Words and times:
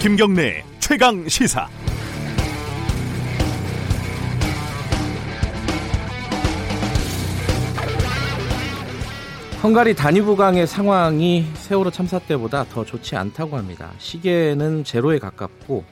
김경래 0.00 0.62
최강 0.78 1.28
시사. 1.28 1.68
헝가리 9.60 9.96
다뉴브강의 9.96 10.68
상황이 10.68 11.46
세월호 11.54 11.90
참사 11.90 12.20
때보다 12.20 12.62
더 12.62 12.84
좋지 12.84 13.16
않다고 13.16 13.56
합니다. 13.56 13.92
시계는 13.98 14.84
제로에 14.84 15.18
가깝고 15.18 15.84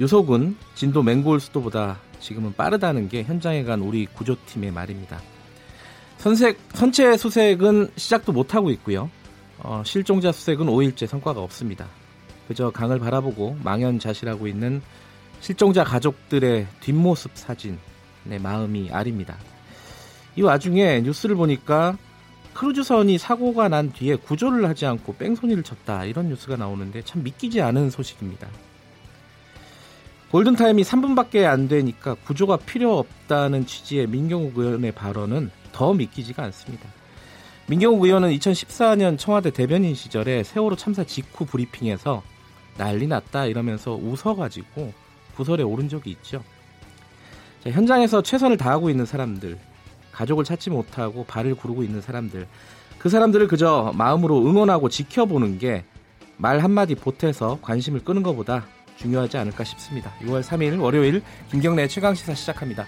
유속은 0.00 0.56
진도 0.74 1.04
맹골 1.04 1.38
수도보다 1.38 2.00
지금은 2.18 2.52
빠르다는 2.54 3.08
게 3.08 3.22
현장에 3.22 3.62
간 3.62 3.80
우리 3.80 4.06
구조팀의 4.06 4.72
말입니다. 4.72 5.20
선색, 6.18 6.58
선체 6.74 7.16
수색은 7.16 7.92
시작도 7.94 8.32
못하고 8.32 8.70
있고요. 8.70 9.08
어, 9.60 9.84
실종자 9.86 10.32
수색은 10.32 10.66
5일째 10.66 11.06
성과가 11.06 11.40
없습니다. 11.40 11.86
그저 12.48 12.70
강을 12.70 12.98
바라보고 12.98 13.58
망연자실하고 13.62 14.46
있는 14.46 14.82
실종자 15.40 15.84
가족들의 15.84 16.66
뒷모습 16.80 17.32
사진, 17.34 17.78
내 18.24 18.38
마음이 18.38 18.90
아립니다. 18.90 19.36
이 20.36 20.42
와중에 20.42 21.00
뉴스를 21.00 21.36
보니까 21.36 21.96
크루즈선이 22.54 23.18
사고가 23.18 23.68
난 23.68 23.92
뒤에 23.92 24.16
구조를 24.16 24.66
하지 24.66 24.86
않고 24.86 25.16
뺑소니를 25.16 25.62
쳤다 25.62 26.04
이런 26.04 26.28
뉴스가 26.28 26.56
나오는데 26.56 27.02
참 27.02 27.22
믿기지 27.22 27.60
않은 27.60 27.90
소식입니다. 27.90 28.48
골든타임이 30.30 30.82
3분밖에 30.82 31.44
안 31.44 31.68
되니까 31.68 32.14
구조가 32.14 32.58
필요 32.58 32.98
없다는 32.98 33.66
취지의 33.66 34.06
민경욱 34.08 34.58
의원의 34.58 34.92
발언은 34.92 35.50
더 35.72 35.92
믿기지가 35.92 36.42
않습니다. 36.44 36.88
민경욱 37.68 38.02
의원은 38.02 38.30
2014년 38.30 39.18
청와대 39.18 39.50
대변인 39.50 39.94
시절에 39.94 40.42
세월호 40.42 40.76
참사 40.76 41.04
직후 41.04 41.44
브리핑에서 41.44 42.22
난리 42.78 43.06
났다 43.06 43.46
이러면서 43.46 43.94
웃어가지고 43.94 44.92
구설에 45.36 45.62
오른 45.62 45.88
적이 45.88 46.10
있죠. 46.10 46.42
자, 47.62 47.70
현장에서 47.70 48.22
최선을 48.22 48.56
다하고 48.56 48.90
있는 48.90 49.06
사람들, 49.06 49.58
가족을 50.12 50.44
찾지 50.44 50.70
못하고 50.70 51.24
발을 51.24 51.54
구르고 51.54 51.82
있는 51.82 52.00
사람들, 52.00 52.46
그 52.98 53.08
사람들을 53.08 53.48
그저 53.48 53.92
마음으로 53.94 54.46
응원하고 54.46 54.88
지켜보는 54.88 55.58
게 55.58 55.84
말 56.38 56.58
한마디 56.60 56.94
보태서 56.94 57.58
관심을 57.62 58.04
끄는 58.04 58.22
것보다 58.22 58.66
중요하지 58.96 59.38
않을까 59.38 59.64
싶습니다. 59.64 60.12
6월 60.20 60.42
3일 60.42 60.80
월요일 60.80 61.22
김경래 61.50 61.86
최강시사 61.88 62.34
시작합니다. 62.34 62.86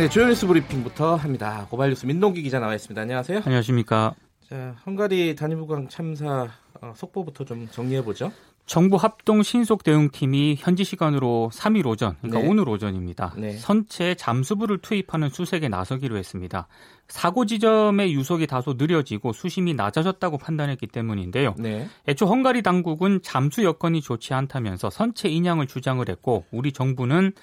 네, 0.00 0.08
주요 0.08 0.26
뉴스 0.26 0.46
브리핑부터 0.46 1.16
합니다. 1.16 1.66
고발 1.68 1.90
뉴스 1.90 2.06
민동기 2.06 2.40
기자 2.40 2.58
나와 2.58 2.74
있습니다. 2.74 3.02
안녕하세요. 3.02 3.42
안녕하십니까. 3.44 4.14
자, 4.48 4.74
헝가리 4.86 5.34
단위부강 5.36 5.88
참사 5.90 6.48
어, 6.80 6.94
속보부터 6.96 7.44
좀 7.44 7.68
정리해 7.70 8.02
보죠. 8.02 8.32
정부 8.64 8.96
합동 8.96 9.42
신속 9.42 9.82
대응팀이 9.82 10.56
현지 10.58 10.84
시간으로 10.84 11.50
3일 11.52 11.84
오전, 11.86 12.16
그러니까 12.20 12.40
네. 12.40 12.48
오늘 12.48 12.68
오전입니다. 12.68 13.34
네. 13.36 13.58
선체 13.58 14.14
잠수부를 14.14 14.78
투입하는 14.78 15.28
수색에 15.28 15.68
나서기로 15.68 16.16
했습니다. 16.16 16.66
사고 17.08 17.44
지점의 17.44 18.14
유속이 18.14 18.46
다소 18.46 18.74
느려지고 18.78 19.32
수심이 19.32 19.74
낮아졌다고 19.74 20.38
판단했기 20.38 20.86
때문인데요. 20.86 21.56
네. 21.58 21.88
애초 22.08 22.26
헝가리 22.26 22.62
당국은 22.62 23.20
잠수 23.22 23.64
여건이 23.64 24.00
좋지 24.00 24.32
않다면서 24.32 24.88
선체 24.88 25.28
인양을 25.28 25.66
주장을 25.66 26.08
했고 26.08 26.44
우리 26.52 26.72
정부는 26.72 27.32
이 27.32 27.34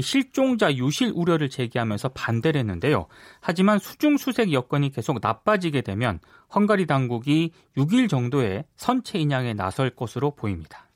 실종자 0.00 0.74
유실 0.74 1.12
우려를 1.14 1.48
제기하면서 1.50 2.10
반대를 2.10 2.58
했는데요. 2.60 3.06
하지만 3.40 3.78
수중 3.78 4.16
수색 4.16 4.52
여건이 4.52 4.90
계속 4.90 5.18
나빠지게 5.20 5.82
되면 5.82 6.20
헝가리 6.54 6.86
당국이 6.86 7.52
6일 7.76 8.08
정도의 8.08 8.64
선체 8.76 9.18
인양에 9.18 9.54
나설 9.54 9.90
것으로 9.90 10.32
보입니다. 10.32 10.86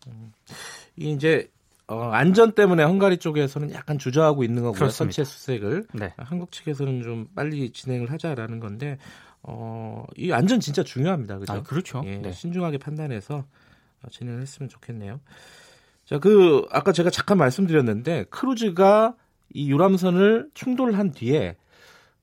이 0.97 1.13
이제 1.13 1.49
어, 1.87 2.11
안전 2.13 2.53
때문에 2.53 2.85
헝가리 2.85 3.19
쪽에서는 3.19 3.73
약간 3.73 3.99
주저하고 3.99 4.45
있는 4.45 4.63
거고요. 4.63 4.79
그렇습니다. 4.79 5.13
선체 5.13 5.25
수색을 5.25 5.87
네. 5.95 6.15
한국 6.17 6.53
측에서는 6.53 7.03
좀 7.03 7.29
빨리 7.35 7.71
진행을 7.71 8.13
하자라는 8.13 8.61
건데 8.61 8.97
어, 9.43 10.05
이 10.17 10.31
안전 10.31 10.61
진짜 10.61 10.85
중요합니다. 10.85 11.39
그죠? 11.39 11.53
아, 11.53 11.63
그렇죠. 11.63 12.03
예, 12.05 12.19
네. 12.19 12.33
신중하게 12.33 12.79
판단해서 12.79 13.45
어, 14.03 14.09
진행을 14.09 14.41
했으면 14.41 14.69
좋겠네요. 14.69 15.21
자, 16.11 16.19
그 16.19 16.67
아까 16.73 16.91
제가 16.91 17.09
잠깐 17.09 17.39
말씀드렸는데 17.39 18.25
크루즈가 18.31 19.15
이 19.55 19.71
유람선을 19.71 20.51
충돌한 20.55 21.13
뒤에 21.13 21.57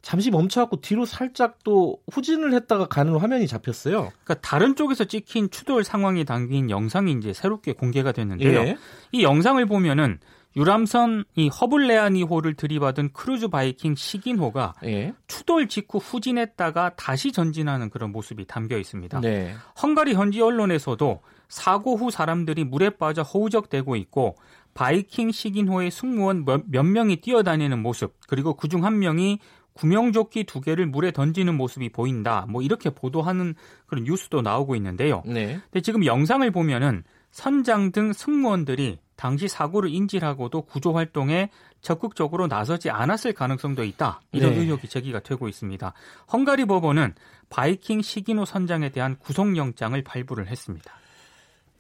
잠시 0.02 0.30
멈춰갖고 0.30 0.82
뒤로 0.82 1.06
살짝 1.06 1.60
또 1.64 2.00
후진을 2.12 2.54
했다가 2.54 2.88
가는 2.88 3.16
화면이 3.16 3.48
잡혔어요. 3.48 4.12
그러니까 4.24 4.34
다른 4.36 4.76
쪽에서 4.76 5.06
찍힌 5.06 5.50
추돌 5.50 5.86
상황이 5.86 6.26
담긴 6.26 6.70
영상이 6.70 7.14
이제 7.14 7.32
새롭게 7.32 7.72
공개가 7.72 8.12
됐는데요. 8.12 8.60
예. 8.60 8.78
이 9.14 9.24
영상을 9.24 9.66
보면은 9.66 10.20
유람선 10.58 11.24
이 11.36 11.48
허블레아니호를 11.48 12.56
들이받은 12.56 13.14
크루즈 13.14 13.48
바이킹 13.48 13.96
시긴호가 13.96 14.74
예. 14.84 15.14
추돌 15.28 15.70
직후 15.70 16.00
후진했다가 16.00 16.96
다시 16.98 17.32
전진하는 17.32 17.90
그런 17.90 18.12
모습이 18.12 18.46
담겨 18.48 18.78
있습니다. 18.78 19.22
네. 19.22 19.54
헝가리 19.82 20.14
현지 20.14 20.42
언론에서도 20.42 21.22
사고 21.50 21.96
후 21.96 22.12
사람들이 22.12 22.64
물에 22.64 22.92
빠져 22.92 23.22
허우적대고 23.22 23.96
있고 23.96 24.36
바이킹 24.74 25.32
시긴호의 25.32 25.92
승무원 25.92 26.46
몇, 26.46 26.64
몇 26.68 26.84
명이 26.84 27.18
뛰어다니는 27.18 27.82
모습 27.82 28.16
그리고 28.28 28.54
그중 28.56 28.86
한 28.86 29.00
명이 29.00 29.40
구명조끼 29.74 30.44
두 30.44 30.60
개를 30.60 30.88
물에 30.88 31.12
던지는 31.12 31.56
모습이 31.56 31.90
보인다. 31.90 32.46
뭐 32.50 32.62
이렇게 32.62 32.90
보도하는 32.90 33.56
그런 33.86 34.04
뉴스도 34.04 34.42
나오고 34.42 34.76
있는데요. 34.76 35.22
네. 35.26 35.60
근데 35.64 35.82
지금 35.82 36.06
영상을 36.06 36.50
보면은 36.52 37.04
선장 37.32 37.92
등 37.92 38.14
승무원들이 38.14 38.98
당시 39.16 39.48
사고를 39.48 39.90
인지하고도 39.92 40.64
구조 40.64 40.94
활동에 40.94 41.50
적극적으로 41.82 42.48
나서지 42.48 42.90
않았을 42.90 43.34
가능성도 43.34 43.84
있다. 43.84 44.22
이런 44.32 44.54
네. 44.54 44.62
의혹이 44.62 44.88
제기가 44.88 45.20
되고 45.20 45.48
있습니다. 45.48 45.94
헝가리 46.32 46.66
법원은 46.66 47.14
바이킹 47.50 48.02
시기노 48.02 48.46
선장에 48.46 48.90
대한 48.90 49.18
구속영장을 49.18 50.02
발부를 50.04 50.48
했습니다. 50.48 50.92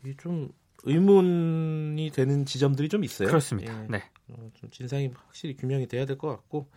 이게 0.07 0.15
좀 0.17 0.49
의문이 0.83 2.11
되는 2.13 2.45
지점들이 2.45 2.87
좀 2.87 3.03
있어요. 3.03 3.27
그렇습니다. 3.27 3.83
예. 3.83 3.87
네. 3.89 4.03
어, 4.29 4.49
좀 4.53 4.69
진상이 4.69 5.11
확실히 5.25 5.55
규명이 5.57 5.87
돼야 5.87 6.05
될 6.05 6.17
것 6.17 6.29
같고 6.29 6.69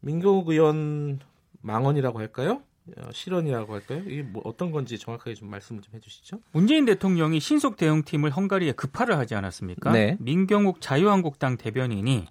민경욱 0.00 0.48
의원 0.48 1.20
망언이라고 1.60 2.18
할까요? 2.18 2.62
어, 2.98 3.08
실언이라고 3.12 3.72
할까요? 3.74 4.02
이게 4.06 4.22
뭐 4.22 4.42
어떤 4.44 4.70
건지 4.72 4.98
정확하게 4.98 5.34
좀 5.34 5.48
말씀을 5.50 5.82
좀 5.82 5.94
해주시죠. 5.94 6.40
문재인 6.52 6.84
대통령이 6.84 7.38
신속 7.40 7.76
대응팀을 7.76 8.30
헝가리에 8.30 8.72
급파를 8.72 9.16
하지 9.18 9.34
않았습니까? 9.34 9.92
네. 9.92 10.16
민경욱 10.20 10.80
자유한국당 10.80 11.56
대변인이 11.56 12.26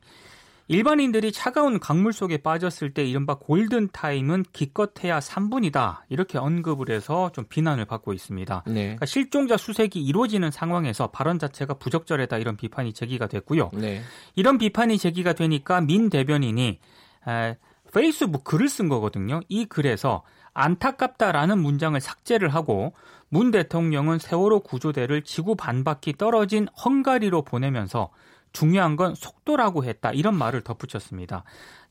일반인들이 0.74 1.32
차가운 1.32 1.80
강물 1.80 2.14
속에 2.14 2.38
빠졌을 2.38 2.96
때 2.96 3.06
이른바 3.06 3.36
골든 3.36 3.90
타임은 3.92 4.46
기껏해야 4.54 5.20
3분이다. 5.20 6.00
이렇게 6.10 6.40
언급을 6.40 6.90
해서 6.90 7.32
좀 7.32 7.46
비난을 7.48 7.86
받고 7.86 8.12
있습니다. 8.12 8.64
네. 8.66 8.74
그러니까 8.74 9.06
실종자 9.06 9.56
수색이 9.56 10.02
이루어지는 10.02 10.50
상황에서 10.50 11.12
발언 11.12 11.38
자체가 11.38 11.76
부적절하다 11.76 12.40
이런 12.40 12.58
비판이 12.58 12.94
제기가 12.94 13.28
됐고요. 13.28 13.70
네. 13.74 14.02
이런 14.34 14.58
비판이 14.58 14.98
제기가 14.98 15.34
되니까 15.34 15.80
민 15.80 16.10
대변인이 16.10 16.80
에, 17.28 17.58
페이스북 17.94 18.44
글을 18.44 18.68
쓴 18.68 18.90
거거든요. 18.90 19.42
이 19.50 19.66
글에서 19.66 20.24
안타깝다라는 20.56 21.60
문장을 21.60 22.00
삭제를 22.02 22.50
하고 22.50 22.94
문 23.30 23.52
대통령은 23.52 24.18
세월호 24.18 24.62
구조대를 24.62 25.22
지구 25.22 25.56
반바퀴 25.56 26.14
떨어진 26.14 26.68
헝가리로 26.84 27.44
보내면서 27.44 28.10
중요한 28.54 28.96
건 28.96 29.16
속도라고 29.16 29.84
했다. 29.84 30.12
이런 30.12 30.36
말을 30.36 30.62
덧붙였습니다. 30.62 31.44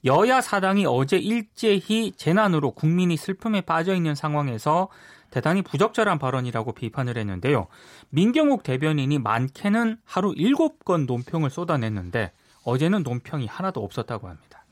여야 0.04 0.40
사당이 0.40 0.86
어제 0.86 1.18
일제히 1.18 2.12
재난으로 2.12 2.72
국민이 2.72 3.16
슬픔에 3.16 3.60
빠져 3.60 3.94
있는 3.94 4.14
상황에서 4.14 4.88
대단히 5.30 5.62
부적절한 5.62 6.18
발언이라고 6.18 6.72
비판을 6.72 7.16
했는데요. 7.16 7.66
민경욱 8.10 8.62
대변인이 8.62 9.18
많게는 9.18 9.98
하루 10.04 10.32
7건 10.34 11.06
논평을 11.06 11.50
쏟아냈는데 11.50 12.32
어제는 12.64 13.02
논평이 13.02 13.46
하나도 13.46 13.82
없었다고 13.82 14.28
합니다. 14.28 14.64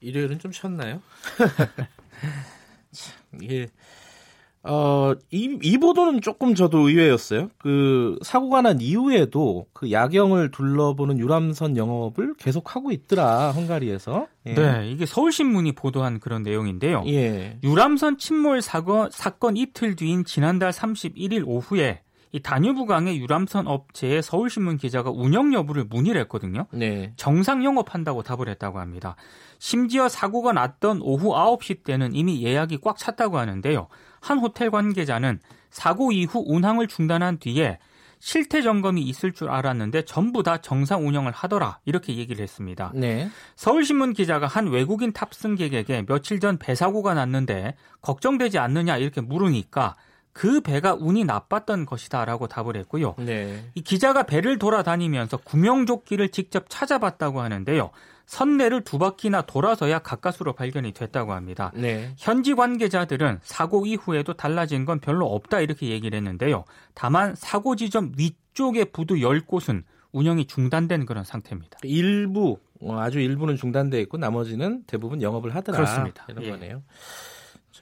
일요일은 0.00 0.40
좀 0.40 0.50
쉬었나요? 0.52 1.00
참, 2.90 3.16
이게 3.40 3.68
어, 4.64 5.14
이, 5.30 5.58
이 5.60 5.78
보도는 5.78 6.20
조금 6.20 6.54
저도 6.54 6.88
의외였어요. 6.88 7.50
그 7.58 8.16
사고가 8.22 8.62
난 8.62 8.80
이후에도 8.80 9.66
그 9.72 9.90
야경을 9.90 10.52
둘러보는 10.52 11.18
유람선 11.18 11.76
영업을 11.76 12.34
계속 12.38 12.76
하고 12.76 12.92
있더라 12.92 13.50
헝가리에서. 13.50 14.28
예. 14.46 14.54
네, 14.54 14.90
이게 14.90 15.04
서울신문이 15.04 15.72
보도한 15.72 16.20
그런 16.20 16.42
내용인데요. 16.42 17.02
예. 17.08 17.58
유람선 17.64 18.18
침몰 18.18 18.62
사건, 18.62 19.10
사건 19.10 19.56
이틀 19.56 19.96
뒤인 19.96 20.24
지난달 20.24 20.70
31일 20.70 21.42
오후에 21.46 22.00
이 22.32 22.40
다뉴브강의 22.40 23.18
유람선 23.20 23.66
업체에 23.66 24.22
서울신문 24.22 24.78
기자가 24.78 25.10
운영 25.10 25.52
여부를 25.52 25.84
문의를 25.84 26.22
했거든요. 26.22 26.66
네. 26.72 27.12
정상 27.16 27.62
영업한다고 27.62 28.22
답을 28.22 28.48
했다고 28.48 28.80
합니다. 28.80 29.16
심지어 29.58 30.08
사고가 30.08 30.52
났던 30.52 31.00
오후 31.02 31.34
9시 31.34 31.84
때는 31.84 32.14
이미 32.14 32.42
예약이 32.42 32.78
꽉 32.82 32.96
찼다고 32.96 33.38
하는데요. 33.38 33.88
한 34.20 34.38
호텔 34.38 34.70
관계자는 34.70 35.40
사고 35.70 36.10
이후 36.10 36.42
운항을 36.46 36.86
중단한 36.88 37.38
뒤에 37.38 37.78
실태 38.18 38.62
점검이 38.62 39.02
있을 39.02 39.32
줄 39.32 39.50
알았는데 39.50 40.04
전부 40.04 40.42
다 40.42 40.56
정상 40.58 41.06
운영을 41.06 41.32
하더라 41.32 41.80
이렇게 41.84 42.16
얘기를 42.16 42.42
했습니다. 42.42 42.92
네. 42.94 43.28
서울신문 43.56 44.14
기자가 44.14 44.46
한 44.46 44.68
외국인 44.68 45.12
탑승객에게 45.12 46.06
며칠 46.06 46.40
전 46.40 46.56
배 46.56 46.74
사고가 46.74 47.12
났는데 47.14 47.74
걱정되지 48.00 48.58
않느냐 48.58 48.96
이렇게 48.96 49.20
물으니까 49.20 49.96
그 50.32 50.60
배가 50.60 50.94
운이 50.94 51.24
나빴던 51.24 51.86
것이다라고 51.86 52.46
답을 52.46 52.76
했고요. 52.76 53.14
네. 53.18 53.70
이 53.74 53.82
기자가 53.82 54.22
배를 54.24 54.58
돌아다니면서 54.58 55.38
구명조끼를 55.38 56.30
직접 56.30 56.64
찾아봤다고 56.68 57.40
하는데요. 57.40 57.90
선내를 58.26 58.82
두 58.82 58.98
바퀴나 58.98 59.42
돌아서야 59.42 59.98
가까스로 59.98 60.54
발견이 60.54 60.92
됐다고 60.92 61.32
합니다. 61.34 61.70
네. 61.74 62.14
현지 62.16 62.54
관계자들은 62.54 63.40
사고 63.42 63.84
이후에도 63.84 64.32
달라진 64.32 64.86
건 64.86 65.00
별로 65.00 65.26
없다 65.26 65.60
이렇게 65.60 65.88
얘기를 65.88 66.16
했는데요. 66.16 66.64
다만 66.94 67.34
사고 67.34 67.76
지점 67.76 68.12
위쪽의 68.16 68.86
부두 68.86 69.16
10곳은 69.16 69.82
운영이 70.12 70.46
중단된 70.46 71.04
그런 71.04 71.24
상태입니다. 71.24 71.78
일부 71.82 72.58
어, 72.80 72.98
아주 72.98 73.20
일부는 73.20 73.56
중단돼 73.56 74.00
있고 74.02 74.16
나머지는 74.16 74.84
대부분 74.86 75.22
영업을 75.22 75.54
하더라. 75.54 75.76
그렇습니다. 75.76 76.26
이런 76.28 76.44
예. 76.44 76.50
거네요. 76.50 76.82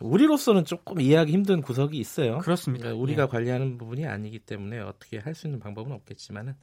우리로서는 0.01 0.65
조금 0.65 1.01
이해하기 1.01 1.33
힘든 1.33 1.61
구석이 1.63 1.99
있어요. 1.99 2.39
그렇습니다. 2.39 2.85
그러니까 2.85 3.03
우리가 3.03 3.23
예. 3.25 3.27
관리하는 3.27 3.79
부분이 3.79 4.07
아니기 4.07 4.39
때문에 4.41 4.81
어떻게 4.81 5.19
할 5.19 5.35
수 5.35 5.47
있는 5.47 5.61
방법은 5.61 5.93
없겠지만은 5.93 6.55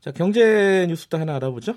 자 0.00 0.12
경제 0.12 0.86
뉴스도 0.88 1.18
하나 1.18 1.36
알아보죠. 1.36 1.74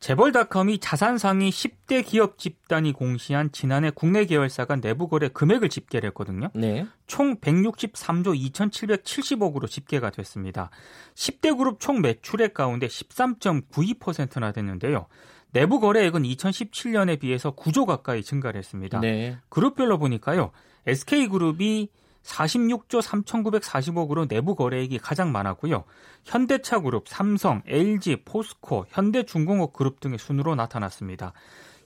재벌닷컴이 0.00 0.78
자산 0.78 1.18
상위 1.18 1.50
10대 1.50 2.04
기업 2.04 2.38
집단이 2.38 2.92
공시한 2.92 3.50
지난해 3.52 3.90
국내 3.90 4.24
계열사 4.24 4.64
간 4.66 4.80
내부 4.80 5.08
거래 5.08 5.28
금액을 5.28 5.68
집계를 5.68 6.08
했거든요. 6.08 6.50
네. 6.54 6.86
총 7.06 7.36
163조 7.36 8.36
2,770억으로 8.52 9.68
집계가 9.68 10.10
됐습니다. 10.10 10.70
10대 11.14 11.56
그룹 11.56 11.80
총 11.80 12.02
매출액 12.02 12.54
가운데 12.54 12.86
13.92%나 12.88 14.52
됐는데요. 14.52 15.06
내부 15.52 15.80
거래액은 15.80 16.22
2017년에 16.22 17.20
비해서 17.20 17.54
9조 17.54 17.86
가까이 17.86 18.22
증가를 18.22 18.58
했습니다. 18.58 19.00
네. 19.00 19.38
그룹별로 19.48 19.98
보니까요. 19.98 20.50
SK그룹이 20.86 21.88
46조 22.22 23.02
3,940억으로 23.02 24.28
내부 24.28 24.54
거래액이 24.54 24.98
가장 24.98 25.32
많았고요. 25.32 25.84
현대차그룹, 26.24 27.08
삼성, 27.08 27.62
LG, 27.66 28.22
포스코, 28.24 28.86
현대중공업 28.88 29.72
그룹 29.72 30.00
등의 30.00 30.18
순으로 30.18 30.54
나타났습니다. 30.54 31.32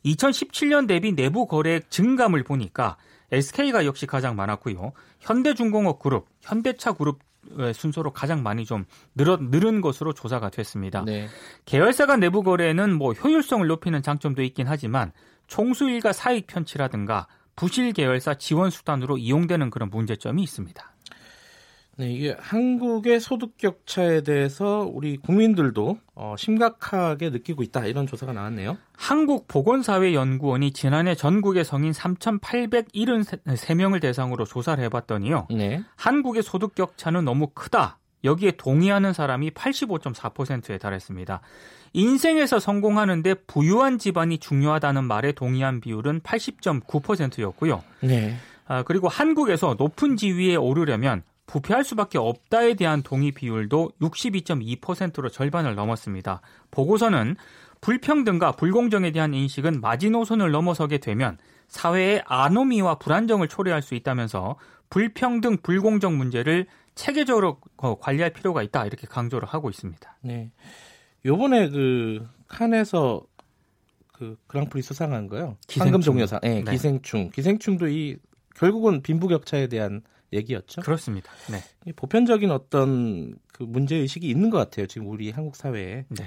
2017년 0.05 0.87
대비 0.87 1.13
내부 1.13 1.47
거래액 1.47 1.91
증감을 1.91 2.45
보니까 2.45 2.97
SK가 3.33 3.87
역시 3.87 4.07
가장 4.07 4.37
많았고요. 4.37 4.93
현대중공업 5.21 5.99
그룹, 5.99 6.29
현대차 6.43 6.93
그룹 6.93 7.17
의 7.17 7.27
순서로 7.75 8.13
가장 8.13 8.43
많이 8.43 8.65
좀 8.65 8.85
늘어, 9.15 9.37
늘은 9.37 9.81
것으로 9.81 10.13
조사가 10.13 10.51
됐습니다. 10.51 11.05
네. 11.05 11.29
계열사 11.65 12.07
간 12.07 12.21
내부 12.21 12.43
거래는 12.43 12.95
뭐 12.95 13.13
효율성을 13.13 13.67
높이는 13.67 14.03
장점도 14.03 14.43
있긴 14.43 14.67
하지만 14.69 15.13
총수일가 15.47 16.13
사익 16.13 16.47
편취라든가 16.47 17.27
부실 17.55 17.93
계열사 17.93 18.35
지원 18.35 18.71
수단으로 18.71 19.19
이용되는 19.19 19.71
그런 19.71 19.91
문제점이 19.91 20.43
있습니다. 20.43 20.96
네, 21.99 22.13
이게 22.13 22.37
한국의 22.39 23.21
소득 23.21 23.57
격차에 23.57 24.21
대해서 24.21 24.87
우리 24.93 25.17
국민들도 25.17 25.99
어, 26.15 26.35
심각하게 26.37 27.31
느끼고 27.31 27.63
있다 27.63 27.87
이런 27.87 28.07
조사가 28.07 28.35
나왔네요. 28.35 28.77
한국보건사회연구원이 28.97 30.73
지난해 30.73 31.15
전국의 31.15 31.65
성인 31.65 31.93
3,873명을 31.93 34.03
대상으로 34.03 34.45
조사를 34.45 34.85
해봤더니요. 34.85 35.47
네. 35.51 35.83
한국의 35.97 36.43
소득 36.43 36.75
격차는 36.75 37.25
너무 37.25 37.47
크다. 37.55 37.97
여기에 38.25 38.57
동의하는 38.59 39.15
사람이 39.15 39.53
85.4%에 39.53 40.77
달했습니다. 40.79 41.41
인생에서 41.95 42.59
성공하는데 42.59 43.33
부유한 43.47 43.99
집안이 43.99 44.37
중요하다는 44.39 45.05
말에 45.05 45.31
동의한 45.33 45.81
비율은 45.81 46.21
80.9%였고요. 46.21 47.83
네. 48.01 48.37
아, 48.67 48.83
그리고 48.83 49.09
한국에서 49.09 49.77
높은 49.79 50.17
지위에 50.17 50.57
오르려면 50.57 51.23
부패할 51.47 51.85
수밖에 51.85 52.19
없다에 52.19 52.75
대한 52.75 53.03
동의 53.03 53.33
비율도 53.33 53.93
62.2%로 54.01 55.29
절반을 55.29 55.75
넘었습니다. 55.75 56.41
보고서는 56.71 57.37
불평등과 57.81 58.53
불공정에 58.53 59.13
대한 59.13 59.33
인식은 59.35 59.81
마지노선을 59.81 60.51
넘어서게 60.51 60.99
되면 60.99 61.39
사회의 61.69 62.23
아노미와 62.27 62.99
불안정을 62.99 63.49
초래할 63.49 63.83
수 63.83 63.95
있다면서 63.95 64.57
불평등, 64.91 65.59
불공정 65.59 66.17
문제를 66.17 66.67
체계적으로 66.95 67.61
어, 67.77 67.99
관리할 67.99 68.33
필요가 68.33 68.63
있다 68.63 68.87
이렇게 68.87 69.07
강조를 69.07 69.49
하고 69.49 69.71
있습니다. 69.71 70.19
네. 70.23 70.51
요번에 71.25 71.69
그 71.69 72.27
칸에서 72.49 73.23
그 74.13 74.37
그랑프리 74.47 74.83
수상한 74.83 75.29
거요. 75.29 75.57
기생충. 75.67 75.83
황금 75.83 76.01
종려상. 76.01 76.41
네, 76.43 76.63
네. 76.63 76.73
기생충. 76.73 77.31
기생충도 77.31 77.89
이 77.89 78.17
결국은 78.55 79.03
빈부격차에 79.03 79.67
대한 79.67 80.03
얘기였죠. 80.33 80.83
그렇습니다. 80.83 81.31
네. 81.51 81.59
이 81.87 81.93
보편적인 81.93 82.51
어떤 82.51 83.37
그 83.53 83.63
문제 83.63 83.97
의식이 83.97 84.29
있는 84.29 84.51
것 84.51 84.59
같아요. 84.59 84.87
지금 84.87 85.09
우리 85.09 85.31
한국 85.31 85.57
사회에. 85.57 86.05
네. 86.09 86.25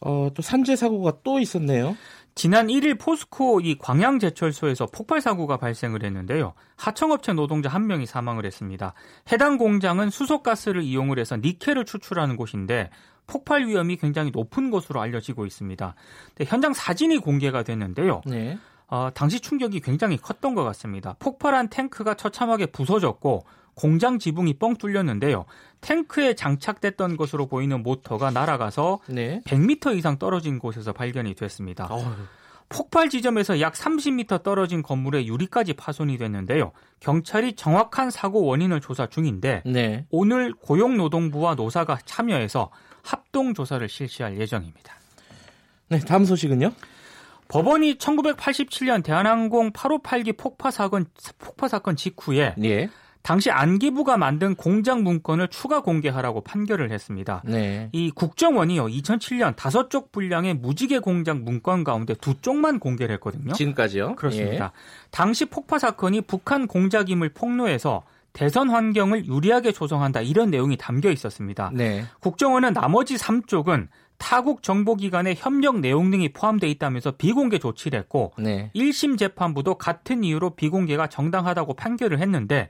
어, 0.00 0.30
또 0.34 0.42
산재 0.42 0.76
사고가 0.76 1.18
또 1.22 1.38
있었네요. 1.38 1.96
지난 2.34 2.68
1일 2.68 2.98
포스코 2.98 3.60
이 3.60 3.76
광양제철소에서 3.76 4.86
폭발 4.86 5.20
사고가 5.20 5.58
발생을 5.58 6.04
했는데요. 6.04 6.54
하청업체 6.76 7.34
노동자 7.34 7.68
한 7.68 7.86
명이 7.86 8.06
사망을 8.06 8.46
했습니다. 8.46 8.94
해당 9.30 9.58
공장은 9.58 10.10
수소가스를 10.10 10.82
이용을 10.82 11.18
해서 11.18 11.36
니켈을 11.36 11.84
추출하는 11.84 12.36
곳인데 12.36 12.90
폭발 13.26 13.66
위험이 13.66 13.96
굉장히 13.96 14.30
높은 14.30 14.70
것으로 14.70 15.00
알려지고 15.00 15.44
있습니다. 15.46 15.94
현장 16.46 16.72
사진이 16.72 17.18
공개가 17.18 17.62
됐는데요. 17.62 18.22
네. 18.26 18.58
어, 18.90 19.08
당시 19.14 19.40
충격이 19.40 19.80
굉장히 19.80 20.16
컸던 20.16 20.54
것 20.54 20.64
같습니다. 20.64 21.14
폭발한 21.20 21.68
탱크가 21.68 22.14
처참하게 22.14 22.66
부서졌고 22.66 23.44
공장 23.74 24.18
지붕이 24.18 24.54
뻥 24.54 24.76
뚫렸는데요. 24.76 25.46
탱크에 25.80 26.34
장착됐던 26.34 27.16
것으로 27.16 27.46
보이는 27.46 27.82
모터가 27.82 28.30
날아가서 28.32 28.98
네. 29.08 29.40
100m 29.46 29.96
이상 29.96 30.18
떨어진 30.18 30.58
곳에서 30.58 30.92
발견이 30.92 31.34
됐습니다. 31.34 31.86
어휴. 31.86 32.04
폭발 32.68 33.08
지점에서 33.08 33.60
약 33.60 33.74
30m 33.74 34.42
떨어진 34.42 34.82
건물의 34.82 35.26
유리까지 35.26 35.72
파손이 35.74 36.18
됐는데요. 36.18 36.72
경찰이 37.00 37.54
정확한 37.54 38.10
사고 38.10 38.44
원인을 38.44 38.80
조사 38.80 39.06
중인데 39.06 39.62
네. 39.66 40.06
오늘 40.10 40.52
고용노동부와 40.52 41.54
노사가 41.54 41.98
참여해서 42.04 42.70
합동 43.02 43.54
조사를 43.54 43.88
실시할 43.88 44.38
예정입니다. 44.38 44.94
네, 45.88 45.98
다음 45.98 46.24
소식은요? 46.24 46.72
법원이 47.50 47.98
1987년 47.98 49.02
대한항공 49.02 49.72
858기 49.72 50.36
폭파 50.36 50.70
사건 50.70 51.06
폭파 51.38 51.68
사건 51.68 51.96
직후에 51.96 52.54
예. 52.62 52.88
당시 53.22 53.50
안기부가 53.50 54.16
만든 54.16 54.54
공장 54.54 55.02
문건을 55.02 55.48
추가 55.48 55.82
공개하라고 55.82 56.40
판결을 56.40 56.90
했습니다. 56.90 57.42
네. 57.44 57.90
이 57.92 58.10
국정원이요 58.10 58.86
2007년 58.86 59.54
다섯 59.56 59.90
쪽 59.90 60.10
분량의 60.10 60.54
무지개 60.54 61.00
공장 61.00 61.44
문건 61.44 61.84
가운데 61.84 62.14
두 62.14 62.40
쪽만 62.40 62.78
공개를 62.78 63.14
했거든요. 63.16 63.52
지금까지요? 63.52 64.16
그렇습니다. 64.16 64.72
당시 65.10 65.44
폭파 65.44 65.78
사건이 65.78 66.22
북한 66.22 66.66
공작임을 66.66 67.30
폭로해서 67.30 68.04
대선 68.32 68.70
환경을 68.70 69.26
유리하게 69.26 69.72
조성한다 69.72 70.22
이런 70.22 70.50
내용이 70.50 70.76
담겨 70.76 71.10
있었습니다. 71.10 71.70
예. 71.74 71.76
네. 71.76 72.04
국정원은 72.20 72.72
나머지 72.72 73.16
3쪽은 73.16 73.88
타국 74.20 74.62
정보기관의 74.62 75.34
협력 75.36 75.80
내용 75.80 76.10
등이 76.10 76.32
포함되어 76.32 76.68
있다면서 76.68 77.12
비공개 77.12 77.58
조치를 77.58 77.98
했고 77.98 78.32
네. 78.38 78.70
1심 78.76 79.18
재판부도 79.18 79.76
같은 79.76 80.22
이유로 80.22 80.50
비공개가 80.50 81.08
정당하다고 81.08 81.74
판결을 81.74 82.20
했는데 82.20 82.68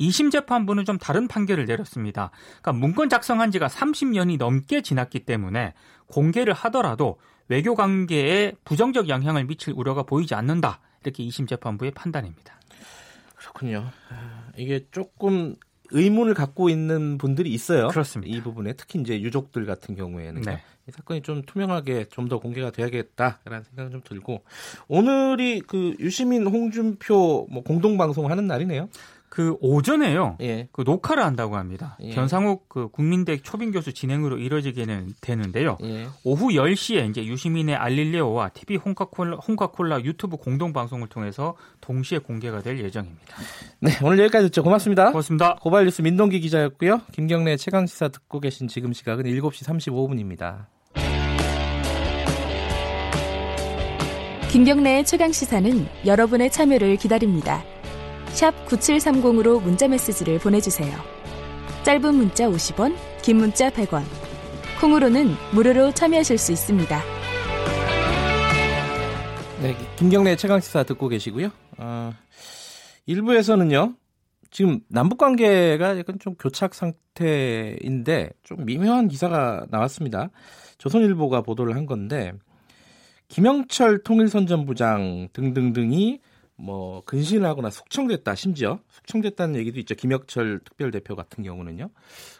2심 0.00 0.30
재판부는 0.30 0.84
좀 0.84 0.98
다른 0.98 1.28
판결을 1.28 1.66
내렸습니다. 1.66 2.30
그러니까 2.62 2.72
문건 2.72 3.08
작성한 3.08 3.50
지가 3.50 3.66
30년이 3.66 4.38
넘게 4.38 4.80
지났기 4.82 5.26
때문에 5.26 5.74
공개를 6.06 6.54
하더라도 6.54 7.18
외교 7.48 7.74
관계에 7.74 8.52
부정적 8.64 9.08
영향을 9.08 9.44
미칠 9.44 9.74
우려가 9.76 10.04
보이지 10.04 10.34
않는다. 10.34 10.80
이렇게 11.02 11.24
2심 11.24 11.48
재판부의 11.48 11.90
판단입니다. 11.90 12.54
그렇군요. 13.36 13.90
아, 14.08 14.50
이게 14.56 14.86
조금 14.92 15.56
의문을 15.90 16.34
갖고 16.34 16.68
있는 16.68 17.18
분들이 17.18 17.52
있어요. 17.52 17.88
그렇습니다. 17.88 18.34
이 18.34 18.40
부분에 18.40 18.72
특히 18.74 19.00
이제 19.00 19.20
유족들 19.20 19.66
같은 19.66 19.94
경우에는 19.94 20.42
네. 20.42 20.62
이 20.88 20.90
사건이 20.90 21.22
좀 21.22 21.42
투명하게 21.42 22.06
좀 22.06 22.28
더 22.28 22.38
공개가 22.38 22.70
돼야겠다라는 22.70 23.64
생각은 23.64 23.90
좀 23.90 24.00
들고 24.04 24.42
오늘이 24.88 25.60
그 25.60 25.94
유시민 25.98 26.46
홍준표 26.46 27.46
뭐 27.50 27.62
공동 27.62 27.96
방송 27.98 28.30
하는 28.30 28.46
날이네요. 28.46 28.88
그 29.32 29.56
오전에요. 29.62 30.36
예. 30.42 30.68
그 30.72 30.82
녹화를 30.82 31.24
한다고 31.24 31.56
합니다. 31.56 31.96
예. 32.02 32.10
변상욱 32.10 32.68
그 32.68 32.88
국민대 32.88 33.38
초빙 33.38 33.70
교수 33.70 33.94
진행으로 33.94 34.36
이뤄지게는 34.36 35.14
되는데요. 35.22 35.78
예. 35.84 36.06
오후 36.22 36.48
10시에 36.48 37.08
이제 37.08 37.24
유시민의 37.24 37.74
알릴레오와 37.76 38.50
TV 38.50 38.76
홍카콜라, 38.76 39.38
홍카콜라 39.38 40.02
유튜브 40.02 40.36
공동 40.36 40.74
방송을 40.74 41.08
통해서 41.08 41.56
동시에 41.80 42.18
공개가 42.18 42.60
될 42.60 42.78
예정입니다. 42.78 43.36
네, 43.80 43.92
오늘 44.02 44.18
여기까지 44.18 44.48
듣죠. 44.48 44.62
고맙습니다. 44.62 45.06
고맙습니다. 45.12 45.54
고발 45.62 45.86
뉴스 45.86 46.02
민동기 46.02 46.38
기자였고요. 46.40 47.00
김경래 47.12 47.56
최강 47.56 47.86
시사 47.86 48.08
듣고 48.08 48.38
계신 48.38 48.68
지금 48.68 48.92
시각은 48.92 49.24
7시 49.24 49.66
35분입니다. 49.66 50.66
김경래의 54.50 55.06
최강 55.06 55.32
시사는 55.32 55.86
여러분의 56.04 56.50
참여를 56.50 56.96
기다립니다. 56.96 57.64
샵 58.32 58.52
9730으로 58.66 59.62
문자 59.62 59.86
메시지를 59.86 60.38
보내주세요. 60.38 60.92
짧은 61.84 62.14
문자 62.14 62.48
50원, 62.48 62.96
긴 63.22 63.36
문자 63.36 63.68
100원. 63.70 64.02
콩으로는 64.80 65.34
무료로 65.52 65.92
참여하실 65.92 66.38
수 66.38 66.52
있습니다. 66.52 67.00
네, 69.62 69.76
김경래 69.96 70.34
최강 70.36 70.60
시사 70.60 70.82
듣고 70.82 71.08
계시고요. 71.08 71.50
어, 71.78 72.12
일부에서는요. 73.06 73.94
지금 74.50 74.80
남북 74.88 75.18
관계가 75.18 75.98
약간 75.98 76.18
좀 76.18 76.34
교착 76.34 76.74
상태인데 76.74 78.30
좀 78.42 78.64
미묘한 78.64 79.08
기사가 79.08 79.66
나왔습니다. 79.70 80.30
조선일보가 80.78 81.42
보도를 81.42 81.76
한 81.76 81.86
건데 81.86 82.32
김영철 83.28 84.02
통일선전부장 84.02 85.28
등등등이 85.32 86.20
뭐 86.62 87.02
근신을 87.04 87.44
하거나 87.44 87.70
숙청됐다 87.70 88.36
심지어 88.36 88.78
숙청됐다는 88.88 89.56
얘기도 89.56 89.80
있죠. 89.80 89.96
김혁철 89.96 90.60
특별대표 90.64 91.16
같은 91.16 91.42
경우는요. 91.42 91.90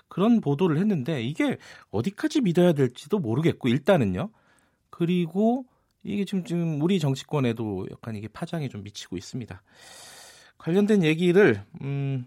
그런 0.06 0.40
보도를 0.40 0.78
했는데 0.78 1.20
이게 1.22 1.58
어디까지 1.90 2.42
믿어야 2.42 2.72
될지도 2.72 3.18
모르겠고 3.18 3.68
일단은요. 3.68 4.30
그리고 4.90 5.64
이게 6.04 6.24
지금 6.24 6.44
지금 6.44 6.80
우리 6.80 7.00
정치권에도 7.00 7.88
약간 7.90 8.14
이게 8.14 8.28
파장이 8.28 8.68
좀 8.68 8.84
미치고 8.84 9.16
있습니다. 9.16 9.60
관련된 10.56 11.02
얘기를 11.02 11.64
음, 11.80 12.24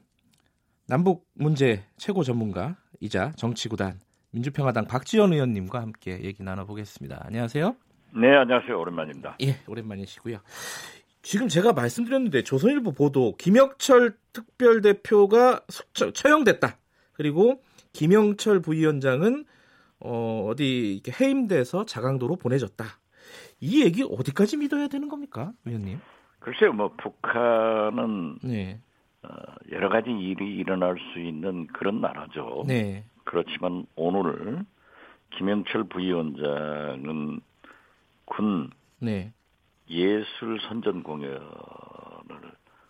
남북 0.87 1.25
문제 1.33 1.85
최고 1.95 2.23
전문가이자 2.23 3.31
정치구단 3.37 4.01
민주평화당 4.31 4.87
박지원 4.87 5.31
의원님과 5.31 5.79
함께 5.79 6.21
얘기 6.23 6.43
나눠보겠습니다. 6.43 7.21
안녕하세요. 7.25 7.73
네, 8.19 8.35
안녕하세요. 8.35 8.77
오랜만입니다. 8.77 9.37
예, 9.41 9.59
오랜만이시고요. 9.67 10.39
지금 11.25 11.47
제가 11.47 11.73
말씀드렸는데 11.73 12.43
조선일보 12.43 12.91
보도 12.91 13.35
김혁철 13.37 14.13
특별대표가 14.31 15.61
숙처, 15.69 16.11
처형됐다. 16.11 16.77
그리고 17.13 17.63
김영철 17.93 18.61
부위원장은 18.61 19.43
어, 20.01 20.45
어디 20.47 20.93
이렇게 20.93 21.11
해임돼서 21.19 21.85
자강도로 21.85 22.35
보내졌다. 22.35 22.85
이 23.59 23.83
얘기 23.83 24.03
어디까지 24.03 24.57
믿어야 24.57 24.87
되는 24.87 25.07
겁니까, 25.09 25.51
의원님? 25.65 25.99
글쎄요, 26.37 26.73
뭐 26.73 26.93
북한은 26.95 28.37
네, 28.43 28.79
어, 29.23 29.29
여러 29.71 29.89
가지 29.89 30.11
일이 30.11 30.57
일어날 30.57 30.95
수 31.11 31.19
있는 31.19 31.65
그런 31.67 32.01
나라죠. 32.01 32.65
네, 32.67 33.03
그렇지만 33.23 33.87
오늘 33.95 34.63
김영철 35.35 35.85
부위원장은 35.85 37.39
군 38.25 38.69
네, 38.99 39.33
예술 39.89 40.59
선전 40.67 41.03
공연을 41.03 41.41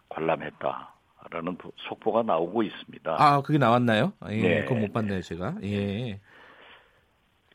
관람했다라는 0.10 1.58
보- 1.58 1.74
속보가 1.75 2.24
나오고 2.24 2.64
있습니다. 2.64 3.16
아, 3.20 3.42
그게 3.42 3.58
나왔나요? 3.58 4.14
아, 4.20 4.32
예, 4.32 4.42
네. 4.42 4.62
그건 4.64 4.82
못 4.82 4.94
봤네요, 4.94 5.22
제가. 5.22 5.56
예, 5.64 6.20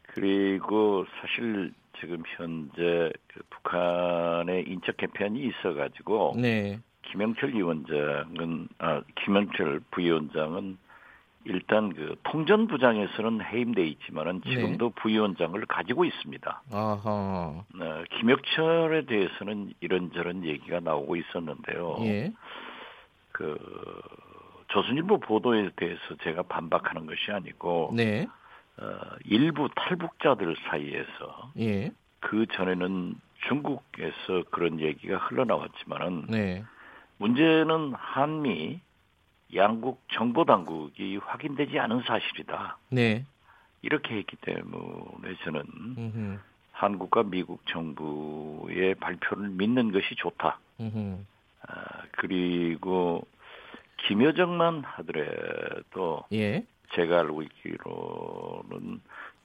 그리고 0.02 1.06
사실 1.20 1.72
지금 2.00 2.22
현재 2.36 3.10
그 3.28 3.40
북한의 3.50 4.64
인적 4.68 4.96
개편이 4.96 5.40
있어가지고 5.40 6.34
네, 6.36 6.80
김영철 7.10 7.54
위원장은 7.54 8.68
아 8.78 9.02
김영철 9.24 9.80
부위원장은 9.90 10.78
일단 11.44 11.92
그 11.94 12.16
통전부장에서는 12.24 13.42
해임돼 13.42 13.86
있지만은 13.86 14.40
네. 14.42 14.50
지금도 14.50 14.90
부위원장을 14.90 15.64
가지고 15.66 16.04
있습니다. 16.04 16.62
아하, 16.70 17.64
어, 17.80 18.04
김혁철에 18.18 19.06
대해서는 19.06 19.72
이런저런 19.80 20.44
얘기가 20.44 20.80
나오고 20.80 21.16
있었는데요. 21.16 21.96
예, 22.02 22.32
그 23.32 23.58
조선일보 24.68 25.20
보도에 25.20 25.70
대해서 25.76 26.00
제가 26.22 26.42
반박하는 26.42 27.06
것이 27.06 27.32
아니고 27.32 27.92
네, 27.94 28.26
어, 28.78 29.00
일부 29.24 29.68
탈북자들 29.74 30.56
사이에서 30.68 31.52
예, 31.58 31.90
그 32.20 32.44
전에는 32.52 33.14
중국에서 33.48 34.44
그런 34.50 34.78
얘기가 34.78 35.16
흘러나왔지만은 35.16 36.26
네, 36.28 36.64
문제는 37.16 37.94
한미 37.94 38.80
양국 39.54 40.02
정보 40.12 40.44
당국이 40.44 41.16
확인되지 41.16 41.78
않은 41.78 42.02
사실이다. 42.02 42.78
네, 42.90 43.24
이렇게 43.82 44.16
했기 44.16 44.36
때문에 44.36 45.34
저는 45.44 45.62
음흠, 45.98 46.38
한국과 46.72 47.24
미국 47.24 47.64
정부의 47.66 48.94
발표를 48.96 49.48
믿는 49.50 49.92
것이 49.92 50.14
좋다. 50.16 50.58
음흠, 50.80 51.18
아, 51.68 52.02
그리고 52.12 53.26
김여정만 54.06 54.82
하더라도 54.84 56.24
예, 56.32 56.64
제가 56.94 57.20
알고 57.20 57.42
있기로는 57.42 59.00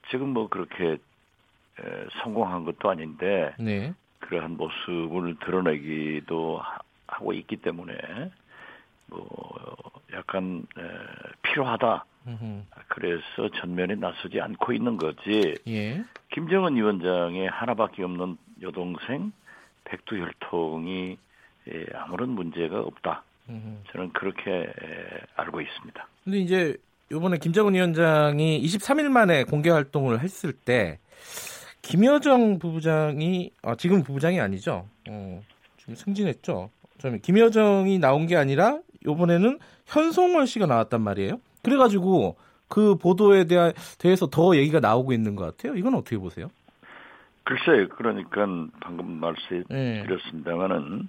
지금 0.10 0.30
뭐 0.30 0.48
그렇게 0.48 0.94
에, 0.94 2.06
성공한 2.22 2.64
것도 2.64 2.90
아닌데 2.90 3.54
네, 3.60 3.94
그러한 4.20 4.56
모습을 4.56 5.36
드러내기도 5.40 6.60
하- 6.60 6.80
하고 7.08 7.34
있기 7.34 7.58
때문에 7.58 7.94
뭐 9.08 9.92
약간 10.14 10.66
에, 10.78 10.82
필요하다. 11.42 12.06
음흠, 12.28 12.64
그래서 12.88 13.50
전면에 13.60 13.96
나서지 13.96 14.42
않고 14.42 14.74
있는 14.74 14.98
거지. 14.98 15.54
예, 15.68 16.04
김정은 16.32 16.76
위원장의 16.76 17.50
하나밖에 17.50 18.04
없는 18.04 18.38
여동생 18.62 19.32
백두혈통이 19.84 21.18
에, 21.68 21.86
아무런 21.94 22.30
문제가 22.30 22.80
없다. 22.80 23.24
음흠. 23.50 23.84
저는 23.92 24.14
그렇게 24.14 24.52
에, 24.52 24.72
알고 25.36 25.62
있습니다. 25.62 26.08
근데 26.24 26.40
이제 26.40 26.78
요번에 27.12 27.38
김정은 27.38 27.76
위원장이 27.76 28.62
23일 28.64 29.10
만에 29.10 29.44
공개 29.44 29.70
활동을 29.70 30.22
했을 30.22 30.54
때 30.54 30.98
김여정 31.84 32.58
부부장이 32.58 33.52
아, 33.62 33.76
지금 33.76 34.02
부부장이 34.02 34.40
아니죠. 34.40 34.88
어, 35.08 35.44
지금 35.78 35.94
승진했죠. 35.96 36.72
좀 36.98 37.20
김여정이 37.20 38.00
나온 38.00 38.26
게 38.26 38.36
아니라 38.36 38.80
요번에는 39.06 39.60
현송월 39.86 40.48
씨가 40.48 40.66
나왔단 40.66 41.02
말이에요. 41.02 41.40
그래가지고 41.64 42.36
그 42.68 42.96
보도에 42.96 43.46
대하, 43.46 43.72
대해서 44.00 44.28
더 44.28 44.56
얘기가 44.56 44.80
나오고 44.80 45.14
있는 45.14 45.36
것 45.36 45.46
같아요. 45.46 45.76
이건 45.78 45.96
어떻게 45.96 46.18
보세요? 46.18 46.50
글쎄요, 47.44 47.88
그러니까 47.90 48.48
방금 48.80 49.20
네. 49.20 49.20
말씀드렸습니다만은 49.20 51.08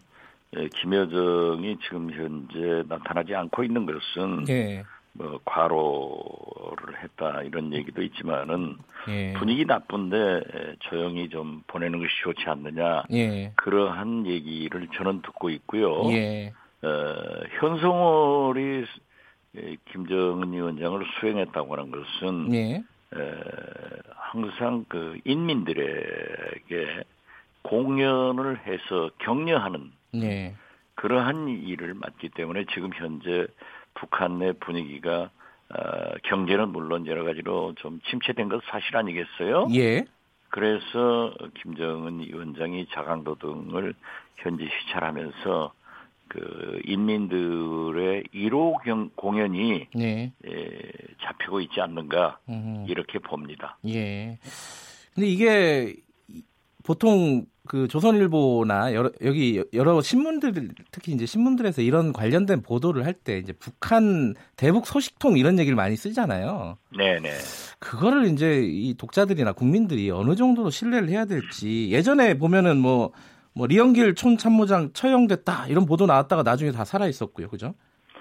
예, 0.58 0.68
김여정이 0.68 1.78
지금 1.82 2.10
현재 2.12 2.84
나타나지 2.88 3.34
않고 3.34 3.64
있는 3.64 3.86
것은 3.86 4.48
예, 4.48 4.84
뭐 5.12 5.40
과로를 5.44 7.02
했다 7.02 7.42
이런 7.42 7.72
얘기도 7.72 8.02
있지만은 8.02 8.76
예, 9.08 9.32
분위기 9.38 9.64
나쁜데 9.64 10.16
에, 10.16 10.76
조용히 10.80 11.28
좀 11.28 11.62
보내는 11.66 11.98
것이 11.98 12.10
좋지 12.22 12.44
않느냐 12.46 13.04
예, 13.12 13.52
그러한 13.56 14.26
얘기를 14.26 14.86
저는 14.94 15.22
듣고 15.22 15.50
있고요. 15.50 16.10
예, 16.85 16.87
어, 16.87 17.42
현성월이 17.61 18.85
에, 19.56 19.76
김정은 19.92 20.52
위원장을 20.52 21.04
수행했다고 21.18 21.73
하는 21.76 21.90
것은 21.90 22.54
예, 22.54 22.75
에, 22.76 22.83
항상 24.14 24.85
그 24.88 25.18
인민들에게 25.25 27.04
공연을 27.62 28.61
해서 28.66 29.11
격려하는 29.18 29.92
예, 30.16 30.54
그러한 30.95 31.49
일을 31.49 31.95
맡기 31.95 32.30
때문에 32.30 32.66
지금 32.73 32.90
현재 32.95 33.47
북한 33.95 34.38
내 34.38 34.52
분위기가 34.52 35.30
어, 35.68 36.14
경제는 36.25 36.68
물론 36.68 37.06
여러 37.06 37.25
가지로 37.25 37.75
좀 37.76 38.00
침체된 38.09 38.49
것 38.49 38.62
사실 38.66 38.97
아니겠어요? 38.97 39.68
예, 39.75 40.04
그래서 40.49 41.35
김정은 41.62 42.21
위원장이 42.21 42.87
자강도 42.92 43.35
등을 43.37 43.95
현지 44.37 44.68
시찰하면서 44.68 45.73
그 46.28 46.80
인민들의 46.85 48.25
1호 48.35 48.83
경, 48.85 49.11
공연이 49.16 49.87
네, 49.95 50.33
에, 50.45 50.52
잡히고 51.23 51.61
있지 51.61 51.80
않는가 51.80 52.38
음. 52.49 52.85
이렇게 52.88 53.18
봅니다. 53.18 53.78
예. 53.87 54.38
근데 55.14 55.28
이게 55.28 55.95
이- 56.28 56.42
보통 56.85 57.47
그 57.68 57.88
조선일보나 57.88 58.95
여러, 58.95 59.11
여기 59.25 59.62
여러 59.73 60.00
신문들 60.00 60.68
특히 60.92 61.12
이제 61.12 61.26
신문들에서 61.26 61.83
이런 61.83 62.12
관련된 62.12 62.62
보도를 62.62 63.04
할 63.04 63.12
때 63.14 63.38
이제 63.38 63.52
북한 63.52 64.35
대북 64.56 64.87
소식통 64.87 65.37
이런 65.38 65.59
얘기를 65.59 65.75
많이 65.75 65.97
쓰잖아요. 65.97 66.76
네네. 66.97 67.28
그거를 67.80 68.26
이제 68.26 68.62
이 68.64 68.95
독자들이나 68.95 69.52
국민들이 69.52 70.11
어느 70.12 70.37
정도로 70.37 70.71
신뢰를 70.71 71.09
해야 71.09 71.25
될지 71.25 71.88
예전에 71.90 72.38
보면은 72.38 72.76
뭐, 72.78 73.11
뭐 73.56 73.66
리영길 73.66 74.14
촌참모장 74.14 74.92
처형됐다 74.92 75.68
이런 75.68 75.86
보도 75.86 76.04
나왔다가 76.04 76.42
나중에 76.42 76.72
다 76.72 76.84
살아 76.84 77.06
있었고요, 77.06 77.48
그죠? 77.48 77.75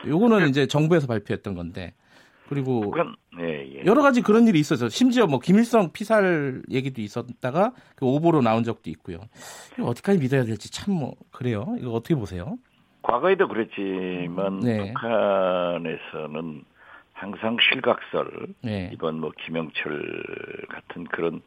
요거는 0.08 0.48
이제 0.48 0.66
정부에서 0.66 1.08
발표했던 1.08 1.56
건데 1.56 1.94
그리고 2.48 2.80
북한, 2.82 3.16
네, 3.38 3.74
예. 3.80 3.86
여러 3.86 4.02
가지 4.02 4.22
그런 4.22 4.48
일이 4.48 4.60
있어서 4.60 4.88
심지어 4.88 5.26
뭐 5.28 5.40
김일성 5.40 5.92
피살 5.92 6.62
얘기도 6.72 7.02
있었다가 7.02 7.74
그 7.96 8.06
오보로 8.06 8.42
나온 8.42 8.64
적도 8.64 8.90
있고요. 8.92 9.18
이거 9.78 9.88
어디까지 9.88 10.20
믿어야 10.20 10.44
될지 10.44 10.72
참 10.72 10.94
뭐 10.94 11.16
그래요. 11.32 11.76
이거 11.80 11.92
어떻게 11.92 12.16
보세요? 12.16 12.56
과거에도 13.02 13.48
그랬지만 13.50 14.60
네. 14.62 14.94
북한에서는 14.94 16.64
항상 17.20 17.56
실각설 17.62 18.48
네. 18.62 18.90
이번 18.94 19.22
뭐 19.22 19.32
김영철 19.46 20.66
같은 20.70 21.06
그런 21.06 21.42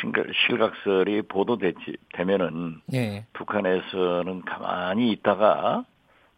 실각- 0.00 0.26
실각설이 0.46 1.22
보도되지 1.22 1.96
되면은 2.14 2.80
네. 2.86 3.26
북한에서는 3.34 4.42
가만히 4.46 5.10
있다가 5.12 5.84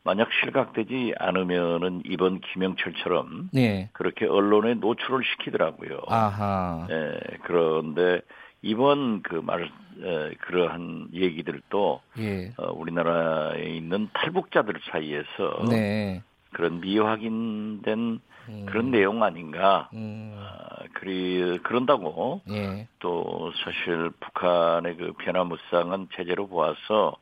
만약 0.02 0.28
실각되지 0.40 1.14
않으면은 1.16 2.02
이번 2.06 2.40
김영철처럼 2.40 3.50
네. 3.52 3.88
그렇게 3.92 4.26
언론에 4.26 4.74
노출을 4.74 5.22
시키더라고요. 5.24 6.00
아하. 6.08 6.88
예, 6.90 7.20
그런데 7.44 8.20
이번 8.62 9.22
그 9.22 9.36
말, 9.36 9.62
에, 10.02 10.34
그러한 10.40 11.10
얘기들도 11.12 12.00
예. 12.18 12.52
어, 12.58 12.72
우리나라에 12.72 13.62
있는 13.76 14.08
탈북자들 14.12 14.74
사이에서 14.90 15.68
네. 15.70 16.20
그런 16.52 16.80
미확인된 16.80 18.20
음. 18.48 18.66
그런 18.66 18.90
내용 18.90 19.22
아닌가. 19.22 19.88
음. 19.94 20.34
아, 20.36 20.84
그리, 20.94 21.58
그런다고 21.62 22.42
예. 22.50 22.86
또 22.98 23.52
사실 23.64 24.10
북한의 24.20 24.96
그 24.96 25.12
변화무쌍한 25.18 26.08
체제로 26.14 26.46
보아서 26.48 27.16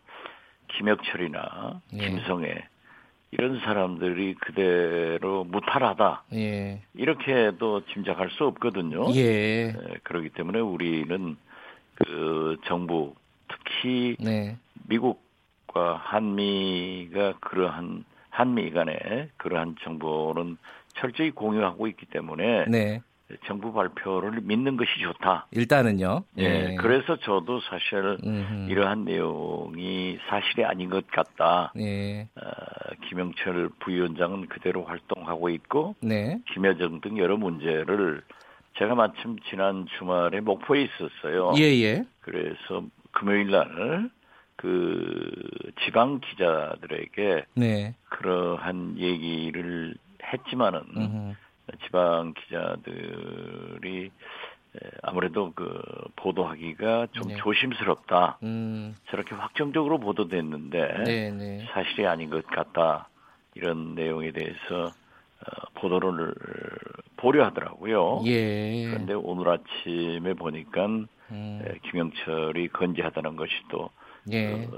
김혁철이나 0.68 1.80
예. 1.94 1.98
김성애 1.98 2.68
이런 3.32 3.60
사람들이 3.60 4.34
그대로 4.34 5.44
무탈하다. 5.44 6.24
예. 6.34 6.82
이렇게도 6.94 7.86
짐작할 7.86 8.30
수 8.30 8.44
없거든요. 8.46 9.12
예. 9.14 9.68
에, 9.68 9.74
그렇기 10.02 10.30
때문에 10.30 10.58
우리는 10.58 11.36
그 11.94 12.56
정부 12.66 13.14
특히 13.48 14.16
네. 14.18 14.56
미국과 14.88 15.96
한미가 16.02 17.34
그러한 17.40 18.04
한미 18.30 18.70
간에 18.70 19.28
그러한 19.36 19.76
정보는 19.82 20.56
철저히 21.00 21.30
공유하고 21.30 21.86
있기 21.88 22.06
때문에 22.06 22.66
네. 22.68 23.02
정부 23.46 23.72
발표를 23.72 24.40
믿는 24.42 24.76
것이 24.76 24.90
좋다. 25.02 25.46
일단은요. 25.52 26.24
예. 26.38 26.74
그래서 26.80 27.16
저도 27.16 27.60
사실 27.60 28.18
음흠. 28.24 28.70
이러한 28.70 29.04
내용이 29.04 30.18
사실이 30.28 30.64
아닌 30.64 30.90
것 30.90 31.06
같다. 31.08 31.72
예. 31.78 32.22
어, 32.22 32.50
김영철 33.08 33.70
부위원장은 33.80 34.48
그대로 34.48 34.84
활동하고 34.84 35.48
있고 35.50 35.94
네. 36.00 36.40
김여정 36.52 37.00
등 37.00 37.18
여러 37.18 37.36
문제를 37.36 38.22
제가 38.78 38.96
마침 38.96 39.38
지난 39.48 39.86
주말에 39.98 40.40
목포에 40.40 40.82
있었어요. 40.82 41.52
예, 41.56 41.62
예. 41.82 42.04
그래서 42.20 42.82
금요일 43.12 43.50
날 43.50 44.10
그 44.60 45.30
지방 45.82 46.20
기자들에게 46.20 47.44
네. 47.54 47.94
그러한 48.10 48.98
얘기를 48.98 49.94
했지만은 50.32 50.80
음흠. 50.96 51.34
지방 51.84 52.34
기자들이 52.34 54.10
에, 54.76 54.90
아무래도 55.02 55.52
그 55.54 55.82
보도하기가 56.16 57.08
좀 57.12 57.28
네. 57.28 57.36
조심스럽다. 57.36 58.38
음. 58.42 58.94
저렇게 59.08 59.34
확정적으로 59.34 59.98
보도됐는데 59.98 61.04
네, 61.04 61.30
네. 61.30 61.66
사실이 61.72 62.06
아닌 62.06 62.30
것 62.30 62.46
같다. 62.46 63.08
이런 63.54 63.94
내용에 63.94 64.30
대해서 64.32 64.84
어, 64.84 65.70
보도를 65.74 66.34
보려 67.16 67.44
하더라고요. 67.46 68.22
예. 68.26 68.84
그런데 68.86 69.14
오늘 69.14 69.48
아침에 69.48 70.34
보니까 70.34 70.86
음. 70.86 71.62
에, 71.64 71.78
김영철이 71.90 72.68
건재하다는 72.68 73.36
것이 73.36 73.52
또 73.70 73.90
예. 74.30 74.64
어, 74.64 74.70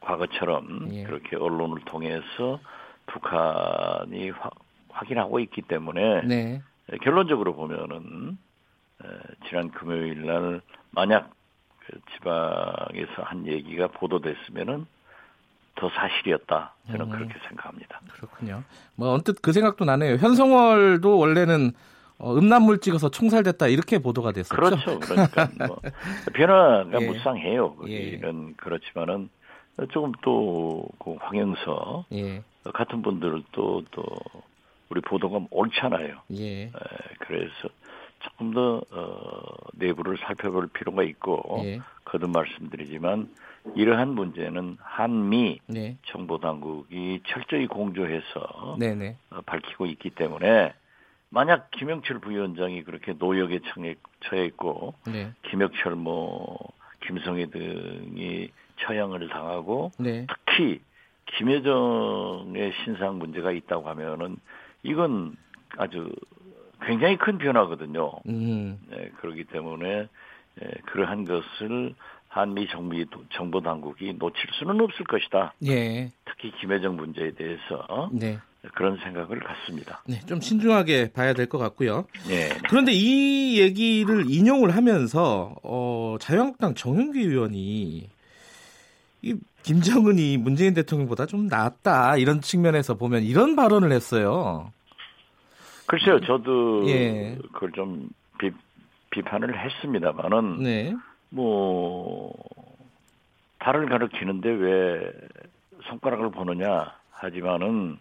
과거처럼 0.00 0.88
예. 0.92 1.04
그렇게 1.04 1.36
언론을 1.36 1.82
통해서 1.84 2.60
북한이 3.06 4.30
화- 4.30 4.50
확인하고 4.90 5.40
있기 5.40 5.62
때문에 5.62 6.22
네. 6.22 6.62
에, 6.92 6.96
결론적으로 6.98 7.54
보면은 7.54 8.38
에, 9.02 9.06
지난 9.48 9.70
금요일 9.70 10.26
날 10.26 10.60
만약 10.90 11.30
그 11.86 11.98
지방에서 12.14 13.22
한 13.22 13.46
얘기가 13.46 13.88
보도됐으면은 13.88 14.86
더 15.74 15.88
사실이었다 15.90 16.74
저는 16.88 17.06
음. 17.06 17.10
그렇게 17.10 17.34
생각합니다. 17.48 18.00
그렇군요. 18.12 18.62
뭐 18.94 19.12
언뜻 19.14 19.40
그 19.40 19.52
생각도 19.52 19.84
나네요. 19.86 20.16
현성월도 20.16 21.18
원래는 21.18 21.72
어, 22.18 22.36
음란물 22.36 22.78
찍어서 22.78 23.08
총살됐다 23.10 23.66
이렇게 23.68 23.98
보도가 23.98 24.32
됐었죠. 24.32 24.54
그렇죠. 24.54 25.00
그러니까 25.00 25.48
뭐 25.66 25.80
변화가 26.34 27.00
예. 27.00 27.06
무쌍해요. 27.06 27.76
예. 27.88 28.18
거기는 28.20 28.54
그렇지만은 28.58 29.28
조금 29.90 30.12
또 30.22 30.88
그 31.00 31.16
황영서 31.20 32.04
예. 32.12 32.42
같은 32.70 33.02
분들도 33.02 33.84
또 33.90 34.06
우리 34.88 35.00
보도가 35.00 35.46
옳잖아요. 35.50 36.20
예. 36.34 36.64
에, 36.64 36.70
그래서 37.18 37.68
조금 38.20 38.52
더 38.52 38.82
어, 38.90 39.42
내부를 39.74 40.16
살펴볼 40.18 40.68
필요가 40.68 41.02
있고 41.02 41.62
예. 41.64 41.80
거듭 42.04 42.30
말씀드리지만 42.30 43.28
이러한 43.74 44.10
문제는 44.10 44.76
한미 44.80 45.60
네. 45.66 45.96
정보 46.06 46.38
당국이 46.38 47.20
철저히 47.26 47.66
공조해서 47.66 48.76
네, 48.78 48.94
네. 48.94 49.16
어, 49.30 49.40
밝히고 49.46 49.86
있기 49.86 50.10
때문에 50.10 50.74
만약 51.30 51.70
김영철 51.70 52.18
부위원장이 52.18 52.84
그렇게 52.84 53.14
노역에 53.14 53.60
처해, 54.20 54.44
있고 54.44 54.94
네. 55.06 55.32
김혁철 55.48 55.94
뭐 55.94 56.58
김성애 57.00 57.46
등이 57.46 58.50
처형을 58.80 59.28
당하고 59.28 59.92
네. 59.98 60.26
특히 60.28 60.80
김여정의 61.38 62.72
신상 62.84 63.18
문제가 63.18 63.52
있다고 63.52 63.88
하면은 63.90 64.36
이건 64.82 65.36
아주 65.76 66.10
굉장히 66.84 67.16
큰 67.16 67.38
변화거든요. 67.38 68.12
음. 68.28 68.78
네, 68.90 69.10
그렇기 69.20 69.44
때문에 69.44 70.08
예, 70.62 70.66
그러한 70.86 71.24
것을 71.24 71.94
한미 72.28 72.66
정부 72.68 73.04
정보 73.30 73.60
당국이 73.60 74.14
놓칠 74.18 74.40
수는 74.58 74.80
없을 74.80 75.04
것이다. 75.06 75.54
예. 75.66 76.10
특히 76.24 76.50
김여정 76.60 76.96
문제에 76.96 77.30
대해서 77.32 78.10
네. 78.12 78.38
그런 78.74 78.96
생각을 78.98 79.38
갖습니다. 79.40 80.02
네. 80.06 80.20
좀 80.26 80.40
신중하게 80.40 81.12
봐야 81.12 81.34
될 81.34 81.46
것 81.46 81.58
같고요. 81.58 82.06
네. 82.28 82.48
그런데 82.68 82.92
이 82.92 83.60
얘기를 83.60 84.24
인용을 84.30 84.74
하면서 84.76 85.54
어, 85.62 86.16
자유한국당 86.20 86.74
정윤기 86.74 87.20
의원이 87.20 88.08
이 89.24 89.34
김정은이 89.62 90.38
문재인 90.38 90.74
대통령보다 90.74 91.26
좀 91.26 91.46
낫다 91.46 92.16
이런 92.16 92.40
측면에서 92.40 92.94
보면 92.94 93.22
이런 93.22 93.56
발언을 93.56 93.92
했어요. 93.92 94.72
글쎄요, 95.86 96.20
저도 96.20 96.88
예. 96.88 97.36
그걸 97.52 97.72
좀 97.72 98.08
비, 98.38 98.50
비판을 99.10 99.58
했습니다만은 99.58 100.62
네. 100.62 100.94
뭐 101.30 102.32
달을 103.58 103.88
가리키는데 103.88 104.48
왜 104.50 105.12
손가락을 105.88 106.30
보느냐 106.30 106.92
하지만은 107.10 107.98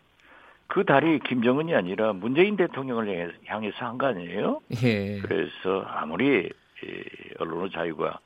그 0.68 0.86
달이 0.86 1.20
김정은이 1.28 1.76
아니라 1.76 2.14
문재인 2.14 2.56
대통령을 2.56 3.36
향해서, 3.46 3.78
한 3.86 3.98
거 3.98 4.08
아니에요? 4.08 4.62
예. 4.84 5.20
그래서 5.20 5.82
아무리 5.86 6.46
이 6.46 7.34
언론의 7.40 7.72
자유가 7.72 8.20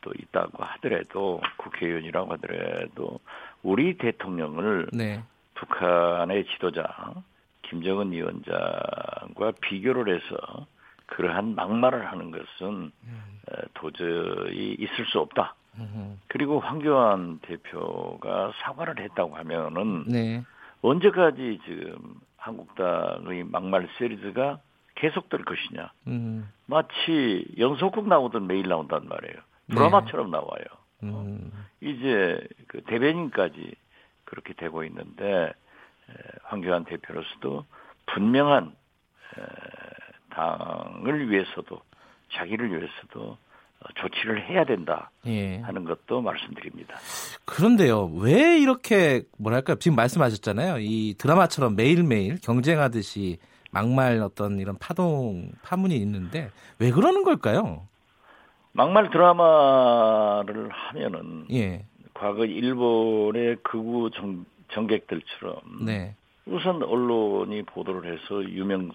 또 0.00 0.12
있다고 0.16 0.62
하더라도 0.62 1.40
국회의원이라고 1.56 2.32
하더라도 2.34 3.20
우리 3.62 3.96
대통령을 3.98 4.88
네. 4.92 5.22
북한의 5.54 6.46
지도자 6.46 7.14
김정은 7.62 8.12
위원장과 8.12 9.52
비교를 9.60 10.14
해서 10.14 10.66
그러한 11.06 11.54
막말을 11.54 12.10
하는 12.10 12.30
것은 12.30 12.92
에, 13.50 13.62
도저히 13.74 14.76
있을 14.78 15.06
수 15.06 15.20
없다. 15.20 15.54
음, 15.78 16.20
그리고 16.28 16.60
황교안 16.60 17.40
대표가 17.40 18.52
사과를 18.62 18.98
했다고 19.00 19.36
하면은 19.36 20.04
네. 20.06 20.42
언제까지 20.82 21.60
지금 21.64 22.14
한국당의 22.36 23.44
막말 23.44 23.88
시리즈가 23.98 24.58
계속될 24.96 25.44
것이냐. 25.44 25.92
음. 26.08 26.50
마치 26.66 27.46
연속극 27.58 28.08
나오던 28.08 28.46
매일 28.46 28.68
나온단 28.68 29.08
말이에요. 29.08 29.36
드라마처럼 29.70 30.30
나와요. 30.30 30.64
음. 31.02 31.50
이제 31.80 32.46
그 32.66 32.82
대변인까지 32.82 33.74
그렇게 34.24 34.52
되고 34.54 34.84
있는데 34.84 35.52
황교안 36.44 36.84
대표로서도 36.84 37.64
분명한 38.06 38.74
당을 40.30 41.30
위해서도 41.30 41.80
자기를 42.32 42.70
위해서도 42.70 43.38
조치를 43.94 44.46
해야 44.48 44.64
된다 44.64 45.10
예. 45.26 45.58
하는 45.60 45.84
것도 45.84 46.20
말씀드립니다. 46.20 46.96
그런데요, 47.46 48.12
왜 48.16 48.58
이렇게 48.58 49.22
뭐랄까 49.38 49.76
지금 49.76 49.96
말씀하셨잖아요. 49.96 50.78
이 50.80 51.14
드라마처럼 51.16 51.76
매일매일 51.76 52.38
경쟁하듯이 52.40 53.38
막말 53.70 54.20
어떤 54.20 54.58
이런 54.58 54.76
파동 54.78 55.50
파문이 55.62 55.96
있는데 55.96 56.50
왜 56.78 56.90
그러는 56.90 57.24
걸까요? 57.24 57.86
막말 58.72 59.10
드라마를 59.10 60.68
하면은 60.70 61.46
예. 61.50 61.84
과거 62.14 62.44
일본의 62.44 63.56
극우 63.62 64.10
정, 64.10 64.44
정객들처럼 64.72 65.84
네. 65.84 66.14
우선 66.46 66.82
언론이 66.82 67.62
보도를 67.64 68.12
해서 68.12 68.44
유명 68.44 68.90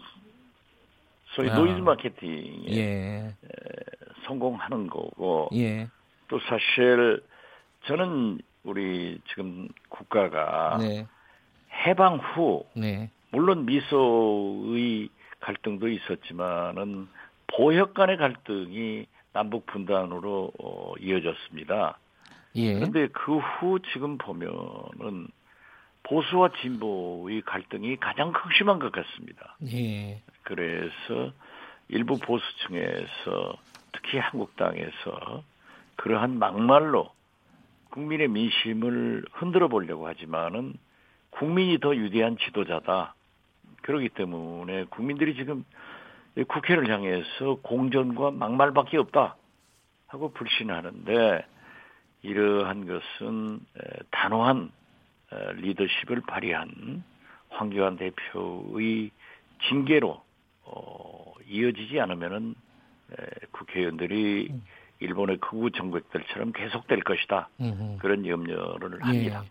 소위 1.36 1.50
아. 1.50 1.56
노이즈 1.58 1.80
마케팅에 1.80 2.66
예. 2.70 3.36
성공하는 4.26 4.88
거고 4.88 5.50
예. 5.54 5.88
또 6.28 6.40
사실 6.40 7.22
저는 7.86 8.40
우리 8.64 9.20
지금 9.30 9.68
국가가 9.90 10.78
네. 10.80 11.06
해방 11.86 12.18
후 12.18 12.66
네. 12.76 13.10
물론 13.32 13.66
미소의 13.66 15.10
갈등도 15.42 15.90
있었지만은 15.90 17.08
보역 17.48 17.94
간의 17.94 18.18
갈등이 18.18 19.06
남북 19.36 19.66
분단으로 19.66 20.54
어, 20.60 20.94
이어졌습니다. 20.98 22.00
예. 22.56 22.74
그런데 22.76 23.08
그 23.10 23.38
후 23.38 23.80
지금 23.92 24.18
보면은 24.18 25.28
보수와 26.04 26.52
진보의 26.62 27.42
갈등이 27.42 27.98
가장 27.98 28.32
극심한 28.32 28.80
것 28.80 28.94
같습니다. 28.94 29.58
예. 29.74 30.22
그래서 30.44 31.34
일부 31.90 32.18
보수층에서 32.18 33.58
특히 33.92 34.20
한국당에서 34.20 35.44
그러한 35.98 36.40
막말로 36.40 37.10
국민의 37.90 38.30
민심을 38.30 39.26
흔들어 39.34 39.68
보려고 39.68 40.08
하지만은 40.08 40.76
국민이 41.32 41.78
더 41.80 41.94
유리한 41.94 42.38
지도자다. 42.38 43.16
그렇기 43.82 44.10
때문에 44.10 44.86
국민들이 44.86 45.36
지금 45.36 45.66
국회를 46.44 46.90
향해서 46.90 47.60
공전과 47.62 48.32
막말밖에 48.32 48.98
없다 48.98 49.38
하고 50.08 50.32
불신하는데 50.34 51.46
이러한 52.24 52.88
것은 52.88 53.60
단호한 54.12 54.72
리더십을 55.56 56.22
발휘한 56.28 57.04
황교안 57.50 57.98
대표의 57.98 59.12
징계로 59.70 60.22
어, 60.64 61.34
이어지지 61.48 62.00
않으면은 62.00 62.56
국회의원들이 63.52 64.52
일본의 65.00 65.38
극우 65.38 65.72
정객들처럼 65.72 66.54
계속될 66.54 67.04
것이다. 67.04 67.50
음흠. 67.60 67.98
그런 68.00 68.26
염려를 68.26 69.04
합니다. 69.04 69.44
예. 69.44 69.50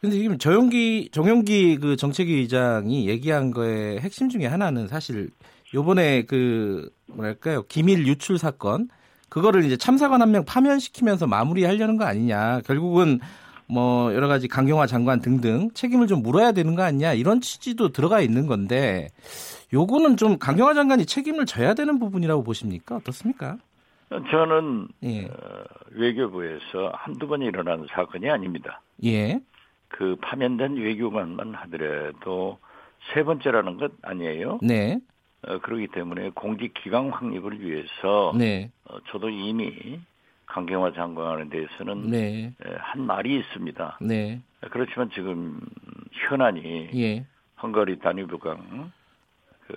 근데 0.00 0.16
지금 0.16 0.38
정용기 0.38 1.10
정용기 1.10 1.78
그 1.78 1.96
정책위 1.96 2.32
의장이 2.34 3.08
얘기한 3.08 3.50
거의 3.50 3.98
핵심 4.00 4.28
중에 4.28 4.46
하나는 4.46 4.86
사실 4.86 5.30
요번에 5.74 6.22
그 6.22 6.88
뭐랄까요 7.08 7.64
기밀 7.68 8.06
유출 8.06 8.38
사건 8.38 8.88
그거를 9.28 9.64
이제 9.64 9.76
참사관 9.76 10.22
한 10.22 10.30
명 10.30 10.44
파면시키면서 10.44 11.26
마무리하려는 11.26 11.96
거 11.96 12.04
아니냐 12.04 12.60
결국은 12.64 13.18
뭐 13.66 14.14
여러 14.14 14.28
가지 14.28 14.46
강경화 14.46 14.86
장관 14.86 15.20
등등 15.20 15.70
책임을 15.74 16.06
좀 16.06 16.22
물어야 16.22 16.52
되는 16.52 16.74
거 16.74 16.82
아니냐 16.82 17.14
이런 17.14 17.40
취지도 17.40 17.88
들어가 17.90 18.20
있는 18.20 18.46
건데 18.46 19.08
요거는 19.72 20.16
좀 20.16 20.38
강경화 20.38 20.74
장관이 20.74 21.06
책임을 21.06 21.46
져야 21.46 21.74
되는 21.74 21.98
부분이라고 21.98 22.44
보십니까 22.44 22.96
어떻습니까? 22.96 23.56
저는 24.30 24.86
예. 25.02 25.24
어, 25.24 25.30
외교부에서 25.90 26.92
한두 26.92 27.26
번 27.26 27.42
일어난 27.42 27.84
사건이 27.90 28.30
아닙니다. 28.30 28.80
예. 29.04 29.40
그 29.88 30.16
파면된 30.22 30.76
외교관만 30.76 31.54
하더라도 31.54 32.58
세 33.12 33.24
번째라는 33.24 33.78
것 33.78 33.90
아니에요. 34.02 34.58
네. 34.62 34.98
어, 35.46 35.58
그렇기 35.58 35.88
때문에 35.88 36.30
공직 36.30 36.74
기강 36.74 37.10
확립을 37.10 37.60
위해서 37.60 38.32
네. 38.36 38.70
어, 38.84 38.98
저도 39.10 39.28
이미 39.28 40.00
강경화 40.46 40.92
장관에 40.92 41.48
대해서는 41.48 42.10
네. 42.10 42.52
에, 42.64 42.74
한 42.78 43.02
말이 43.02 43.36
있습니다. 43.38 43.98
네. 44.02 44.40
그렇지만 44.70 45.10
지금 45.10 45.60
현안이 46.12 46.90
예. 46.94 47.26
헝가리 47.62 47.98
다뉴브강 47.98 48.92
그 49.66 49.74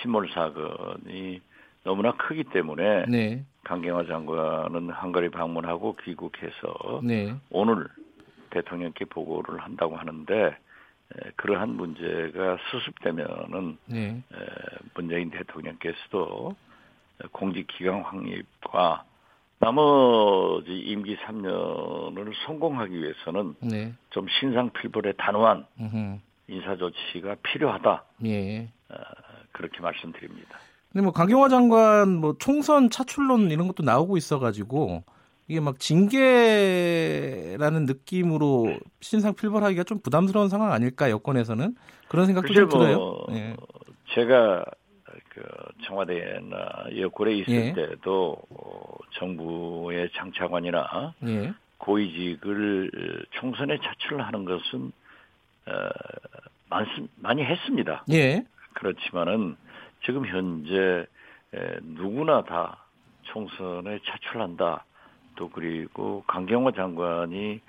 침몰 0.00 0.28
사건이 0.30 1.40
너무나 1.82 2.12
크기 2.12 2.44
때문에 2.44 3.06
네. 3.06 3.44
강경화 3.64 4.06
장관은 4.06 4.90
헝가리 4.90 5.30
방문하고 5.30 5.96
귀국해서 6.04 7.00
네. 7.02 7.34
오늘 7.50 7.88
대통령께 8.50 9.06
보고를 9.06 9.60
한다고 9.60 9.96
하는데 9.96 10.34
에, 10.34 10.56
그러한 11.36 11.70
문제가 11.70 12.58
수습되면은 12.70 13.78
네. 13.86 14.22
에, 14.32 14.36
문재인 14.94 15.30
대통령께서도 15.30 16.56
공직 17.32 17.66
기강 17.68 18.02
확립과 18.02 19.04
나머지 19.58 20.72
임기 20.72 21.16
3년을 21.18 22.32
성공하기 22.46 23.00
위해서는 23.00 23.54
네. 23.60 23.92
좀 24.10 24.26
신상필벌의 24.28 25.14
단호한 25.16 25.66
음흠. 25.80 26.18
인사 26.48 26.76
조치가 26.76 27.36
필요하다 27.42 28.04
예. 28.26 28.68
어, 28.90 28.96
그렇게 29.52 29.80
말씀드립니다. 29.80 30.58
근데 30.92 31.02
뭐 31.02 31.12
강경화 31.12 31.48
장관 31.48 32.16
뭐 32.16 32.36
총선 32.38 32.90
차출론 32.90 33.50
이런 33.50 33.66
것도 33.66 33.82
나오고 33.82 34.16
있어가지고 34.16 35.04
이게 35.46 35.60
막 35.60 35.78
징계라는 35.78 37.56
느낌으로 37.86 38.78
신상 39.00 39.34
필벌하기가 39.34 39.84
좀 39.84 40.00
부담스러운 40.00 40.48
상황 40.48 40.72
아닐까 40.72 41.10
여권에서는 41.10 41.76
그런 42.08 42.26
생각도 42.26 42.54
좀 42.54 42.68
들어요. 42.68 42.96
뭐 42.96 43.26
예. 43.32 43.54
제가 44.14 44.64
그 45.28 45.42
청와대나 45.84 46.86
여권에 46.98 47.34
있을 47.34 47.52
예. 47.52 47.72
때도 47.72 48.36
어, 48.50 48.96
정부의 49.18 50.10
장차관이나 50.14 51.14
예. 51.26 51.52
고위직을 51.78 53.26
총선에 53.32 53.78
차출하는 53.82 54.44
것은 54.44 54.92
어, 55.66 55.72
많, 56.70 56.86
많이 57.16 57.44
했습니다. 57.44 58.04
예. 58.10 58.44
그렇지만은 58.74 59.56
지금 60.04 60.26
현재 60.26 61.06
에, 61.54 61.78
누구나 61.82 62.42
다 62.44 62.84
총선에 63.22 63.98
차출한다. 64.06 64.84
또 65.36 65.48
그리고 65.50 66.22
강경화 66.26 66.72
장관이 66.72 67.60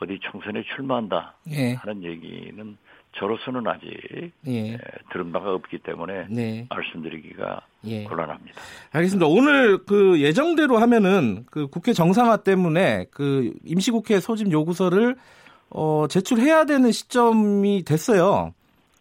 어디 0.00 0.18
총선에 0.20 0.62
출마한다 0.74 1.34
예. 1.50 1.74
하는 1.74 2.02
얘기는 2.02 2.76
저로서는 3.16 3.66
아직 3.66 4.32
예. 4.46 4.72
에, 4.72 4.78
들은 5.12 5.32
바가 5.32 5.52
없기 5.54 5.78
때문에 5.78 6.26
네. 6.28 6.66
말씀드리기가 6.68 7.60
예. 7.84 8.04
곤란합니다. 8.04 8.60
알겠습니다. 8.92 9.26
오늘 9.26 9.84
그 9.84 10.20
예정대로 10.20 10.78
하면은 10.78 11.44
그 11.50 11.68
국회 11.68 11.92
정상화 11.92 12.38
때문에 12.38 13.06
그 13.10 13.52
임시국회 13.64 14.20
소집 14.20 14.50
요구서를 14.50 15.16
어, 15.70 16.06
제출해야 16.08 16.64
되는 16.64 16.90
시점이 16.90 17.84
됐어요. 17.84 18.52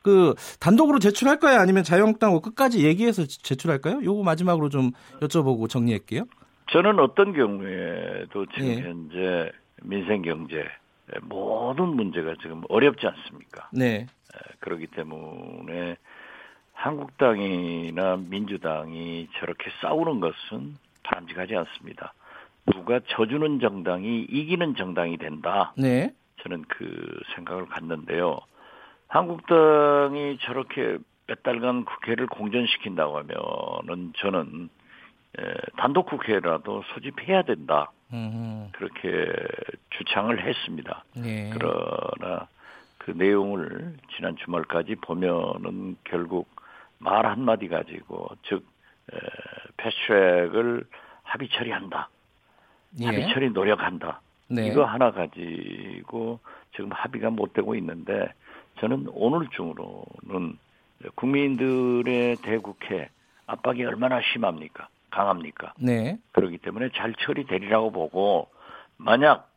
그 0.04 0.36
단독으로 0.60 1.00
제출할까요? 1.00 1.60
아니면 1.60 1.84
자유한국당 1.84 2.40
끝까지 2.42 2.86
얘기해서 2.86 3.26
제출할까요? 3.26 4.04
요거 4.04 4.24
마지막으로 4.24 4.70
좀 4.70 4.92
여쭤보고 5.22 5.70
정리할게요. 5.70 6.26
저는 6.74 7.00
어떤 7.00 7.34
경우에도 7.34 8.48
지금 8.48 8.68
예. 8.68 8.82
현재 8.82 9.52
민생 9.84 10.24
경제 10.24 10.66
모든 11.22 11.90
문제가 11.90 12.34
지금 12.42 12.64
어렵지 12.68 13.06
않습니까? 13.06 13.70
네. 13.72 14.08
에, 14.08 14.54
그렇기 14.60 14.88
때문에 14.88 15.98
한국당이나 16.74 18.18
민주당이 18.18 19.30
저렇게 19.38 19.70
싸우는 19.82 20.20
것은 20.20 20.76
바람직하지 21.04 21.56
않습니다. 21.56 22.16
누가 22.74 23.00
져주는 23.08 23.60
정당이 23.60 24.22
이기는 24.32 24.76
정당이 24.76 25.18
된다. 25.18 25.74
네. 25.78 26.12
저는 26.42 26.64
그 26.70 27.20
생각을 27.36 27.68
갖는데요. 27.68 28.40
한국당이 29.10 30.40
저렇게 30.42 30.98
몇 31.28 31.44
달간 31.44 31.86
국회를 31.86 32.26
공전시킨다고 32.26 33.16
하면은 33.20 34.14
저는 34.18 34.70
에, 34.70 34.83
단독 35.78 36.06
국회라도 36.08 36.84
소집해야 36.94 37.44
된다. 37.44 37.92
음. 38.12 38.70
그렇게 38.74 39.32
주창을 39.92 40.46
했습니다. 40.46 41.04
네. 41.16 41.50
그러나 41.54 42.48
그 43.00 43.12
내용을 43.12 43.98
지난 44.16 44.36
주말까지 44.38 44.96
보면은 44.96 45.98
결국 46.04 46.48
말 47.00 47.26
한마디 47.26 47.68
가지고 47.68 48.30
즉 48.44 48.66
에, 49.12 49.18
패스트트랙을 49.78 50.86
합의 51.24 51.50
처리한다. 51.50 52.10
예. 53.02 53.06
합의 53.06 53.34
처리 53.34 53.50
노력한다. 53.50 54.22
네. 54.48 54.68
이거 54.68 54.86
하나 54.86 55.12
가지고 55.12 56.40
지금 56.76 56.92
합의가 56.92 57.32
못 57.32 57.54
되고 57.54 57.76
있는데 57.76 58.32
저는 58.80 59.08
오늘 59.12 59.48
중으로는 59.50 60.58
국민들의 61.16 62.38
대국회 62.38 63.10
압박이 63.48 63.84
얼마나 63.84 64.22
심합니까? 64.22 64.88
강합니까? 65.14 65.74
네. 65.78 66.18
그렇기 66.32 66.58
때문에 66.58 66.90
잘 66.96 67.14
처리되리라고 67.14 67.92
보고 67.92 68.50
만약 68.98 69.50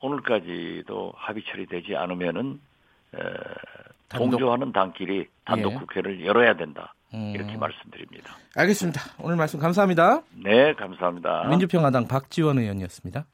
오늘까지도 0.00 1.12
합의 1.16 1.42
처리되지 1.50 1.96
않으면은 1.96 2.60
에, 3.14 3.18
단독- 4.08 4.30
동조하는 4.30 4.72
당끼리 4.72 5.26
단독 5.44 5.72
예. 5.72 5.76
국회를 5.78 6.24
열어야 6.24 6.56
된다 6.56 6.94
음. 7.14 7.32
이렇게 7.34 7.56
말씀드립니다. 7.56 8.36
알겠습니다. 8.56 9.00
오늘 9.20 9.36
말씀 9.36 9.58
감사합니다. 9.58 10.22
네, 10.44 10.74
감사합니다. 10.74 11.44
민주평화당 11.48 12.06
박지원 12.06 12.58
의원이었습니다. 12.58 13.24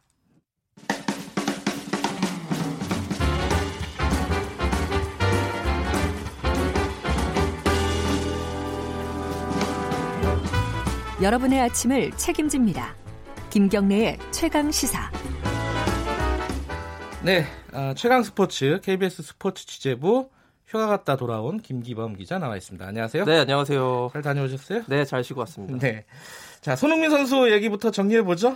여러분의 11.24 11.58
아침을 11.58 12.10
책임집니다. 12.18 12.94
김경래의 13.48 14.18
최강 14.30 14.70
시사. 14.70 15.10
네, 17.24 17.46
아, 17.72 17.94
최강 17.96 18.22
스포츠 18.22 18.78
KBS 18.82 19.22
스포츠 19.22 19.64
취재부 19.66 20.28
휴가 20.66 20.86
갔다 20.86 21.16
돌아온 21.16 21.60
김기범 21.60 22.16
기자 22.16 22.38
나와 22.38 22.58
있습니다. 22.58 22.86
안녕하세요. 22.86 23.24
네, 23.24 23.38
안녕하세요. 23.38 24.10
잘 24.12 24.20
다녀오셨어요? 24.20 24.82
네, 24.86 25.06
잘 25.06 25.24
쉬고 25.24 25.40
왔습니다. 25.40 25.78
네. 25.78 26.04
자, 26.60 26.76
손흥민 26.76 27.08
선수 27.08 27.50
얘기부터 27.50 27.90
정리해 27.90 28.22
보죠. 28.22 28.54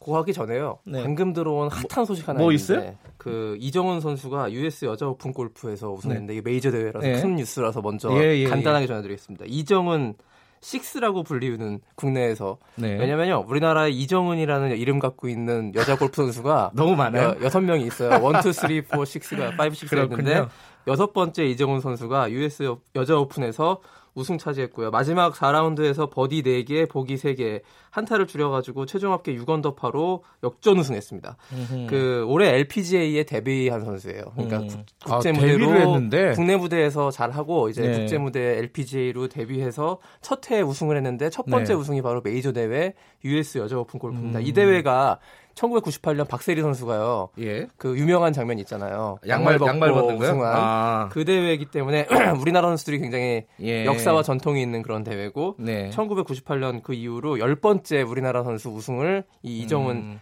고하기 0.00 0.32
전에요. 0.32 0.80
네. 0.86 1.04
방금 1.04 1.32
들어온 1.32 1.68
핫한 1.70 2.04
소식 2.04 2.28
하나 2.28 2.40
뭐 2.40 2.50
있는데 2.50 2.74
있어요? 2.74 2.96
그 3.16 3.56
이정은 3.60 4.00
선수가 4.00 4.50
US 4.50 4.86
여자 4.86 5.06
오픈 5.06 5.32
골프에서 5.32 5.92
우승했는데 5.92 6.32
이게 6.32 6.42
메이저 6.42 6.72
대회라서 6.72 7.06
네. 7.06 7.20
큰 7.20 7.36
뉴스라서 7.36 7.80
먼저 7.80 8.10
예, 8.20 8.38
예, 8.38 8.48
간단하게 8.48 8.88
전해드리겠습니다. 8.88 9.44
이정은 9.46 10.14
6라고 10.60 11.24
불리우는 11.24 11.80
국내에서 11.94 12.58
네. 12.76 12.96
왜냐면요 12.98 13.44
우리나라에 13.48 13.90
이정은이라는 13.90 14.76
이름 14.76 14.98
갖고 14.98 15.28
있는 15.28 15.72
여자 15.74 15.96
골프 15.96 16.16
선수가 16.16 16.72
너무 16.76 16.96
많아요. 16.96 17.34
여, 17.42 17.48
섯 17.48 17.60
명이 17.60 17.86
있어요. 17.86 18.10
1, 18.10 18.18
2, 18.18 18.42
3, 18.42 18.52
4, 18.52 18.68
6가 18.68 18.98
5, 18.98 19.04
6가 19.70 20.02
있는데. 20.10 20.46
여섯 20.86 21.12
번째 21.12 21.44
이정은 21.44 21.80
선수가 21.80 22.30
US 22.30 22.62
여- 22.62 22.78
여자 22.94 23.16
오픈에서 23.18 23.80
우승 24.18 24.36
차지했고요. 24.36 24.90
마지막 24.90 25.34
4라운드에서 25.34 26.10
버디 26.10 26.42
4개, 26.42 26.88
보기 26.88 27.14
3개, 27.14 27.62
한타를 27.90 28.26
줄여가지고 28.26 28.86
최종 28.86 29.12
합계 29.12 29.34
6언더파로 29.36 30.20
역전 30.42 30.78
우승했습니다. 30.78 31.36
그 31.88 32.24
올해 32.28 32.48
LPGA에 32.56 33.24
데뷔한 33.24 33.84
선수예요. 33.84 34.24
그러니까 34.34 34.58
음. 34.58 34.68
국, 34.68 35.12
아, 35.12 35.14
국제 35.14 35.32
데뷔를 35.32 35.58
무대로 35.58 35.80
했는데? 35.80 36.32
국내 36.32 36.56
무대에서 36.56 37.10
잘 37.10 37.30
하고 37.30 37.68
이제 37.68 37.82
네. 37.82 37.98
국제 37.98 38.18
무대 38.18 38.58
LPGA로 38.58 39.28
데뷔해서 39.28 39.98
첫 40.20 40.50
해에 40.50 40.60
우승을 40.60 40.96
했는데 40.96 41.30
첫 41.30 41.46
번째 41.46 41.72
네. 41.72 41.78
우승이 41.78 42.02
바로 42.02 42.20
메이저 42.22 42.52
대회 42.52 42.94
US 43.24 43.58
여자 43.58 43.78
오픈 43.78 43.98
골프입니다. 43.98 44.40
음. 44.40 44.44
이 44.44 44.52
대회가 44.52 45.18
1998년 45.58 46.28
박세리 46.28 46.62
선수가요. 46.62 47.30
예. 47.40 47.66
그 47.76 47.98
유명한 47.98 48.32
장면 48.32 48.58
있잖아요. 48.60 49.18
양말 49.26 49.58
벗고 49.58 49.70
양말 49.70 49.92
벗는 49.92 50.18
거요? 50.18 50.30
우승한 50.30 50.52
아. 50.56 51.08
그 51.10 51.24
대회이기 51.24 51.66
때문에 51.66 52.06
우리나라 52.40 52.68
선수들이 52.68 52.98
굉장히 53.00 53.44
예. 53.60 53.84
역사와 53.84 54.22
전통이 54.22 54.62
있는 54.62 54.82
그런 54.82 55.04
대회고 55.04 55.56
네. 55.58 55.90
1998년 55.90 56.82
그 56.82 56.94
이후로 56.94 57.38
열 57.40 57.56
번째 57.56 58.02
우리나라 58.02 58.44
선수 58.44 58.70
우승을 58.70 59.24
이 59.42 59.60
이정은 59.60 59.96
음. 59.96 60.20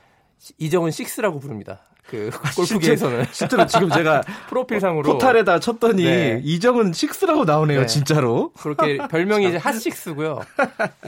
이정은 0.59 0.90
6라고 0.90 1.40
부릅니다. 1.40 1.81
그 2.08 2.30
골프계에서는 2.54 3.24
실제 3.32 3.56
로 3.56 3.66
지금 3.66 3.90
제가 3.90 4.22
프로필상으로 4.48 5.12
포탈에다 5.12 5.58
쳤더니 5.60 6.04
네. 6.04 6.40
이정은 6.44 6.92
6라고 6.92 7.44
나오네요, 7.44 7.80
네. 7.80 7.86
진짜로. 7.86 8.52
그렇게 8.60 8.96
별명이 9.10 9.48
이제 9.48 9.56
핫식스고요. 9.56 10.40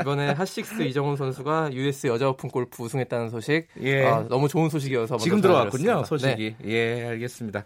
이번에 0.01 0.33
핫식스 0.33 0.83
이정은 0.83 1.17
선수가 1.17 1.73
US 1.73 2.09
여자 2.09 2.29
오픈 2.29 2.49
골프 2.51 2.83
우승했다는 2.83 3.31
소식 3.31 3.69
예. 3.81 4.05
아, 4.07 4.25
너무 4.29 4.49
좋은 4.49 4.69
소식이어서 4.69 5.19
지금 5.19 5.41
들어왔군요. 5.41 6.05
소식이. 6.05 6.57
네. 6.59 6.69
예, 6.69 7.07
알겠습니다. 7.07 7.65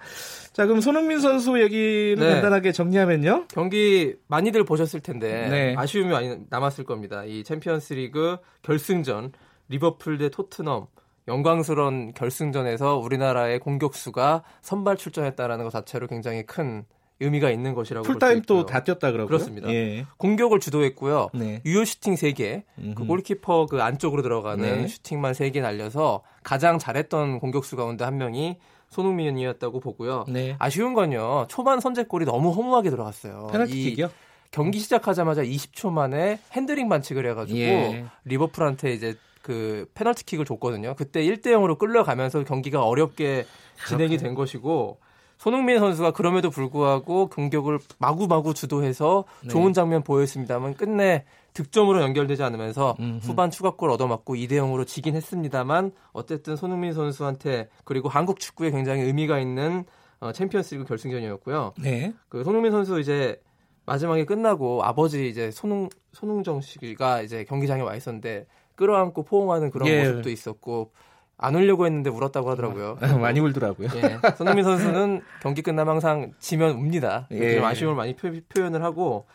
자, 0.52 0.66
그럼 0.66 0.80
손흥민 0.80 1.20
선수 1.20 1.60
얘기를 1.60 2.16
네. 2.18 2.34
간단하게 2.34 2.72
정리하면요. 2.72 3.46
경기 3.48 4.14
많이들 4.28 4.64
보셨을 4.64 5.00
텐데 5.00 5.48
네. 5.48 5.74
아쉬움이 5.76 6.10
많이 6.10 6.36
남았을 6.50 6.84
겁니다. 6.84 7.24
이 7.24 7.42
챔피언스리그 7.44 8.36
결승전 8.62 9.32
리버풀 9.68 10.18
대 10.18 10.28
토트넘 10.28 10.86
영광스러운 11.28 12.12
결승전에서 12.14 12.96
우리나라의 12.98 13.58
공격수가 13.60 14.42
선발 14.60 14.96
출전했다라는 14.96 15.64
것 15.64 15.70
자체로 15.70 16.06
굉장히 16.06 16.44
큰 16.44 16.84
의미가 17.20 17.50
있는 17.50 17.74
것이라고 17.74 18.04
풀타임 18.04 18.42
또. 18.42 18.66
다 18.66 18.82
뛰었다 18.82 19.12
그러고요. 19.12 19.28
그렇습니다. 19.28 19.72
예. 19.72 20.06
공격을 20.16 20.58
주도했고요. 20.58 21.30
네. 21.34 21.62
유효 21.64 21.84
슈팅 21.84 22.14
3개, 22.14 22.62
그 22.74 22.82
음흠. 22.82 23.06
골키퍼 23.06 23.66
그 23.66 23.80
안쪽으로 23.80 24.22
들어가는 24.22 24.82
네. 24.82 24.88
슈팅만 24.88 25.32
3개 25.32 25.60
날려서 25.60 26.22
가장 26.42 26.78
잘했던 26.78 27.38
공격수 27.38 27.76
가운데 27.76 28.04
한 28.04 28.18
명이 28.18 28.58
손흥민이었다고 28.88 29.80
보고요. 29.80 30.24
네. 30.28 30.56
아쉬운 30.58 30.94
건요. 30.94 31.46
초반 31.48 31.80
선제골이 31.80 32.24
너무 32.24 32.50
허무하게 32.50 32.90
들어갔어요. 32.90 33.46
이 33.48 33.52
페널티킥이요? 33.52 34.10
경기 34.50 34.80
시작하자마자 34.80 35.42
20초 35.44 35.90
만에 35.90 36.38
핸드링 36.52 36.88
반칙을 36.88 37.24
해가지고 37.30 37.58
예. 37.58 38.04
리버풀한테 38.24 38.92
이제 38.92 39.14
그 39.42 39.86
페널티킥을 39.94 40.44
줬거든요. 40.44 40.94
그때 40.96 41.22
1대 41.22 41.46
0으로 41.46 41.78
끌려가면서 41.78 42.44
경기가 42.44 42.84
어렵게 42.84 43.44
진행이 43.88 44.16
된 44.18 44.34
것이고 44.34 44.98
손흥민 45.38 45.80
선수가 45.80 46.12
그럼에도 46.12 46.50
불구하고 46.50 47.26
공격을 47.26 47.80
마구마구 47.98 48.54
주도해서 48.54 49.24
네. 49.42 49.48
좋은 49.48 49.72
장면 49.72 50.04
보였습니다만 50.04 50.74
끝내 50.74 51.24
득점으로 51.52 52.00
연결되지 52.00 52.42
않으면서 52.44 52.96
음흠. 53.00 53.18
후반 53.26 53.50
추가골 53.50 53.90
얻어맞고 53.90 54.36
2대 54.36 54.52
0으로 54.52 54.86
지긴 54.86 55.16
했습니다만 55.16 55.90
어쨌든 56.12 56.54
손흥민 56.54 56.92
선수한테 56.92 57.68
그리고 57.84 58.08
한국 58.08 58.38
축구에 58.38 58.70
굉장히 58.70 59.02
의미가 59.02 59.40
있는 59.40 59.84
어, 60.20 60.30
챔피언스리그 60.30 60.84
결승전이었고요. 60.84 61.74
네. 61.82 62.14
그 62.28 62.44
손흥민 62.44 62.70
선수 62.70 63.00
이제 63.00 63.40
마지막에 63.84 64.24
끝나고 64.24 64.84
아버지 64.84 65.28
이제 65.28 65.50
손흥 65.50 65.88
손흥정 66.12 66.60
씨가 66.60 67.22
이제 67.22 67.44
경기장에 67.44 67.82
와 67.82 67.96
있었는데 67.96 68.46
끌어안고 68.76 69.24
포옹하는 69.24 69.70
그런 69.70 69.88
예. 69.88 70.00
모습도 70.00 70.30
있었고 70.30 70.92
안 71.38 71.54
울려고 71.56 71.86
했는데 71.86 72.08
울었다고 72.10 72.50
하더라고요. 72.50 72.98
많이 73.20 73.40
울더라고요. 73.40 73.88
예, 73.96 74.34
손흥민 74.36 74.64
선수는 74.64 75.22
경기 75.40 75.62
끝나면 75.62 75.94
항상 75.94 76.32
지면 76.38 76.76
웁니다. 76.76 77.26
예. 77.32 77.56
좀 77.56 77.64
아쉬움을 77.64 77.96
많이 77.96 78.14
표, 78.14 78.30
표현을 78.48 78.82
하고 78.84 79.26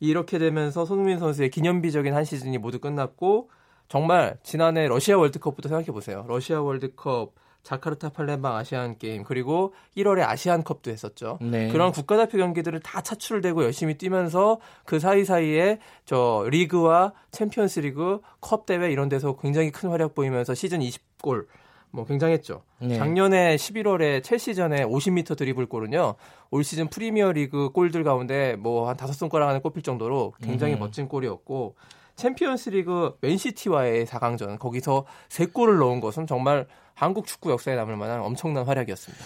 이렇게 0.00 0.38
되면서 0.38 0.84
손흥민 0.84 1.18
선수의 1.18 1.50
기념비적인 1.50 2.12
한 2.12 2.24
시즌이 2.24 2.58
모두 2.58 2.80
끝났고 2.80 3.50
정말 3.88 4.36
지난해 4.42 4.88
러시아 4.88 5.16
월드컵부터 5.16 5.68
생각해 5.68 5.86
보세요. 5.86 6.24
러시아 6.28 6.60
월드컵, 6.60 7.34
자카르타 7.64 8.10
팔렘방 8.10 8.54
아시안 8.54 8.98
게임 8.98 9.24
그리고 9.24 9.74
1월에 9.96 10.20
아시안컵도 10.20 10.90
했었죠. 10.90 11.38
네. 11.40 11.68
그런 11.72 11.90
국가대표 11.90 12.38
경기들을 12.38 12.78
다 12.80 13.00
차출되고 13.00 13.64
열심히 13.64 13.98
뛰면서 13.98 14.60
그 14.84 15.00
사이사이에 15.00 15.80
저 16.04 16.46
리그와 16.48 17.12
챔피언스리그 17.32 18.20
컵 18.40 18.66
대회 18.66 18.92
이런 18.92 19.08
데서 19.08 19.36
굉장히 19.36 19.70
큰 19.72 19.88
활약 19.90 20.14
보이면서 20.14 20.54
시즌 20.54 20.80
20골 20.80 21.46
뭐 21.90 22.04
굉장했죠. 22.04 22.62
네. 22.80 22.98
작년에 22.98 23.56
11월에 23.56 24.22
첼시전에 24.22 24.84
50m 24.84 25.36
드리블 25.38 25.66
골은요. 25.66 26.16
올 26.50 26.64
시즌 26.64 26.88
프리미어 26.88 27.32
리그 27.32 27.70
골들 27.70 28.04
가운데 28.04 28.56
뭐 28.56 28.88
한 28.88 28.96
다섯 28.96 29.12
손가락 29.14 29.48
안에 29.48 29.60
꼽힐 29.60 29.82
정도로 29.82 30.34
굉장히 30.42 30.74
음. 30.74 30.80
멋진 30.80 31.08
골이었고 31.08 31.76
챔피언스 32.16 32.70
리그 32.70 33.16
맨시티와의 33.20 34.06
4강전 34.06 34.58
거기서 34.58 35.04
3골을 35.28 35.78
넣은 35.78 36.00
것은 36.00 36.26
정말 36.26 36.66
한국 36.94 37.26
축구 37.26 37.50
역사에 37.50 37.74
남을 37.74 37.96
만한 37.96 38.20
엄청난 38.20 38.64
활약이었습니다. 38.64 39.24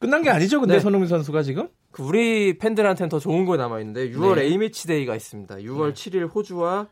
끝난 0.00 0.22
게 0.22 0.30
아니죠, 0.30 0.60
근데 0.60 0.74
네. 0.74 0.80
손흥민 0.80 1.08
선수가 1.08 1.42
지금? 1.42 1.68
그 1.90 2.02
우리 2.02 2.58
팬들한테는 2.58 3.08
더 3.08 3.18
좋은 3.18 3.44
거 3.46 3.56
남아 3.56 3.80
있는데 3.80 4.10
6월 4.10 4.36
네. 4.36 4.42
A매치 4.42 4.86
데이가 4.86 5.14
있습니다. 5.16 5.56
6월 5.56 5.94
7일 5.94 6.34
호주와 6.34 6.88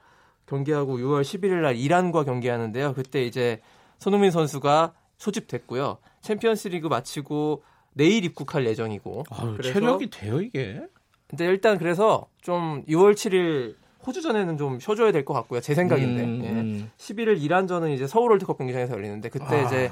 경기하고 0.46 0.98
6월 0.98 1.22
11일 1.22 1.60
날 1.62 1.76
이란과 1.76 2.24
경기하는데요. 2.24 2.94
그때 2.94 3.22
이제 3.24 3.60
손흥민 3.98 4.30
선수가 4.30 4.94
소집됐고요. 5.18 5.98
챔피언스리그 6.22 6.86
마치고 6.88 7.62
내일 7.92 8.24
입국할 8.24 8.66
예정이고. 8.66 9.24
아유, 9.30 9.54
그래서- 9.56 9.72
체력이 9.74 10.10
돼요, 10.10 10.40
이게? 10.40 10.82
근데 11.28 11.44
일단 11.46 11.78
그래서 11.78 12.26
좀 12.42 12.84
6월 12.86 13.14
7일 13.14 13.76
호주전에는 14.06 14.56
좀 14.58 14.78
쉬어줘야 14.80 15.12
될 15.12 15.24
것 15.24 15.34
같고요. 15.34 15.60
제 15.60 15.74
생각인데. 15.74 16.22
음, 16.24 16.40
예. 16.44 16.48
음. 16.50 16.90
11일 16.98 17.42
이란전은 17.42 17.90
이제 17.90 18.06
서울 18.06 18.30
월드컵 18.30 18.58
경기장에서 18.58 18.94
열리는데 18.94 19.28
그때 19.28 19.44
아. 19.44 19.62
이제 19.62 19.90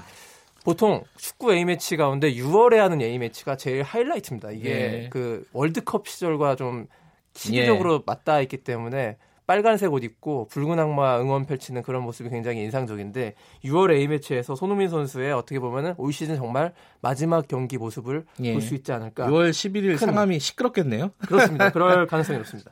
보통 0.64 1.02
축구 1.16 1.52
A 1.54 1.64
매치 1.64 1.96
가운데 1.96 2.32
6월에 2.34 2.76
하는 2.76 3.00
A 3.00 3.18
매치가 3.18 3.56
제일 3.56 3.82
하이라이트입니다. 3.82 4.50
이게 4.52 4.70
예. 5.04 5.08
그 5.10 5.44
월드컵 5.52 6.06
시절과 6.06 6.56
좀 6.56 6.86
시기적으로 7.34 8.02
맞닿아 8.06 8.40
있기 8.42 8.58
때문에 8.58 9.16
빨간색 9.46 9.92
옷 9.92 10.04
입고 10.04 10.46
붉은 10.50 10.78
악마 10.78 11.18
응원 11.20 11.46
펼치는 11.46 11.82
그런 11.82 12.02
모습이 12.04 12.28
굉장히 12.30 12.60
인상적인데 12.62 13.34
6월 13.64 13.90
A매치에서 13.92 14.54
손흥민 14.54 14.88
선수의 14.88 15.32
어떻게 15.32 15.58
보면은 15.58 15.94
올 15.96 16.12
시즌 16.12 16.36
정말 16.36 16.72
마지막 17.00 17.48
경기 17.48 17.76
모습을 17.76 18.24
예. 18.40 18.52
볼수 18.52 18.74
있지 18.74 18.92
않을까. 18.92 19.26
6월 19.26 19.50
11일 19.50 19.88
큰- 19.90 19.96
상암이 19.96 20.38
시끄럽겠네요. 20.38 21.10
그렇습니다. 21.26 21.70
그럴 21.70 22.06
가능성이 22.06 22.38
높습니다. 22.38 22.70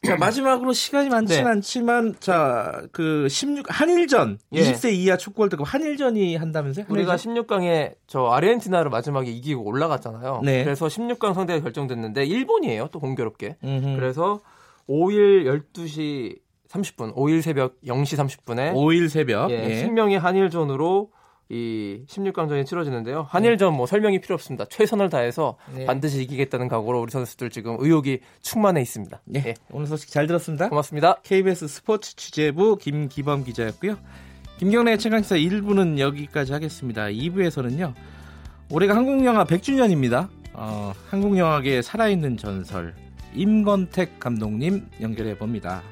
자, 0.06 0.16
마지막으로 0.16 0.72
시간이 0.72 1.10
많지는 1.10 1.44
네. 1.44 1.50
않지만 1.50 2.14
자, 2.20 2.82
그 2.90 3.28
16, 3.28 3.66
한일전, 3.68 4.38
예. 4.52 4.62
20세 4.62 4.92
이하 4.94 5.18
축구 5.18 5.42
월드컵 5.42 5.64
한일전이 5.64 6.36
한다면서요? 6.36 6.86
우리가 6.88 7.12
한일전? 7.12 7.34
16강에 7.34 7.96
저 8.06 8.26
아르헨티나를 8.26 8.90
마지막에 8.90 9.30
이기고 9.30 9.62
올라갔잖아요. 9.62 10.40
네. 10.42 10.64
그래서 10.64 10.86
16강 10.86 11.34
상대가 11.34 11.60
결정됐는데 11.60 12.24
일본이에요. 12.24 12.88
또 12.92 12.98
공교롭게. 12.98 13.56
음흠. 13.62 13.96
그래서 13.96 14.40
5일 14.88 15.44
12시 15.74 16.38
30분, 16.68 17.14
5일 17.14 17.42
새벽 17.42 17.78
0시 17.82 18.16
30분에 18.16 18.72
5일 18.72 19.08
새벽. 19.10 19.50
예, 19.50 19.70
예. 19.70 19.76
신명의 19.80 20.18
한일전으로 20.18 21.10
이 21.50 22.04
16강전이 22.06 22.64
치러지는데요. 22.64 23.26
한일전 23.28 23.74
뭐 23.74 23.84
설명이 23.84 24.20
필요 24.20 24.34
없습니다. 24.34 24.66
최선을 24.66 25.10
다해서 25.10 25.56
네. 25.74 25.84
반드시 25.84 26.22
이기겠다는 26.22 26.68
각오로 26.68 27.00
우리 27.00 27.10
선수들 27.10 27.50
지금 27.50 27.76
의욕이 27.80 28.20
충만해 28.40 28.80
있습니다. 28.80 29.20
네. 29.24 29.42
예, 29.46 29.54
오늘 29.72 29.88
소식 29.88 30.10
잘 30.10 30.28
들었습니다. 30.28 30.68
고맙습니다. 30.68 31.16
KBS 31.24 31.66
스포츠 31.66 32.14
취재부 32.14 32.76
김기범 32.76 33.42
기자였고요. 33.42 33.96
김경래 34.58 34.96
최강사 34.96 35.34
1부는 35.34 35.98
여기까지 35.98 36.52
하겠습니다. 36.52 37.06
2부에서는요. 37.06 37.94
올해가 38.70 38.94
한국영화 38.94 39.44
100주년입니다. 39.44 40.28
어, 40.52 40.92
한국영화계의 41.08 41.82
살아있는 41.82 42.36
전설 42.36 42.94
임건택 43.34 44.20
감독님 44.20 44.86
연결해 45.00 45.36
봅니다. 45.36 45.82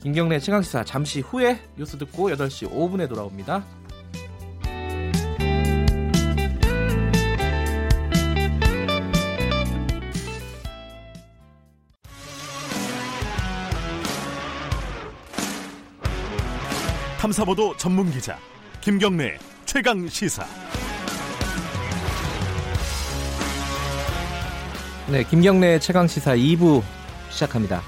김경래 0.00 0.38
최강사 0.38 0.84
잠시 0.84 1.20
후에 1.20 1.58
뉴스 1.76 1.98
듣고 1.98 2.30
8시 2.30 2.70
5분에 2.70 3.08
돌아옵니다. 3.08 3.64
탐사보도 17.24 17.74
전문 17.78 18.10
기자 18.10 18.38
김경래 18.82 19.38
최강 19.64 20.06
시사. 20.06 20.44
네, 25.10 25.24
김경래 25.24 25.78
최강 25.78 26.06
시사 26.06 26.36
2부 26.36 26.82
시작합니다. 27.30 27.80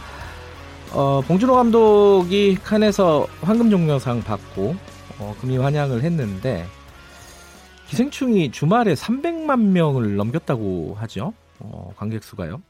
어, 0.90 1.20
봉준호 1.20 1.54
감독이 1.54 2.54
칸에서 2.54 3.26
황금종려상 3.42 4.22
받고 4.22 4.74
어, 5.18 5.36
금이 5.38 5.58
환영을 5.58 6.02
했는데 6.02 6.64
기생충이 7.88 8.52
주말에 8.52 8.94
300만 8.94 9.60
명을 9.60 10.16
넘겼다고 10.16 10.94
하죠. 11.00 11.34
어, 11.58 11.92
관객 11.94 12.24
수가요. 12.24 12.62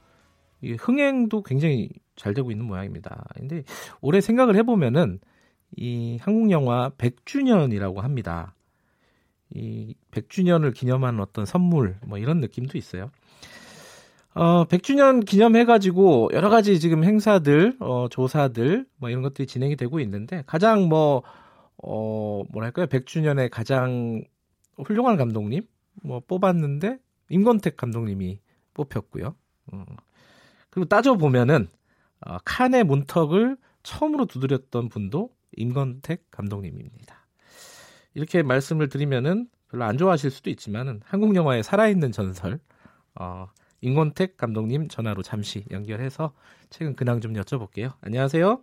이 0.62 0.72
흥행도 0.72 1.44
굉장히 1.44 1.90
잘 2.16 2.35
되고 2.35 2.50
있는 2.50 2.66
모양입니다. 2.66 3.24
근데 3.37 3.62
올해 4.00 4.20
생각을 4.20 4.57
해보면은 4.57 5.20
이 5.76 6.18
한국 6.20 6.50
영화 6.50 6.90
100주년이라고 6.90 7.96
합니다. 7.96 8.55
이 9.55 9.94
100주년을 10.11 10.74
기념하는 10.74 11.20
어떤 11.20 11.46
선물 11.46 11.96
뭐 12.07 12.18
이런 12.18 12.40
느낌도 12.40 12.79
있어요. 12.79 13.11
어, 14.37 14.66
100주년 14.66 15.24
기념해가지고 15.24 16.29
여러 16.35 16.50
가지 16.50 16.79
지금 16.79 17.05
행사들, 17.05 17.79
어, 17.81 18.07
조사들, 18.11 18.85
뭐 18.98 19.09
이런 19.09 19.22
것들이 19.22 19.46
진행이 19.46 19.76
되고 19.76 19.98
있는데 20.00 20.42
가장 20.46 20.90
뭐, 20.90 21.22
어, 21.83 22.42
뭐랄까요. 22.50 22.85
100주년에 22.87 23.48
가장 23.50 24.22
훌륭한 24.85 25.16
감독님, 25.16 25.62
뭐 26.02 26.20
뽑았는데 26.20 26.98
임건택 27.31 27.79
감독님이 27.79 28.40
뽑혔고요. 28.74 29.35
음. 29.72 29.87
그리고 30.68 30.87
따져 30.87 31.14
보면은, 31.14 31.68
어, 32.20 32.37
칸의 32.44 32.85
문턱을 32.85 33.57
처음으로 33.85 34.26
두드렸던 34.26 34.90
분도 34.90 35.31
임건택 35.57 36.31
감독님입니다. 36.31 37.27
이렇게 38.14 38.42
말씀을 38.42 38.88
드리면은 38.88 39.47
별로 39.71 39.85
안 39.85 39.99
좋아하실 39.99 40.31
수도 40.31 40.51
있지만은 40.51 41.01
한국 41.05 41.35
영화의 41.35 41.62
살아있는 41.62 42.12
전설, 42.12 42.59
어, 43.19 43.49
임건택 43.81 44.37
감독님 44.37 44.88
전화로 44.88 45.23
잠시 45.23 45.64
연결해서 45.71 46.33
최근 46.71 46.95
근황 46.95 47.21
좀 47.21 47.35
여쭤볼게요. 47.35 47.92
안녕하세요. 48.01 48.61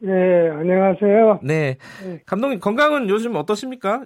네, 0.00 0.50
안녕하세요. 0.50 1.40
네. 1.42 1.76
네. 2.04 2.20
감독님 2.26 2.60
건강은 2.60 3.08
요즘 3.08 3.34
어떠십니까? 3.34 4.04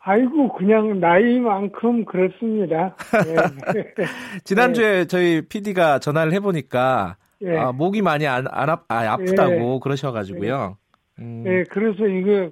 아이고, 0.00 0.52
그냥 0.54 0.98
나이만큼 0.98 2.04
그렇습니다. 2.04 2.96
네. 3.24 3.94
지난주에 4.42 5.04
저희 5.06 5.42
PD가 5.42 6.00
전화를 6.00 6.32
해보니까 6.32 7.16
예. 7.42 7.56
아, 7.56 7.72
목이 7.72 8.02
많이 8.02 8.26
안, 8.26 8.46
안 8.50 8.70
아, 8.70 8.84
아, 8.88 9.12
아프다고 9.12 9.80
그러셔가지고요. 9.80 10.76
음, 11.22 11.42
네, 11.44 11.64
그래서 11.70 12.06
이거 12.06 12.50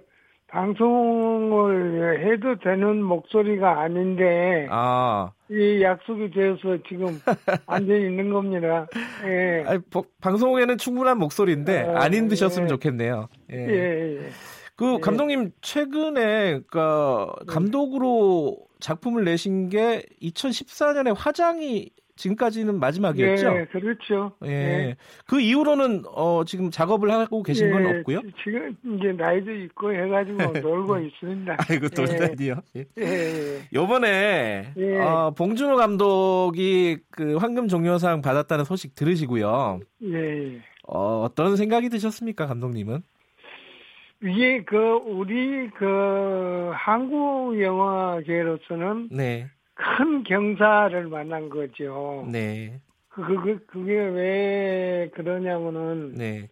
방송을 0.48 2.26
해도 2.26 2.58
되는 2.58 3.02
목소리가 3.02 3.80
아닌데, 3.82 4.66
아, 4.70 5.30
이 5.48 5.80
약속이 5.82 6.30
되어서 6.32 6.78
지금 6.88 7.06
앉아 7.66 7.94
있는 7.94 8.30
겁니다. 8.32 8.86
예. 9.26 9.64
아니, 9.66 9.80
보- 9.90 10.06
방송에는 10.20 10.78
충분한 10.78 11.18
목소리인데 11.18 11.86
아, 11.88 12.02
안 12.04 12.14
힘드셨으면 12.14 12.66
예. 12.66 12.68
좋겠네요. 12.68 13.28
예. 13.52 13.56
예, 13.56 14.16
예. 14.16 14.28
그 14.76 14.94
예. 14.94 14.98
감독님 15.00 15.52
최근에 15.60 16.60
그 16.66 17.26
감독으로 17.46 18.56
작품을 18.80 19.24
내신 19.24 19.68
게 19.68 20.02
2014년에 20.22 21.14
화장이 21.16 21.90
지금까지는 22.20 22.78
마지막이었죠. 22.78 23.56
예, 23.60 23.64
그렇죠. 23.72 24.32
예. 24.44 24.94
그 25.26 25.40
이후로는 25.40 26.02
어 26.06 26.44
지금 26.44 26.70
작업을 26.70 27.10
하고 27.10 27.42
계신 27.42 27.70
건 27.72 27.84
예, 27.86 27.98
없고요. 27.98 28.20
지- 28.20 28.32
지금 28.44 28.76
이제 28.98 29.12
나이도 29.12 29.50
있고 29.50 29.92
해가지고 29.92 30.36
놀고 30.60 30.98
있습니다. 30.98 31.56
아이고 31.68 31.88
또 31.88 32.02
예. 32.02 32.16
다니요. 32.16 32.54
예. 32.76 32.84
예, 32.98 33.02
예. 33.04 33.58
요번에 33.72 34.72
예. 34.76 34.98
어, 34.98 35.32
봉준호 35.36 35.76
감독이 35.76 36.98
그 37.10 37.36
황금 37.36 37.68
종려상 37.68 38.20
받았다는 38.20 38.64
소식 38.64 38.94
들으시고요. 38.94 39.80
예, 40.04 40.14
예. 40.54 40.60
어, 40.86 41.22
어떤 41.24 41.56
생각이 41.56 41.88
드셨습니까, 41.88 42.46
감독님은? 42.46 43.02
이게 44.22 44.62
그 44.64 44.76
우리 45.06 45.70
그 45.70 46.70
한국 46.74 47.58
영화계로서는 47.60 49.08
네, 49.12 49.48
큰 49.80 50.22
경사를 50.24 51.08
만난 51.08 51.48
거죠. 51.48 52.26
네, 52.30 52.80
그, 53.08 53.22
그, 53.24 53.42
그, 53.42 53.66
그게 53.66 53.94
왜 53.94 55.10
그러냐면은 55.14 56.14
네, 56.14 56.48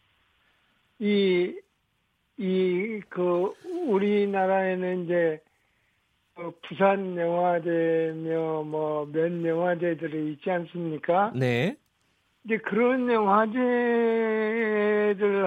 이, 0.98 1.54
이, 2.38 3.00
그, 3.08 3.52
우리나라에는 3.86 5.04
이제 5.04 5.40
어, 6.36 6.52
부산 6.66 7.16
영화제며 7.16 8.62
뭐 8.62 9.06
몇 9.06 9.44
영화제들이 9.44 10.32
있지 10.32 10.50
않습니까? 10.50 11.32
네, 11.34 11.76
이제 12.44 12.56
그런 12.58 13.10
영화제를 13.12 13.60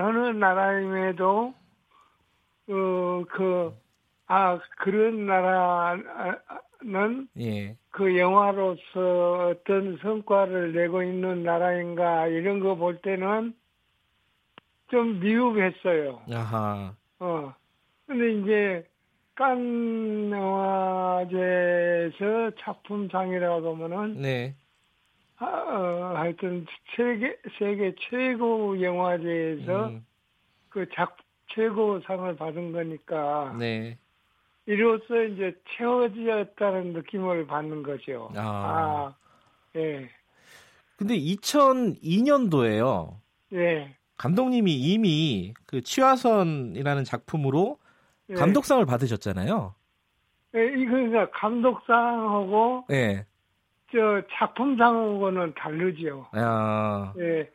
하는 0.03 0.39
나라임에도 0.39 1.53
어, 2.69 3.23
그, 3.29 3.73
아, 4.27 4.59
그런 4.77 5.25
나라 5.25 5.97
는 6.83 7.27
예, 7.39 7.77
그 7.91 8.17
영화로서 8.17 9.49
어떤 9.51 9.97
성과를 9.97 10.73
내고 10.73 11.03
있는 11.03 11.43
나라인가 11.43 12.27
이런 12.27 12.59
거 12.59 12.75
볼 12.75 12.97
때는 13.01 13.53
좀 14.89 15.19
미흡했어요. 15.19 16.21
아하, 16.31 16.95
어. 17.19 17.53
근데 18.07 18.33
이제 18.33 18.89
깐 19.35 20.31
영화제에서 21.21 22.51
작품상이라고 22.59 23.75
하면은 23.75 24.21
네, 24.21 24.55
아, 25.37 25.45
어, 25.45 26.13
하여튼 26.17 26.65
세계 26.95 27.37
세계 27.57 27.93
최고 28.09 28.81
영화제에서 28.81 29.87
음, 29.89 30.05
그 30.69 30.85
작 30.93 31.15
최고 31.53 31.99
상을 32.01 32.33
받은 32.35 32.71
거니까 32.71 33.55
네, 33.59 33.97
이로써 34.75 35.21
이제 35.23 35.53
채워졌다는 35.75 36.93
느낌을 36.93 37.45
받는 37.47 37.83
거죠. 37.83 38.29
아. 38.35 38.41
아, 38.41 39.15
예, 39.75 40.09
근데 40.95 41.15
2002년도에요. 41.17 43.15
예. 43.53 43.95
감독님이 44.17 44.73
이미 44.73 45.53
그 45.65 45.81
취화선이라는 45.81 47.03
작품으로 47.03 47.79
예. 48.29 48.35
감독상을 48.35 48.85
받으셨잖아요. 48.85 49.73
예, 50.55 50.65
이거 50.77 50.91
그러니까 50.91 51.29
감독상하고 51.31 52.85
네, 52.87 53.25
저 53.91 54.21
작품상하고는 54.33 55.53
다르죠. 55.55 56.27
아, 56.33 57.13
예. 57.19 57.49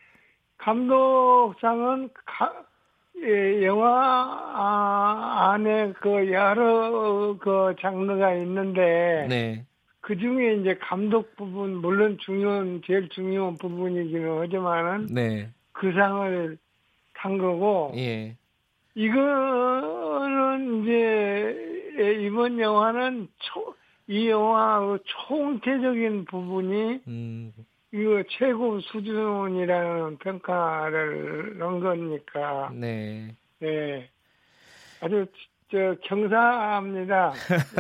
감독상은 0.58 2.10
가- 2.26 2.52
예, 2.54 2.65
영화 3.62 3.88
아, 4.54 5.52
안에 5.52 5.92
그 6.00 6.30
여러 6.30 7.36
그 7.38 7.74
장르가 7.80 8.34
있는데 8.34 9.26
네. 9.28 9.64
그 10.00 10.16
중에 10.16 10.54
이제 10.54 10.76
감독 10.80 11.34
부분 11.36 11.76
물론 11.76 12.16
중요한 12.20 12.80
제일 12.86 13.08
중요한 13.08 13.56
부분이기는 13.56 14.40
하지만은 14.40 15.06
네. 15.06 15.48
그 15.72 15.92
상을 15.92 16.56
탄 17.14 17.38
거고 17.38 17.92
예. 17.96 18.36
이거는 18.94 20.82
이제 20.82 21.56
이번 22.22 22.58
영화는 22.58 23.28
초, 23.38 23.74
이 24.06 24.28
영화 24.28 24.80
그 24.80 24.98
총체적인 25.04 26.26
부분이 26.26 27.00
음. 27.08 27.52
이거 27.96 28.22
최고 28.28 28.78
수준이라는 28.80 30.18
평가를 30.18 31.56
넣은 31.58 31.80
거니까 31.80 32.70
네. 32.74 33.34
네 33.58 34.10
아주 35.00 35.26
저 35.70 35.96
경사합니다. 36.04 37.32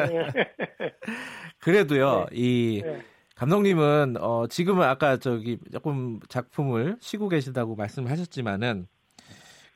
네. 0.08 0.26
그래도요. 1.60 2.26
이 2.32 2.80
네. 2.82 3.02
감독님은 3.34 4.16
어 4.18 4.46
지금은 4.46 4.86
아까 4.88 5.18
저기 5.18 5.58
조금 5.70 6.18
작품을 6.30 6.96
쉬고 7.00 7.28
계시다고 7.28 7.76
말씀을 7.76 8.10
하셨지만은 8.10 8.86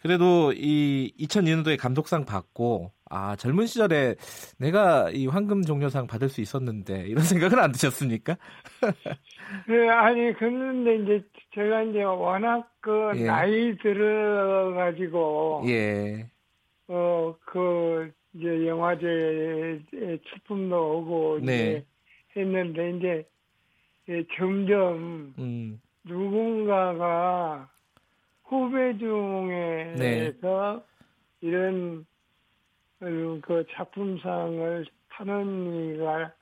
그래도 0.01 0.55
이 0.55 1.13
2002년도에 1.21 1.79
감독상 1.79 2.25
받고 2.25 2.93
아 3.11 3.35
젊은 3.35 3.67
시절에 3.67 4.15
내가 4.59 5.11
이 5.11 5.27
황금 5.27 5.63
종려상 5.63 6.07
받을 6.07 6.29
수 6.29 6.41
있었는데 6.41 7.09
이런 7.09 7.25
생각은 7.25 7.59
안 7.59 7.73
드셨습니까? 7.73 8.37
네, 9.69 9.89
아니 9.89 10.33
그런데 10.35 10.97
이제 10.97 11.25
제가 11.55 11.83
이제 11.83 12.05
워낙 12.05 12.71
그 12.81 13.13
예. 13.17 13.25
나이 13.25 13.77
들어 13.79 14.73
가지고 14.75 15.65
예. 15.67 16.31
어그 16.87 18.13
이제 18.35 18.69
영화제에 18.69 19.81
출품도 20.31 20.99
오고 20.99 21.41
네. 21.43 21.57
이제 21.57 21.85
했는데 22.37 22.91
이제 22.97 23.29
예, 24.09 24.25
점점 24.37 25.35
음. 25.37 25.81
누군가가 26.05 27.69
후배 28.45 28.97
중에서 28.99 29.99
네. 29.99 30.33
이런 31.41 32.05
어, 32.05 32.10
그 33.01 33.65
작품상을 33.73 34.87
타는 35.11 35.95
이가 35.95 36.33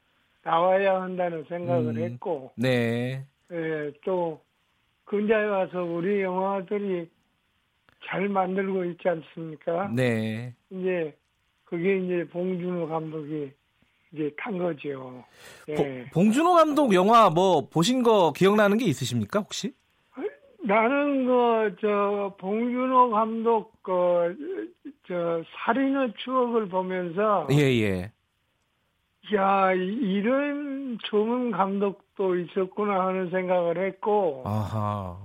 나와야 0.43 1.01
한다는 1.03 1.45
생각을 1.49 1.97
음. 1.97 2.03
했고 2.03 2.51
네. 2.57 3.25
예, 3.53 3.93
또 4.05 4.41
근자에 5.05 5.45
와서 5.47 5.83
우리 5.83 6.21
영화들이 6.23 7.09
잘 8.07 8.29
만들고 8.29 8.85
있지 8.87 9.09
않습니까? 9.09 9.89
네. 9.95 10.55
이제 10.71 11.17
그게 11.65 11.99
이제 11.99 12.29
봉준호 12.31 12.89
감독이 12.89 13.51
이제 14.13 14.31
탄 14.39 14.57
거죠. 14.59 15.25
예. 15.69 15.75
보- 15.75 15.85
봉준호 16.13 16.55
감독 16.55 16.95
영화 16.95 17.31
뭐 17.31 17.69
보신 17.69 18.03
거 18.03 18.33
기억나는 18.35 18.79
게 18.79 18.87
있으십니까 18.87 19.41
혹시? 19.41 19.75
나는 20.63 21.27
그 21.27 21.77
저 21.81 22.35
봉준호 22.39 23.11
감독 23.11 23.83
그 23.83 24.37
저 25.07 25.43
살인의 25.65 26.13
추억을 26.19 26.69
보면서 26.69 27.47
예, 27.51 27.57
예. 27.81 28.13
야 29.35 29.73
이- 29.73 29.79
이런 29.79 30.99
좋은 31.05 31.51
감독도 31.51 32.37
있었구나 32.37 33.07
하는 33.07 33.31
생각을 33.31 33.79
했고 33.79 34.43
아하. 34.45 35.17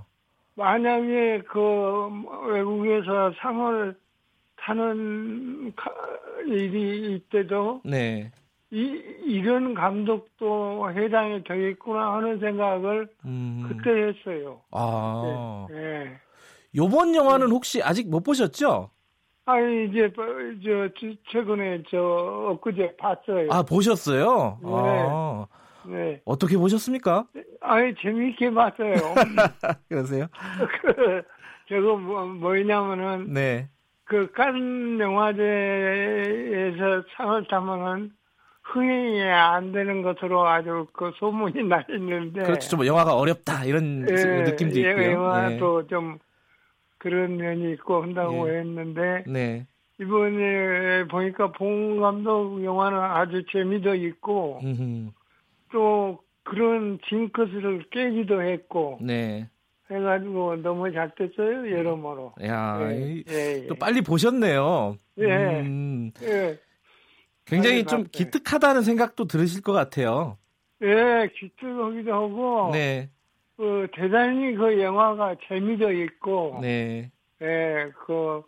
만약에 0.54 1.42
그 1.48 2.08
외국에서 2.48 3.32
상을 3.38 3.94
타는 4.56 5.74
가- 5.76 5.92
일이 6.46 7.14
있대도 7.16 7.82
네. 7.84 8.30
이 8.74 9.00
이런 9.24 9.72
감독도 9.74 10.90
해당이 10.92 11.44
되겠구나 11.44 12.14
하는 12.14 12.40
생각을 12.40 13.06
음. 13.24 13.64
그때 13.68 14.08
했어요. 14.08 14.62
아. 14.72 15.66
예. 15.70 15.76
예. 15.76 16.18
요번 16.74 17.14
영화는 17.14 17.52
혹시 17.52 17.80
아직 17.84 18.10
못 18.10 18.24
보셨죠? 18.24 18.90
아니 19.46 19.84
이제 19.86 20.10
뭐, 20.16 20.26
저 20.64 20.88
저- 20.98 21.14
최근에 21.30 21.84
저 21.88 21.98
엊그제 22.58 22.96
봤어요. 22.96 23.46
아, 23.52 23.62
보셨어요? 23.62 24.58
네. 24.60 24.68
아. 24.72 25.46
네. 25.86 26.20
어떻게 26.24 26.56
보셨습니까? 26.56 27.26
아니 27.60 27.94
재미있게 28.02 28.50
봤어요. 28.50 28.94
그러세요? 29.88 30.26
그 30.82 31.22
저거 31.68 31.94
뭐 31.96 32.24
뭐냐면은 32.26 33.32
네. 33.32 33.68
그칸 34.04 34.98
영화제에서 34.98 37.04
상을 37.16 37.46
타면은 37.48 38.10
흥행이 38.74 39.22
안 39.22 39.70
되는 39.72 40.02
것으로 40.02 40.46
아주 40.48 40.86
그 40.92 41.12
소문이 41.16 41.62
나 41.64 41.84
있는데. 41.90 42.42
그렇죠. 42.42 42.68
좀 42.68 42.84
영화가 42.84 43.14
어렵다 43.16 43.64
이런 43.64 44.04
예, 44.08 44.14
느낌도 44.14 44.80
예, 44.80 44.90
있고요. 44.90 45.12
영화도 45.12 45.86
좀 45.86 46.18
그런 46.98 47.36
면이 47.36 47.72
있고 47.74 48.02
한다고 48.02 48.48
예. 48.48 48.58
했는데 48.58 49.24
네. 49.28 49.66
이번에 50.00 51.04
보니까 51.08 51.52
봉 51.52 52.00
감독 52.00 52.64
영화는 52.64 52.98
아주 52.98 53.44
재미도 53.52 53.94
있고 53.94 54.60
음흠. 54.64 55.10
또 55.72 56.18
그런 56.42 56.98
징크스를 57.08 57.84
깨기도 57.90 58.42
했고 58.42 58.98
네. 59.00 59.48
해가지고 59.90 60.56
너무 60.56 60.90
잘 60.92 61.12
됐어요 61.14 61.70
여러모로. 61.70 62.34
야, 62.42 62.90
예, 62.90 62.96
이- 62.96 63.24
예, 63.28 63.62
예. 63.62 63.66
또 63.68 63.74
빨리 63.76 64.00
보셨네요. 64.00 64.96
예. 65.18 65.26
음, 65.26 66.10
예, 66.22 66.58
굉장히 67.44 67.84
빨리 67.84 67.86
좀. 67.86 68.04
기특하다는 68.10 68.82
생각도 68.82 69.26
들으실 69.26 69.62
것 69.62 69.72
같아요. 69.72 70.38
예, 70.82 71.28
기특하기도 71.38 72.12
하고 72.12 72.70
네. 72.72 73.10
그 73.56 73.86
대단히 73.94 74.54
그 74.54 74.80
영화가 74.80 75.36
재미도 75.48 75.92
있고 75.92 76.58
네. 76.60 77.10
예, 77.42 77.90
그 78.06 78.42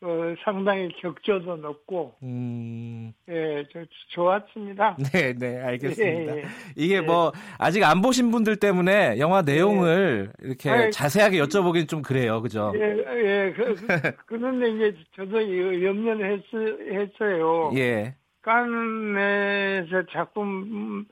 어, 0.00 0.34
상당히 0.44 0.88
격조도 1.00 1.56
높고 1.56 2.14
음. 2.22 3.12
예, 3.28 3.64
저, 3.72 3.80
좋았습니다. 4.10 4.96
네, 5.12 5.32
네, 5.32 5.60
알겠습니다. 5.60 6.36
예, 6.36 6.38
예. 6.38 6.44
이게 6.76 6.96
예. 6.96 7.00
뭐 7.00 7.32
아직 7.58 7.82
안 7.82 8.00
보신 8.00 8.30
분들 8.30 8.56
때문에 8.56 9.18
영화 9.18 9.42
내용을 9.42 10.32
이렇게 10.40 10.70
아니, 10.70 10.90
자세하게 10.92 11.38
여쭤보긴 11.42 11.88
좀 11.88 12.02
그래요. 12.02 12.40
그죠? 12.40 12.72
예, 12.76 12.80
예, 12.80 13.52
그, 13.56 13.74
그, 13.74 14.12
그런데 14.26 14.70
이제 14.70 14.96
저도 15.16 15.40
이- 15.40 15.84
염려를 15.84 16.32
했, 16.32 16.44
했어요. 16.92 17.72
예. 17.76 18.14
칸에서 18.42 20.04
작품상을 20.12 21.06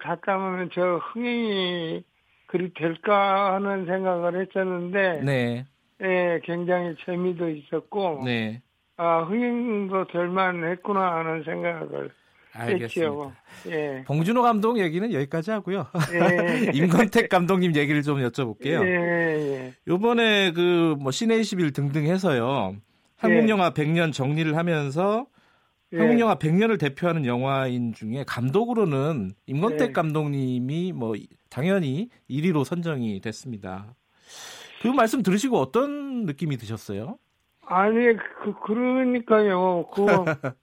갖다면 0.00 0.70
저 0.74 0.96
흥행이 0.96 2.02
그리 2.48 2.74
될까 2.74 3.54
하는 3.54 3.86
생각을 3.86 4.40
했었는데, 4.40 5.20
네. 5.24 5.66
예, 6.02 6.40
굉장히 6.44 6.94
재미도 7.04 7.50
있었고, 7.50 8.22
네. 8.24 8.62
아, 8.96 9.22
흥행도 9.22 10.06
될만 10.08 10.64
했구나 10.70 11.16
하는 11.16 11.42
생각을 11.44 12.10
알겠습니다. 12.52 12.84
했죠. 12.84 13.32
예. 13.68 14.02
봉준호 14.06 14.42
감독 14.42 14.78
얘기는 14.78 15.12
여기까지 15.12 15.50
하고요. 15.52 15.86
예. 16.12 16.70
임건택 16.74 17.28
감독님 17.28 17.74
얘기를 17.76 18.02
좀 18.02 18.18
여쭤볼게요. 18.18 18.84
예, 18.84 18.88
예. 18.90 19.74
요번에 19.86 20.52
그 20.52 20.96
뭐 21.00 21.12
시내 21.12 21.38
21 21.38 21.72
등등 21.72 22.06
해서요. 22.06 22.74
한국 23.16 23.48
영화 23.48 23.70
100년 23.70 24.12
정리를 24.12 24.56
하면서 24.56 25.26
예. 25.92 25.98
한국 25.98 26.18
영화 26.18 26.34
100년을 26.36 26.78
대표하는 26.78 27.24
영화인 27.26 27.92
중에 27.92 28.24
감독으로는 28.26 29.30
임건택 29.46 29.88
예. 29.90 29.92
감독님이 29.92 30.92
뭐 30.92 31.14
당연히 31.50 32.08
1위로 32.28 32.64
선정이 32.64 33.20
됐습니다. 33.20 33.94
그 34.80 34.88
말씀 34.88 35.22
들으시고 35.22 35.58
어떤 35.58 36.24
느낌이 36.24 36.56
드셨어요? 36.56 37.18
아니, 37.66 38.16
그, 38.16 38.54
그러니까요. 38.64 39.86
그, 39.94 40.06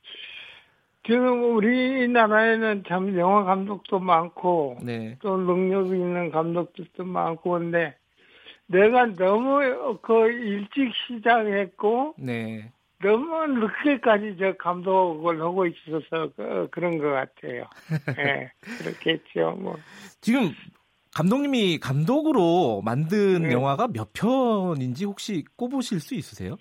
지금 1.06 1.56
우리나라에는 1.56 2.84
참 2.88 3.16
영화 3.18 3.44
감독도 3.44 4.00
많고, 4.00 4.80
네. 4.82 5.18
또 5.22 5.38
능력 5.38 5.88
있는 5.88 6.32
감독들도 6.32 7.06
많고, 7.06 7.52
근데 7.52 7.96
내가 8.66 9.06
너무 9.06 10.00
그 10.02 10.30
일찍 10.32 10.92
시작했고, 11.08 12.16
네. 12.18 12.72
너무 13.00 13.46
늦게까지 13.46 14.38
저 14.40 14.54
감독을 14.58 15.40
하고 15.40 15.68
있어서 15.68 16.32
그, 16.36 16.68
그런 16.72 16.98
것 16.98 17.12
같아요. 17.12 17.66
예, 18.18 18.52
그렇겠죠. 18.80 19.52
뭐. 19.60 19.78
지금 20.20 20.52
감독님이 21.18 21.80
감독으로 21.80 22.84
만든 22.86 23.42
네. 23.42 23.52
영화가 23.52 23.88
몇 23.88 24.14
편인지 24.14 25.06
혹시 25.06 25.44
꼽으실 25.56 26.00
수 26.00 26.14
있으세요? 26.14 26.58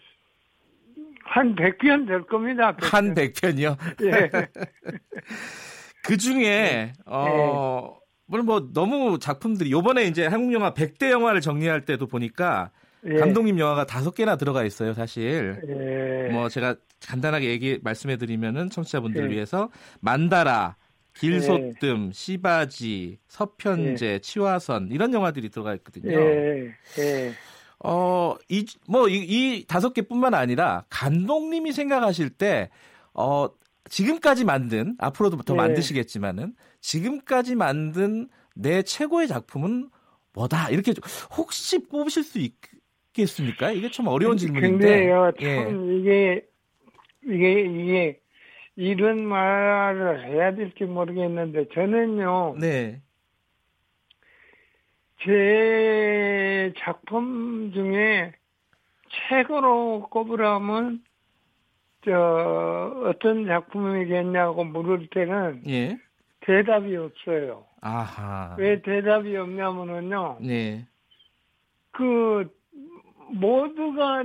한 1.24 1.54
100편 1.54 2.09
될 2.09 2.22
겁니다. 2.22 2.74
100편. 2.74 2.90
한 2.90 3.14
100편이요. 3.14 3.76
예. 4.04 4.30
그 6.02 6.16
중에 6.16 6.94
어 7.04 7.98
물론 8.24 8.46
뭐 8.46 8.70
너무 8.72 9.18
작품들이 9.18 9.70
요번에 9.70 10.04
이제 10.04 10.26
한국 10.26 10.54
영화 10.54 10.72
100대 10.72 11.11
영화를 11.11 11.42
정리할 11.42 11.84
때도 11.84 12.07
보니까 12.07 12.70
예. 13.04 13.16
감독님 13.16 13.59
영화가 13.59 13.84
다섯 13.84 14.14
개나 14.14 14.36
들어가 14.36 14.64
있어요, 14.64 14.94
사실. 14.94 15.61
예. 15.68 16.32
뭐 16.32 16.48
제가 16.48 16.76
간단하게 17.07 17.50
얘기 17.50 17.78
말씀해 17.82 18.16
드리면은 18.16 18.70
청취자분들을 18.70 19.30
예. 19.32 19.34
위해서 19.34 19.68
만다라, 20.00 20.76
길소뜸, 21.18 22.10
시바지, 22.12 23.18
서편제, 23.28 24.20
치화선 24.20 24.88
이런 24.90 25.12
영화들이 25.12 25.48
들어가 25.50 25.74
있거든요. 25.76 26.12
예. 26.12 26.74
예. 26.98 27.32
어, 27.84 28.34
이, 28.48 28.66
뭐, 28.88 29.08
이, 29.08 29.16
이 29.18 29.64
다섯 29.66 29.92
개뿐만 29.92 30.34
아니라 30.34 30.84
감독님이 30.88 31.72
생각하실 31.72 32.30
때, 32.30 32.70
어, 33.14 33.48
지금까지 33.88 34.44
만든, 34.44 34.96
앞으로도 34.98 35.38
더 35.42 35.54
예. 35.54 35.56
만드시겠지만은, 35.56 36.54
지금까지 36.80 37.54
만든 37.54 38.28
내 38.54 38.82
최고의 38.82 39.28
작품은 39.28 39.90
뭐다? 40.32 40.70
이렇게 40.70 40.92
좀- 40.92 41.02
혹시 41.36 41.78
뽑으실 41.86 42.22
수 42.24 42.38
있겠습니까? 42.38 43.70
이게 43.72 43.90
참 43.90 44.06
어려운 44.06 44.36
질문인데. 44.36 44.86
근데요, 44.86 45.32
예. 45.40 45.54
참 45.64 45.92
이게 46.00 46.44
이게 47.24 47.60
이게 47.62 48.20
이런 48.76 49.24
말을 49.24 50.24
해야 50.26 50.54
될지 50.54 50.84
모르겠는데 50.84 51.68
저는요 51.72 52.56
네. 52.60 53.00
제 55.24 56.72
작품 56.78 57.72
중에 57.72 58.32
최고로 59.08 60.08
꼽으라면 60.10 61.02
저 62.04 63.02
어떤 63.06 63.46
작품이겠냐고 63.46 64.64
물을 64.64 65.08
때는 65.08 65.62
예. 65.66 65.98
대답이 66.40 66.94
없어요. 66.96 67.64
아하. 67.80 68.54
왜 68.58 68.80
대답이 68.82 69.36
없냐면은요. 69.36 70.38
네. 70.40 70.86
그 71.90 72.48
모두가 73.30 74.24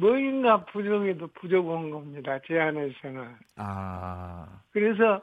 뭐인가 0.00 0.64
부족해도 0.64 1.28
부족한 1.28 1.90
겁니다. 1.90 2.38
제 2.46 2.58
안에서는. 2.58 3.36
아. 3.56 4.46
그래서 4.72 5.20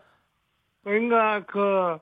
뭔가 0.84 1.44
그 1.46 1.98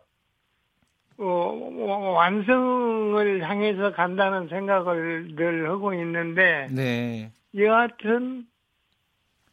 어, 1.17 2.13
완성을 2.17 3.41
향해서 3.41 3.93
간다는 3.93 4.49
생각을 4.49 5.35
늘 5.35 5.69
하고 5.69 5.93
있는데 5.93 6.67
네. 6.71 7.31
여하튼 7.57 8.45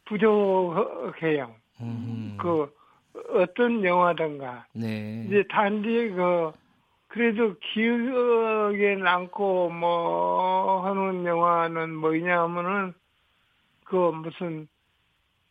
부족해요. 0.05 1.55
음. 1.81 2.37
그 2.37 2.69
어떤 3.29 3.83
영화든가 3.83 4.65
네. 4.73 5.23
이제 5.27 5.43
단지 5.49 6.09
그 6.09 6.51
그래도 7.07 7.55
기억에 7.59 8.95
남고 8.95 9.69
뭐 9.69 10.85
하는 10.85 11.25
영화는 11.25 11.95
뭐냐면은 11.95 12.93
그 13.93 14.09
무슨 14.09 14.67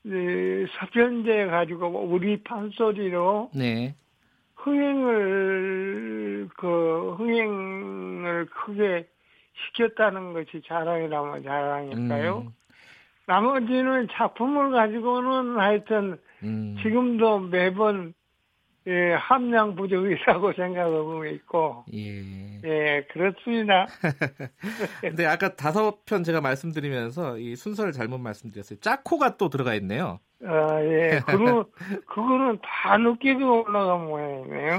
이 0.04 0.66
서편제 0.80 1.46
가지고 1.46 1.86
우리 1.86 2.42
판소리로 2.42 3.52
네. 3.54 3.94
흥행을 4.56 6.48
그 6.56 7.14
흥행을 7.18 8.46
크게 8.46 9.06
시켰다는 9.54 10.32
것이 10.32 10.60
자랑이라면 10.66 11.44
자랑일까요? 11.44 12.38
음. 12.38 12.52
나머지는 13.26 14.08
작품을 14.10 14.72
가지고는 14.72 15.60
하여튼 15.60 16.18
음. 16.42 16.76
지금도 16.82 17.38
매번 17.38 18.12
예, 18.86 19.12
함량 19.14 19.74
부족이라고 19.76 20.52
생각하고 20.54 21.24
있고 21.26 21.84
예. 21.94 22.60
예 22.64 23.06
그렇습니다. 23.12 23.86
근데 25.00 25.26
아까 25.26 25.54
다섯 25.54 26.04
편 26.04 26.24
제가 26.24 26.40
말씀드리면서 26.40 27.38
이 27.38 27.54
순서를 27.54 27.92
잘못 27.92 28.18
말씀드렸어요. 28.18 28.80
짜코가 28.80 29.36
또 29.36 29.48
들어가 29.48 29.74
있네요. 29.74 30.18
아, 30.44 30.82
예, 30.82 31.20
그거 31.26 31.66
그거는 32.08 32.58
다 32.62 32.96
느끼고 32.98 33.64
올라간 33.64 34.06
모양이네요. 34.06 34.78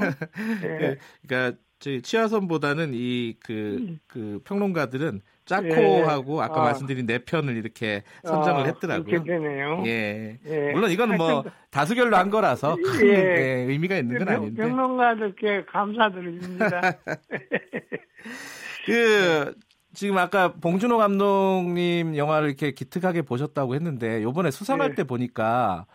예. 0.64 0.98
그러니까 1.26 1.58
저희 1.80 2.02
치아선보다는 2.02 2.94
이그그 2.94 4.42
평론가들은 4.46 5.22
짜코하고 5.46 6.42
아까 6.42 6.62
아. 6.62 6.64
말씀드린 6.66 7.06
네 7.06 7.20
편을 7.20 7.56
이렇게 7.58 8.04
선정을 8.24 8.62
아, 8.64 8.66
했더라고요. 8.66 9.24
되네요. 9.24 9.84
예. 9.86 10.40
예. 10.46 10.72
물론 10.72 10.90
이거는 10.92 11.18
뭐 11.18 11.28
하여튼 11.28 11.52
다수결로 11.70 12.16
한 12.16 12.30
거라서 12.30 12.76
큰 12.76 12.84
예. 13.08 13.14
예, 13.14 13.66
의미가 13.72 13.98
있는 13.98 14.18
건 14.20 14.28
평- 14.28 14.36
아닌데. 14.38 14.62
평론가들께 14.64 15.66
감사드립니다. 15.66 16.82
그 18.86 19.54
지금 19.94 20.18
아까 20.18 20.54
봉준호 20.54 20.98
감독님 20.98 22.18
영화를 22.18 22.48
이렇게 22.50 22.72
기특하게 22.72 23.22
보셨다고 23.22 23.76
했는데 23.76 24.24
요번에 24.24 24.50
수상할 24.52 24.90
네. 24.90 24.96
때 24.96 25.04
보니까 25.04 25.86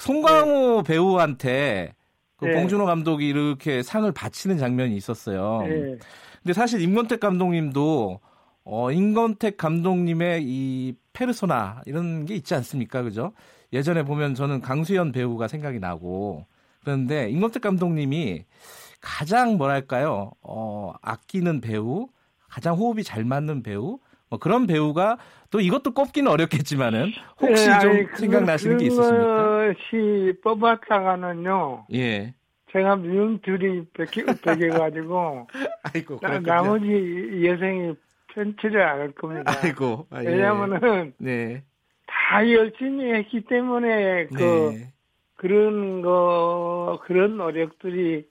송강호 0.00 0.84
배우한테 0.84 1.94
그 2.36 2.46
네. 2.46 2.52
봉준호 2.54 2.86
감독이 2.86 3.28
이렇게 3.28 3.82
상을 3.82 4.10
바치는 4.12 4.58
장면이 4.58 4.96
있었어요. 4.96 5.62
예. 5.66 5.98
근데 6.42 6.52
사실 6.54 6.80
임건택 6.80 7.20
감독님도 7.20 8.20
어 8.64 8.90
임건택 8.92 9.56
감독님의 9.56 10.42
이 10.44 10.94
페르소나 11.12 11.82
이런 11.86 12.24
게 12.26 12.34
있지 12.34 12.54
않습니까? 12.54 13.02
그죠? 13.02 13.32
예전에 13.72 14.04
보면 14.04 14.34
저는 14.34 14.60
강수현 14.60 15.12
배우가 15.12 15.48
생각이 15.48 15.78
나고 15.78 16.46
그런데 16.84 17.28
임건택 17.30 17.62
감독님이 17.62 18.44
가장 19.00 19.56
뭐랄까요? 19.56 20.30
어 20.42 20.92
아끼는 21.02 21.60
배우, 21.60 22.08
가장 22.48 22.76
호흡이 22.76 23.02
잘 23.02 23.24
맞는 23.24 23.62
배우 23.62 23.98
뭐 24.28 24.38
그런 24.38 24.66
배우가 24.66 25.18
또 25.50 25.60
이것도 25.60 25.92
꼽기는 25.92 26.30
어렵겠지만은 26.30 27.10
혹시 27.40 27.68
예, 27.68 27.78
좀 27.80 27.90
아니, 27.90 28.04
그거- 28.06 28.16
생각나시는 28.18 28.78
게 28.78 28.86
있으십니까? 28.86 29.46
그것이 29.74 30.32
뽑았다가는요. 30.42 31.86
예. 31.94 32.34
제가 32.72 32.96
미움 32.96 33.38
둘이 33.42 33.84
베개, 33.92 34.24
베개가지고 34.40 35.46
아이고 35.94 36.18
나. 36.22 36.38
나머지 36.40 36.86
여생이 37.44 37.92
편치를 38.34 38.82
않을 38.82 39.12
겁니다. 39.12 39.52
아이고. 39.62 40.06
아, 40.10 40.22
예. 40.24 40.28
왜냐하면은 40.28 41.14
네. 41.18 41.62
다 42.06 42.48
열심히 42.50 43.12
했기 43.12 43.42
때문에 43.42 44.26
그 44.26 44.72
네. 44.74 44.92
그런 45.36 46.02
거 46.02 47.00
그런 47.04 47.36
노력들이 47.36 48.26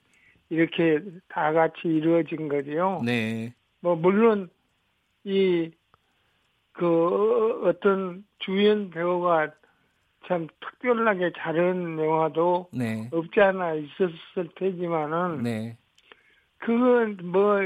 이렇게 0.50 1.00
다 1.28 1.52
같이 1.52 1.80
이루어진 1.84 2.48
거지요. 2.48 3.02
네. 3.04 3.54
뭐 3.80 3.96
물론 3.96 4.48
이 5.24 5.70
그 6.72 7.68
어떤 7.68 8.24
주연 8.38 8.90
배우가 8.90 9.52
참 10.26 10.46
특별하게 10.60 11.32
잘한 11.36 11.98
영화도 11.98 12.68
네. 12.72 13.08
없지 13.12 13.40
않아 13.40 13.74
있었을 13.74 14.48
테지만은 14.56 15.42
네. 15.42 15.76
그건 16.58 17.18
뭐 17.24 17.60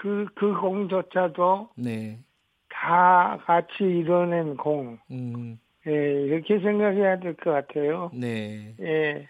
그 0.00 0.26
그 0.34 0.52
공조차도 0.60 1.70
네. 1.76 2.18
다 2.68 3.38
같이 3.44 3.68
이뤄낸 3.82 4.56
공. 4.56 4.98
음. 5.10 5.58
예, 5.86 5.90
이렇게 6.24 6.58
생각해야 6.60 7.18
될 7.20 7.34
것 7.36 7.50
같아요. 7.52 8.10
네. 8.14 8.74
예, 8.80 9.26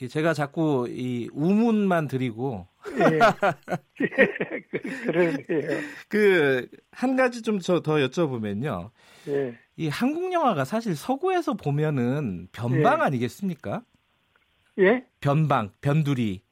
이 0.00 0.08
제가 0.08 0.34
자꾸 0.34 0.86
이 0.88 1.28
우문만 1.32 2.08
드리고 2.08 2.66
예. 2.98 3.18
그- 3.96 4.78
그러네요. 5.06 5.80
그한 6.08 7.16
가지 7.16 7.42
좀 7.42 7.58
저 7.58 7.80
더 7.80 7.94
여쭤보면요. 7.96 8.90
예, 9.28 9.54
이 9.76 9.88
한국 9.88 10.32
영화가 10.32 10.64
사실 10.64 10.94
서구에서 10.94 11.54
보면은 11.54 12.48
변방 12.52 13.00
예. 13.00 13.04
아니겠습니까? 13.04 13.82
예, 14.78 15.04
변방, 15.20 15.70
변두리. 15.80 16.42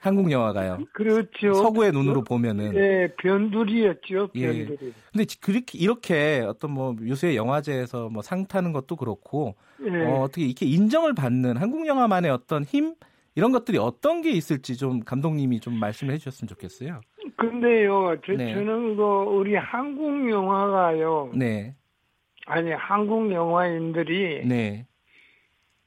한국 0.00 0.30
영화가요. 0.30 0.78
그렇죠. 0.92 1.52
서구의 1.54 1.92
눈으로 1.92 2.24
보면은. 2.24 2.74
예, 2.74 3.12
변두리였죠, 3.18 4.28
예. 4.34 4.46
변두리. 4.66 4.92
근데 5.12 5.24
그렇게 5.40 5.78
이렇게 5.78 6.40
어떤 6.46 6.70
뭐 6.72 6.96
요새 7.06 7.36
영화제에서 7.36 8.08
뭐 8.08 8.22
상 8.22 8.46
타는 8.46 8.72
것도 8.72 8.96
그렇고 8.96 9.54
예. 9.84 10.04
어, 10.06 10.22
어떻게 10.22 10.42
이렇게 10.46 10.66
인정을 10.66 11.14
받는 11.14 11.56
한국 11.58 11.86
영화만의 11.86 12.30
어떤 12.30 12.64
힘 12.64 12.94
이런 13.34 13.52
것들이 13.52 13.78
어떤 13.78 14.22
게 14.22 14.30
있을지 14.30 14.76
좀 14.76 15.00
감독님이 15.00 15.60
좀 15.60 15.78
말씀을 15.78 16.14
해주셨으면 16.14 16.48
좋겠어요. 16.48 17.00
근데요, 17.36 18.16
저, 18.26 18.32
네. 18.32 18.54
저는 18.54 18.96
그 18.96 19.02
우리 19.02 19.54
한국 19.54 20.28
영화가요, 20.30 21.32
네, 21.34 21.74
아니 22.46 22.70
한국 22.72 23.30
영화인들이 23.32 24.46
네, 24.46 24.86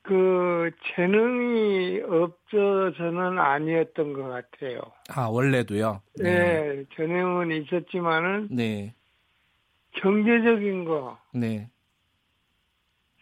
그 0.04 0.70
재능이 0.95 2.01
없어서는 2.01 3.39
아니었던 3.39 4.14
것 4.14 4.24
같아요. 4.28 4.80
아 5.10 5.28
원래도요. 5.28 6.01
예, 6.22 6.86
재능은 6.95 7.51
있었지만은 7.51 8.49
네, 8.51 8.93
경제적인 9.93 10.86
거, 10.86 11.18
네, 11.34 11.70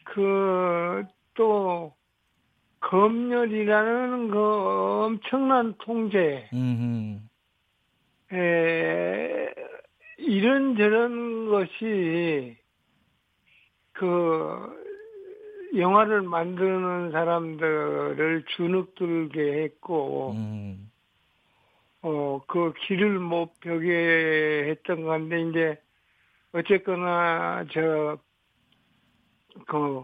그 0.04 1.06
또 1.34 1.94
검열이라는 2.80 4.30
그 4.32 4.38
엄청난 4.40 5.76
통제, 5.80 6.50
음, 6.54 7.30
에, 8.34 9.54
이런 10.18 10.76
저런 10.76 11.50
것이 11.50 12.58
그 13.94 14.81
영화를 15.76 16.22
만드는 16.24 17.12
사람들을 17.12 18.46
주눅들게 18.56 19.64
했고 19.64 20.32
음. 20.34 20.92
어 22.04 22.42
그 22.48 22.74
길을 22.88 23.20
못 23.20 23.60
벽에 23.60 24.66
했던 24.70 25.04
건데 25.04 25.42
이제 25.42 25.82
어쨌거나 26.54 27.66
저 27.72 28.18
그 29.68 30.04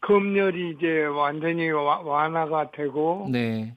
검열이 0.00 0.70
이제 0.76 1.04
완전히 1.04 1.68
와- 1.70 2.00
완화가 2.00 2.70
되고 2.70 3.26
네. 3.30 3.76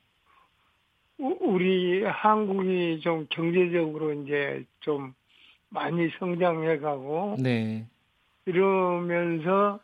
우- 1.17 1.37
우리 1.41 2.03
한국이 2.03 2.99
좀 3.01 3.25
경제적으로 3.29 4.13
이제 4.13 4.63
좀 4.81 5.13
많이 5.69 6.09
성장해 6.19 6.79
가고 6.79 7.35
네. 7.39 7.87
이러면서 8.45 9.79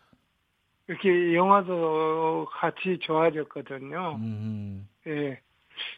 이렇게 0.88 1.34
영화도 1.36 2.48
같이 2.52 2.98
좋아졌거든요. 3.02 4.18
음. 4.20 4.88
예. 5.08 5.40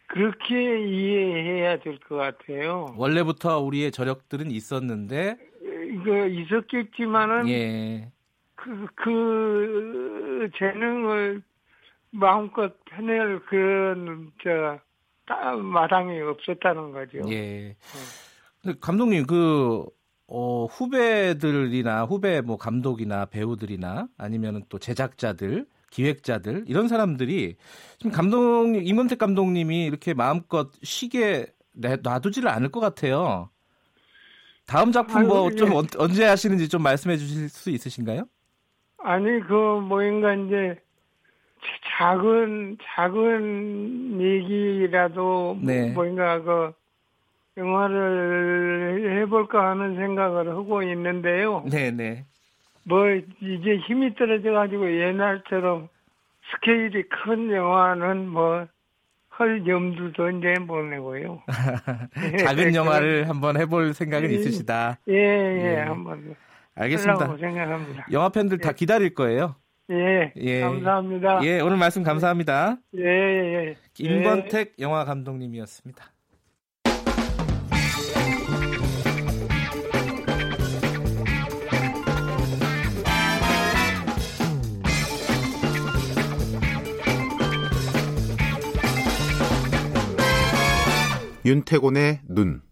그렇게 0.07 0.85
이해해야 0.87 1.79
될 1.79 1.99
것 1.99 2.15
같아요. 2.15 2.93
원래부터 2.97 3.59
우리의 3.59 3.91
저력들은 3.91 4.51
있었는데 4.51 5.37
이거 5.91 6.27
있었겠지만은 6.27 7.49
예. 7.49 8.11
그, 8.55 8.87
그 8.95 10.49
재능을 10.57 11.41
마음껏 12.11 12.73
펴낼 12.85 13.39
그런 13.45 14.31
저 14.43 14.79
따- 15.25 15.55
마당이 15.55 16.21
없었다는 16.21 16.91
거죠. 16.91 17.19
예. 17.31 17.75
근데 18.61 18.77
감독님 18.79 19.25
그 19.25 19.85
어, 20.27 20.65
후배들이나 20.65 22.05
후배 22.05 22.41
뭐 22.41 22.57
감독이나 22.57 23.25
배우들이나 23.25 24.07
아니면은 24.17 24.63
또 24.69 24.79
제작자들, 24.79 25.67
기획자들 25.91 26.65
이런 26.67 26.87
사람들이 26.87 27.55
지금 27.99 28.11
감독님 28.11 28.83
임건택 28.85 29.17
감독님이 29.19 29.85
이렇게 29.85 30.13
마음껏 30.13 30.71
쉬게 30.83 31.47
내- 31.73 31.97
놔두지를 32.01 32.49
않을 32.49 32.69
것 32.69 32.79
같아요. 32.79 33.49
다음 34.65 34.91
작품 34.91 35.27
뭐좀 35.27 35.69
예. 35.73 35.75
언제 35.99 36.25
하시는지 36.25 36.69
좀 36.69 36.81
말씀해 36.81 37.17
주실 37.17 37.49
수 37.49 37.69
있으신가요? 37.69 38.25
아니 38.97 39.39
그 39.47 39.53
뭐인가 39.53 40.33
이제 40.33 40.81
작은 41.97 42.77
작은 42.95 44.19
얘기라도 44.19 45.57
네. 45.61 45.91
뭐인가 45.91 46.41
그 46.41 46.73
영화를 47.57 49.21
해볼까 49.21 49.71
하는 49.71 49.95
생각을 49.95 50.49
하고 50.49 50.83
있는데요. 50.83 51.63
네, 51.69 51.91
네. 51.91 52.25
뭐 52.83 53.07
이제 53.09 53.77
힘이 53.87 54.13
떨어져 54.15 54.51
가지고 54.51 54.85
옛날처럼 54.91 55.89
스케일이 56.51 57.03
큰 57.03 57.51
영화는 57.51 58.29
뭐 58.29 58.67
할 59.37 59.67
염두도 59.67 60.29
이제 60.29 60.53
못 60.61 60.81
내고요. 60.83 61.41
작은 62.39 62.73
영화를 62.73 63.27
한번 63.27 63.57
해볼 63.57 63.93
생각은 63.93 64.31
예. 64.31 64.35
있으시다. 64.35 64.97
예, 65.09 65.13
예, 65.13 65.75
예. 65.75 65.75
한번 65.81 66.35
알겠습니다. 66.75 67.37
생각합니다. 67.37 68.07
영화 68.13 68.29
팬들 68.29 68.59
다 68.59 68.71
기다릴 68.71 69.13
거예요. 69.13 69.55
예, 69.91 70.31
예. 70.37 70.61
감사합니다. 70.61 71.43
예, 71.43 71.59
오늘 71.59 71.77
말씀 71.77 72.01
감사합니다. 72.03 72.77
예, 72.97 73.03
예. 73.03 73.75
임건택 73.99 74.75
영화 74.79 75.03
감독님이었습니다. 75.03 76.05
윤태곤의 91.45 92.21
눈. 92.27 92.63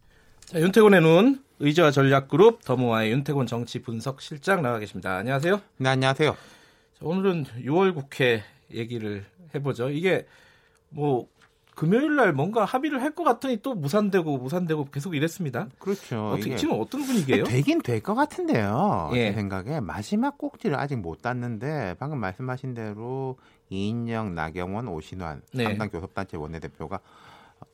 자, 0.45 0.59
윤태곤의 0.59 1.01
눈 1.01 1.43
의제와 1.59 1.91
전략그룹 1.91 2.65
더모아의 2.65 3.11
윤태곤 3.11 3.45
정치 3.45 3.79
분석 3.83 4.19
실장 4.19 4.63
나와 4.63 4.79
계십니다. 4.79 5.15
안녕하세요. 5.17 5.61
네, 5.77 5.89
안녕하세요. 5.89 6.31
자, 6.31 6.37
오늘은 7.01 7.45
6월 7.65 7.93
국회 7.93 8.41
얘기를 8.73 9.25
해보죠. 9.53 9.91
이게 9.91 10.25
뭐 10.89 11.27
금요일 11.75 12.15
날 12.15 12.33
뭔가 12.33 12.65
합의를 12.65 13.01
할 13.01 13.13
것 13.13 13.23
같더니 13.23 13.57
또 13.61 13.75
무산되고 13.75 14.37
무산되고 14.39 14.85
계속 14.85 15.15
이랬습니다. 15.15 15.67
그렇죠. 15.77 16.31
어떻게 16.31 16.55
지금 16.55 16.79
어떤 16.79 17.03
분위기예요? 17.03 17.43
되긴 17.43 17.79
될 17.81 18.01
것 18.01 18.15
같은데요. 18.15 19.11
예. 19.13 19.29
제 19.29 19.33
생각에 19.33 19.79
마지막 19.81 20.37
꼭지를 20.39 20.77
아직 20.79 20.95
못 20.95 21.21
땄는데 21.21 21.95
방금 21.99 22.17
말씀하신 22.19 22.73
대로 22.73 23.37
이인영, 23.69 24.33
나경원, 24.33 24.87
오신환 24.87 25.43
네. 25.53 25.63
삼당 25.65 25.89
교섭단체 25.89 26.37
원내대표가 26.37 26.99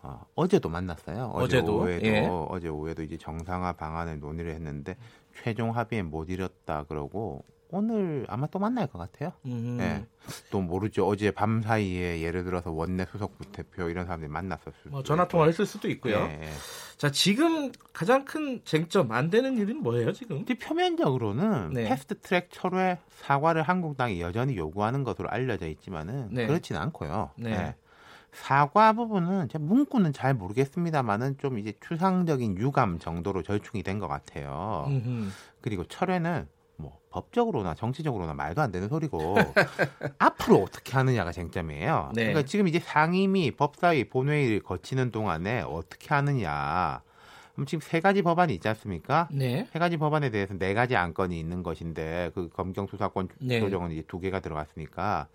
어, 0.01 0.25
어제도 0.35 0.69
만났어요. 0.69 1.31
어제 1.33 1.57
어제 1.57 1.65
도? 1.65 1.77
오후에도 1.77 2.05
예. 2.05 2.27
어제 2.49 2.67
오후에도 2.69 3.03
이제 3.03 3.17
정상화 3.17 3.73
방안을 3.73 4.19
논의를 4.19 4.53
했는데 4.53 4.95
최종 5.43 5.75
합의에 5.75 6.03
못 6.03 6.29
이뤘다 6.29 6.83
그러고 6.83 7.43
오늘 7.71 8.25
아마 8.29 8.47
또 8.47 8.57
만날 8.57 8.87
것 8.87 8.97
같아요. 8.97 9.31
음, 9.45 9.77
예. 9.79 10.03
또 10.49 10.59
모르죠. 10.59 11.05
어제 11.07 11.29
밤 11.29 11.61
사이에 11.61 12.21
예를 12.21 12.43
들어서 12.43 12.71
원내 12.71 13.05
수석 13.11 13.37
부대표 13.37 13.89
이런 13.89 14.05
사람들이 14.05 14.31
만났었을 14.31 14.73
뭐 14.85 15.01
수도 15.01 15.03
전화. 15.03 15.27
통화를 15.27 15.51
했을 15.53 15.65
수도 15.67 15.87
있고요. 15.89 16.15
예, 16.15 16.39
예. 16.41 16.49
자, 16.97 17.11
지금 17.11 17.71
가장 17.93 18.25
큰 18.25 18.61
쟁점 18.65 19.11
안 19.11 19.29
되는 19.29 19.55
일은 19.57 19.83
뭐예요, 19.83 20.13
지금? 20.13 20.43
표면적으로는 20.45 21.73
네. 21.73 21.87
패스트 21.87 22.19
트랙 22.21 22.49
철회 22.51 22.97
사과를 23.09 23.61
한국당이 23.61 24.19
여전히 24.19 24.57
요구하는 24.57 25.03
것으로 25.03 25.29
알려져 25.29 25.67
있지만은 25.67 26.29
네. 26.31 26.47
그렇지는 26.47 26.81
않고요. 26.81 27.31
네. 27.35 27.49
네. 27.51 27.75
사과 28.31 28.93
부분은 28.93 29.49
제가 29.49 29.63
문구는 29.63 30.13
잘 30.13 30.33
모르겠습니다만은 30.33 31.37
좀 31.39 31.57
이제 31.59 31.73
추상적인 31.81 32.57
유감 32.57 32.99
정도로 32.99 33.43
절충이 33.43 33.83
된 33.83 33.99
것 33.99 34.07
같아요. 34.07 34.85
음흠. 34.87 35.29
그리고 35.61 35.83
철회는 35.83 36.47
뭐 36.77 36.97
법적으로나 37.09 37.75
정치적으로나 37.75 38.33
말도 38.33 38.61
안 38.61 38.71
되는 38.71 38.87
소리고 38.87 39.35
앞으로 40.19 40.63
어떻게 40.63 40.93
하느냐가 40.93 41.31
쟁점이에요. 41.33 42.11
네. 42.15 42.27
그러니까 42.27 42.47
지금 42.47 42.67
이제 42.69 42.79
상임위, 42.79 43.51
법사위, 43.51 44.07
본회의를 44.09 44.61
거치는 44.61 45.11
동안에 45.11 45.61
어떻게 45.67 46.13
하느냐. 46.13 47.01
그럼 47.59 47.65
지금 47.65 47.81
세 47.81 47.99
가지 47.99 48.21
법안이 48.21 48.53
있지 48.53 48.69
않습니까? 48.69 49.27
네. 49.33 49.67
세 49.73 49.79
가지 49.79 49.97
법안에 49.97 50.29
대해서 50.29 50.53
네 50.57 50.73
가지 50.73 50.95
안건이 50.95 51.37
있는 51.37 51.61
것인데 51.61 52.31
그 52.33 52.47
검경 52.47 52.87
수사권 52.87 53.27
네. 53.39 53.59
조정은 53.59 53.91
이제 53.91 54.01
두 54.07 54.21
개가 54.21 54.39
들어갔으니까 54.39 55.27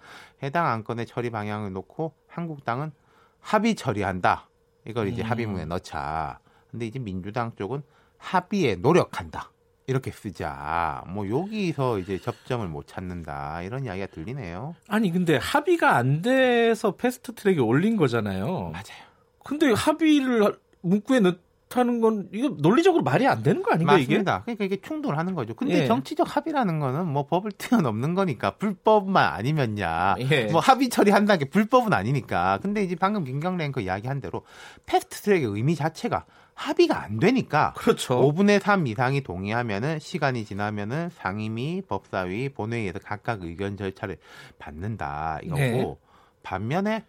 해당 0.43 0.67
안건의 0.67 1.05
처리 1.05 1.29
방향을 1.29 1.75
놓고 1.75 2.15
한국당은 2.27 2.93
합의 3.41 3.75
처리한다. 3.75 4.49
이걸 4.87 5.09
이제 5.09 5.23
음. 5.23 5.31
합의문에 5.31 5.67
넣자. 5.67 6.39
근데 6.71 6.87
이제 6.87 6.99
민주당 6.99 7.53
쪽은 7.57 7.83
합의에 8.17 8.77
노력한다. 8.77 9.53
이렇게 9.87 10.11
쓰자. 10.11 11.05
뭐 11.09 11.29
여기서 11.29 11.99
이제 11.99 12.19
접점을 12.19 12.67
못 12.69 12.87
찾는다. 12.87 13.61
이런 13.61 13.85
이야기가 13.85 14.07
들리네요. 14.07 14.75
아니 14.89 15.13
근데 15.13 15.37
합의가 15.37 15.95
안 15.95 16.23
돼서 16.23 16.93
패스트 16.93 17.35
트랙에 17.35 17.59
올린 17.59 17.99
거잖아요. 17.99 18.71
맞아요. 18.71 19.05
근데 19.45 19.75
합의를 19.75 20.57
문구에 20.81 21.21
넣 21.21 21.44
다는 21.75 22.01
건 22.01 22.29
이거 22.33 22.55
논리적으로 22.57 23.03
말이 23.03 23.27
안 23.27 23.43
되는 23.43 23.61
거 23.61 23.73
아닌가 23.73 23.95
이게? 23.99 24.15
맞습니다. 24.15 24.43
그러니까 24.43 24.65
이게 24.65 24.81
충돌하는 24.81 25.35
거죠. 25.35 25.55
근데 25.55 25.83
예. 25.83 25.87
정치적 25.87 26.37
합의라는 26.37 26.79
거는 26.79 27.09
뭐 27.09 27.27
법을 27.27 27.51
뛰어넘는 27.53 28.15
거니까 28.15 28.53
불법만 28.53 29.33
아니면야. 29.35 30.15
예. 30.21 30.45
뭐 30.45 30.61
합의 30.61 30.89
처리한다는 30.89 31.41
게 31.41 31.51
불법은 31.51 31.93
아니니까. 31.93 32.61
근데 32.63 32.85
이제 32.85 32.95
방금 32.95 33.25
김경래 33.25 33.65
앵커 33.65 33.81
이야기한 33.81 34.21
대로 34.21 34.43
패스트 34.87 35.23
트랙의 35.23 35.49
의미 35.49 35.75
자체가 35.75 36.27
합의가 36.55 37.03
안 37.03 37.19
되니까 37.19 37.73
그렇죠. 37.77 38.21
5분의 38.21 38.61
3 38.61 38.87
이상이 38.87 39.23
동의하면은 39.23 39.99
시간이 39.99 40.45
지나면은 40.45 41.11
상임위, 41.11 41.83
법사위, 41.89 42.51
본회의에서 42.51 43.01
각각 43.01 43.43
의견 43.43 43.77
절차를 43.77 44.19
받는다 44.61 45.41
이거고 45.43 45.59
네. 45.59 45.97
반면에 46.45 47.05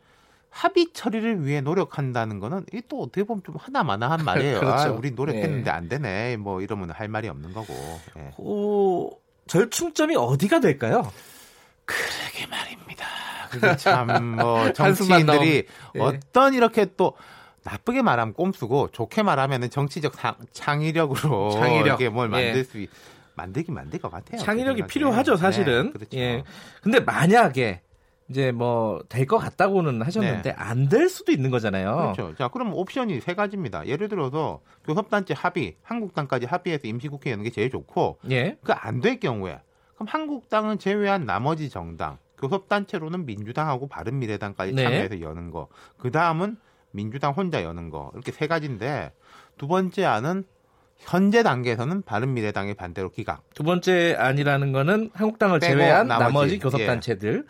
합의 0.56 0.88
처리를 0.94 1.46
위해 1.46 1.60
노력한다는 1.60 2.40
거는 2.40 2.66
이 2.74 2.82
또 2.88 3.02
어떻게 3.04 3.24
보면 3.26 3.44
좀 3.46 3.56
하나마나한 3.60 4.24
말이에요. 4.24 4.60
그렇죠. 4.62 4.90
아, 4.90 4.92
우리 4.92 5.12
노력했는데 5.12 5.64
네. 5.64 5.70
안 5.70 5.90
되네. 5.90 6.38
뭐 6.38 6.62
이러면 6.62 6.92
할 6.92 7.10
말이 7.10 7.28
없는 7.28 7.52
거고. 7.54 7.74
예. 8.18 8.32
어, 8.38 9.10
절충점이 9.48 10.16
어디가 10.16 10.62
될까요? 10.62 11.12
그러게 11.84 12.48
말입니다. 12.48 13.06
그게 13.50 13.76
참뭐 13.76 14.72
한숨만 14.78 14.94
정치인들이 15.26 15.68
예. 15.96 16.00
어떤 16.00 16.54
이렇게 16.54 16.88
또 16.96 17.16
나쁘게 17.64 18.02
말하면 18.02 18.34
꼼수고 18.34 18.90
좋게 18.92 19.24
말하면은 19.24 19.70
정치적 19.70 20.16
상- 20.16 20.36
창의력으로 20.54 21.52
창의력. 21.52 21.86
이렇게 21.86 22.10
뭘 22.10 22.28
예. 22.28 22.32
만들 22.32 22.64
수 22.64 22.80
있, 22.80 22.90
만들긴 23.36 23.74
만들 23.74 24.00
것 24.00 24.10
같아요. 24.10 24.40
창의력이. 24.42 24.88
필요하죠, 24.88 25.36
사실은. 25.36 25.88
네, 25.88 25.92
그렇죠. 25.92 26.18
예. 26.18 26.44
근데 26.82 27.00
만약에 27.02 27.82
이제 28.30 28.52
뭐 28.52 29.02
될 29.08 29.28
것 29.28 29.38
같다고는 29.38 30.02
하셨는데 30.02 30.52
안될 30.58 31.10
수도 31.10 31.32
있는 31.32 31.52
거잖아요. 31.52 32.14
그렇죠. 32.14 32.36
자, 32.36 32.48
그럼 32.48 32.74
옵션이 32.74 33.22
세 33.22 33.36
가지입니다. 33.36 33.86
예를 33.88 34.08
들어서 34.10 34.62
교섭단체 34.86 35.34
합의, 35.36 35.76
한국당까지 35.84 36.46
합의해서 36.46 36.88
임시국회 36.88 37.32
여는 37.32 37.44
게 37.44 37.50
제일 37.52 37.70
좋고, 37.70 38.20
예. 38.32 38.58
그안 38.64 39.02
될 39.02 39.20
경우에 39.20 39.60
그럼 39.96 40.08
한국당은 40.10 40.80
제외한 40.80 41.26
나머지 41.26 41.70
정당, 41.70 42.18
교섭단체로는 42.40 43.26
민주당하고 43.26 43.88
바른미래당까지 43.88 44.74
네. 44.74 44.84
참여해서 44.84 45.22
여는 45.22 45.52
거. 45.52 45.68
그 45.98 46.12
다음은 46.12 46.58
민주당 46.92 47.34
혼자 47.34 47.64
여는 47.64 47.90
거. 47.90 48.12
이렇게 48.14 48.32
세 48.32 48.48
가지인데 48.48 49.12
두 49.58 49.68
번째 49.68 50.06
안은 50.06 50.46
현재 50.98 51.44
단계에서는 51.44 52.02
바른미래당의 52.04 52.74
반대로 52.74 53.10
기각. 53.10 53.44
두 53.54 53.64
번째 53.64 54.16
아니라는 54.18 54.72
거는 54.72 55.12
한국당을 55.14 55.60
제외한 55.60 56.08
나머지, 56.08 56.24
나머지, 56.24 56.60
교섭단체들. 56.60 57.46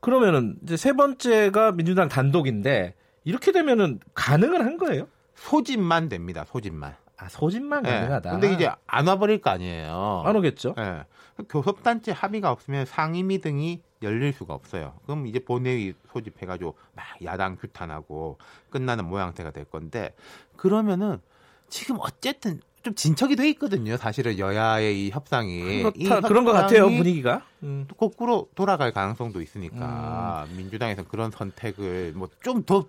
그러면은 0.00 0.56
이제 0.62 0.76
세 0.76 0.92
번째가 0.92 1.72
민주당 1.72 2.08
단독인데 2.08 2.94
이렇게 3.24 3.52
되면은 3.52 4.00
가능은 4.14 4.60
한 4.62 4.78
거예요? 4.78 5.08
소집만 5.34 6.08
됩니다. 6.08 6.44
소집만. 6.46 6.94
아 7.16 7.28
소집만 7.28 7.84
예. 7.86 7.90
가능하다. 7.90 8.30
근데 8.30 8.52
이제 8.52 8.70
안 8.86 9.06
와버릴 9.08 9.40
거 9.40 9.50
아니에요. 9.50 10.22
안 10.24 10.36
오겠죠? 10.36 10.74
예. 10.78 11.04
교섭단체 11.48 12.12
합의가 12.12 12.50
없으면 12.50 12.86
상임위 12.86 13.40
등이 13.40 13.82
열릴 14.02 14.32
수가 14.32 14.54
없어요. 14.54 14.94
그럼 15.04 15.26
이제 15.26 15.40
본회의 15.40 15.94
소집해가지고 16.12 16.76
막 16.94 17.04
야당 17.24 17.56
규탄하고 17.56 18.38
끝나는 18.70 19.04
모양새가 19.04 19.50
될 19.50 19.64
건데 19.64 20.14
그러면은 20.56 21.20
지금 21.68 21.96
어쨌든 22.00 22.60
좀 22.88 22.94
진척이 22.94 23.36
돼 23.36 23.48
있거든요. 23.50 23.96
사실은 23.96 24.38
여야의 24.38 25.06
이 25.06 25.10
협상이 25.10 25.82
이 25.94 26.04
그렇다, 26.04 26.26
그런 26.28 26.44
것 26.44 26.52
같아요 26.52 26.84
협상이 26.84 26.96
분위기가. 26.98 27.42
음. 27.62 27.86
거꾸로 27.98 28.48
돌아갈 28.54 28.92
가능성도 28.92 29.42
있으니까 29.42 30.46
민주당에서 30.56 31.04
그런 31.04 31.30
선택을 31.30 32.12
뭐 32.16 32.28
좀 32.42 32.62
더 32.64 32.86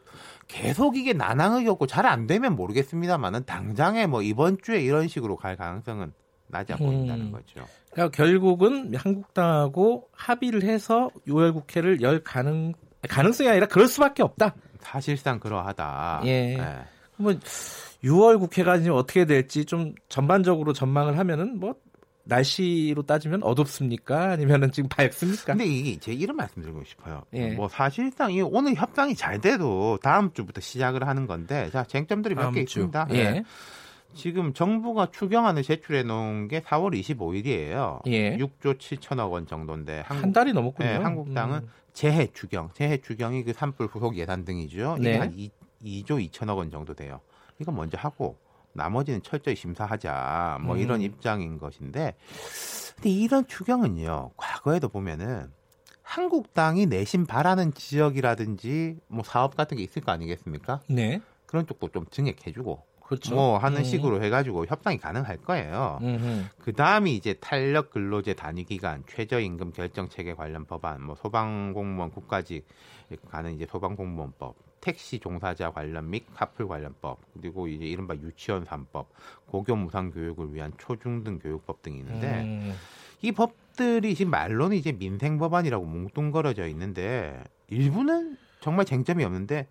계속 0.48 0.98
이게 0.98 1.14
난항을 1.14 1.64
겪고 1.66 1.86
잘 1.88 2.06
안 2.06 2.26
되면 2.28 2.56
모르겠습니다만은 2.56 3.46
당장에 3.46 4.08
뭐 4.08 4.22
이번 4.24 4.58
주에 4.64 4.82
이런 4.82 5.08
식으로 5.08 5.36
갈 5.36 5.56
가능성은 5.58 6.12
낮아 6.48 6.78
보인다는 6.78 7.28
음. 7.28 7.32
거죠. 7.32 7.66
그러니까 7.92 8.16
결국은 8.16 8.96
한국당하고 8.96 10.08
합의를 10.14 10.64
해서 10.64 11.10
6월 11.28 11.54
국회를 11.54 12.02
열 12.02 12.24
가능 12.24 12.74
가능성이 13.08 13.50
아니라 13.50 13.68
그럴 13.68 13.88
수밖에 13.88 14.24
없다. 14.24 14.56
사실상 14.80 15.40
그러하다. 15.40 16.22
예. 16.26 16.58
예. 16.58 16.78
뭐 17.18 17.34
6월 18.04 18.40
국회가 18.40 18.78
지금 18.78 18.96
어떻게 18.96 19.26
될지 19.26 19.66
좀 19.66 19.94
전반적으로 20.08 20.74
전망을 20.74 21.18
하면은 21.18 21.60
뭐 21.60 21.76
날씨로 22.24 23.04
따지면 23.04 23.44
어둡습니까? 23.44 24.32
아니면은 24.32 24.72
지금 24.72 24.88
밝습니까? 24.88 25.54
근데 25.54 25.66
이게 25.66 26.00
제 26.00 26.14
이런 26.14 26.38
말씀드리고 26.38 26.84
싶어요. 26.84 27.24
예. 27.34 27.52
뭐 27.52 27.68
사실상 27.68 28.32
이 28.32 28.42
오늘 28.42 28.76
협상이 28.76 29.16
잘 29.16 29.42
돼도 29.42 30.00
다음 30.02 30.32
주부터 30.32 30.62
시작을 30.62 31.08
하는 31.08 31.28
건데 31.28 31.70
자 31.72 31.84
쟁점들이 31.84 32.36
몇개 32.36 32.66
주. 32.66 32.80
있습니다. 32.80 33.08
예. 33.14 33.44
지금 34.14 34.54
정부가 34.54 35.10
추경안을 35.12 35.64
제출해 35.64 36.04
놓은 36.04 36.48
게 36.48 36.62
4월 36.62 37.00
25일이에요. 37.00 38.02
예. 38.08 38.38
6조 38.38 38.78
7천억 38.78 39.32
원 39.32 39.46
정도인데 39.46 40.04
한국, 40.06 40.24
한 40.24 40.34
달이 40.34 40.54
넘었군요. 40.54 40.90
예, 40.90 40.94
한국당은 40.96 41.60
음. 41.60 41.70
재해 41.94 42.28
추경, 42.34 42.70
재해 42.74 42.98
추경이 42.98 43.44
그 43.44 43.54
산불 43.54 43.88
후속 43.88 44.18
예산 44.18 44.46
등이죠. 44.46 44.98
이게 45.00 45.12
네. 45.12 45.18
한 45.18 45.34
2, 45.36 45.52
2조 45.84 46.30
2천억 46.30 46.58
원 46.58 46.72
정도 46.72 46.94
돼요. 46.94 47.20
이거 47.60 47.72
먼저 47.72 47.98
하고 47.98 48.38
나머지는 48.74 49.22
철저히 49.24 49.56
심사하자. 49.56 50.60
뭐 50.62 50.76
음. 50.76 50.80
이런 50.80 51.02
입장인 51.02 51.58
것인데 51.58 52.16
근데 52.96 53.10
이런 53.10 53.48
추경은요. 53.48 54.32
과거에도 54.36 54.90
보면은 54.90 55.52
한국당이 56.02 56.86
내심 56.88 57.26
바라는 57.26 57.74
지역이라든지 57.74 58.98
뭐 59.08 59.24
사업 59.24 59.56
같은 59.56 59.78
게 59.78 59.84
있을 59.84 60.02
거 60.02 60.12
아니겠습니까? 60.12 60.82
네. 60.88 61.22
그런 61.46 61.68
쪽도 61.68 61.90
좀 61.90 62.06
증액해주고 62.10 62.84
그렇죠. 63.10 63.34
뭐 63.34 63.58
하는 63.58 63.80
음. 63.80 63.84
식으로 63.84 64.24
해가지고 64.24 64.68
협상이 64.68 64.98
가능할 64.98 65.38
거예요. 65.38 66.00
그 66.60 66.74
다음이 66.74 67.16
이제 67.16 67.34
탄력 67.34 67.90
근로제 67.90 68.36
단위 68.36 68.64
기간, 68.64 69.04
최저임금 69.08 69.72
결정 69.72 70.10
체계 70.10 70.36
관련 70.36 70.66
법안, 70.66 71.02
뭐 71.02 71.16
소방공무원 71.16 72.12
국가직 72.12 72.68
가는 73.30 73.52
이제 73.56 73.66
소방공무원법, 73.68 74.56
택시 74.82 75.20
종사자 75.20 75.72
관련 75.72 76.10
및 76.10 76.26
카풀 76.34 76.68
관련법, 76.68 77.20
그리고 77.34 77.68
이제 77.68 77.86
이른바 77.86 78.16
유치원 78.16 78.66
3법, 78.66 79.06
고교 79.48 79.76
무상 79.76 80.12
교육을 80.12 80.54
위한 80.54 80.74
초중등 80.78 81.40
교육법 81.40 81.82
등이 81.82 82.00
있는데 82.00 82.44
음. 82.44 82.74
이 83.22 83.32
법들이 83.32 84.16
지금 84.16 84.32
말로는 84.32 84.78
이제 84.78 84.92
민생 84.92 85.38
법안이라고 85.38 85.86
뭉뚱거려져 85.86 86.68
있는데 86.68 87.44
일부는 87.68 88.38
정말 88.62 88.86
쟁점이 88.86 89.24
없는데 89.24 89.68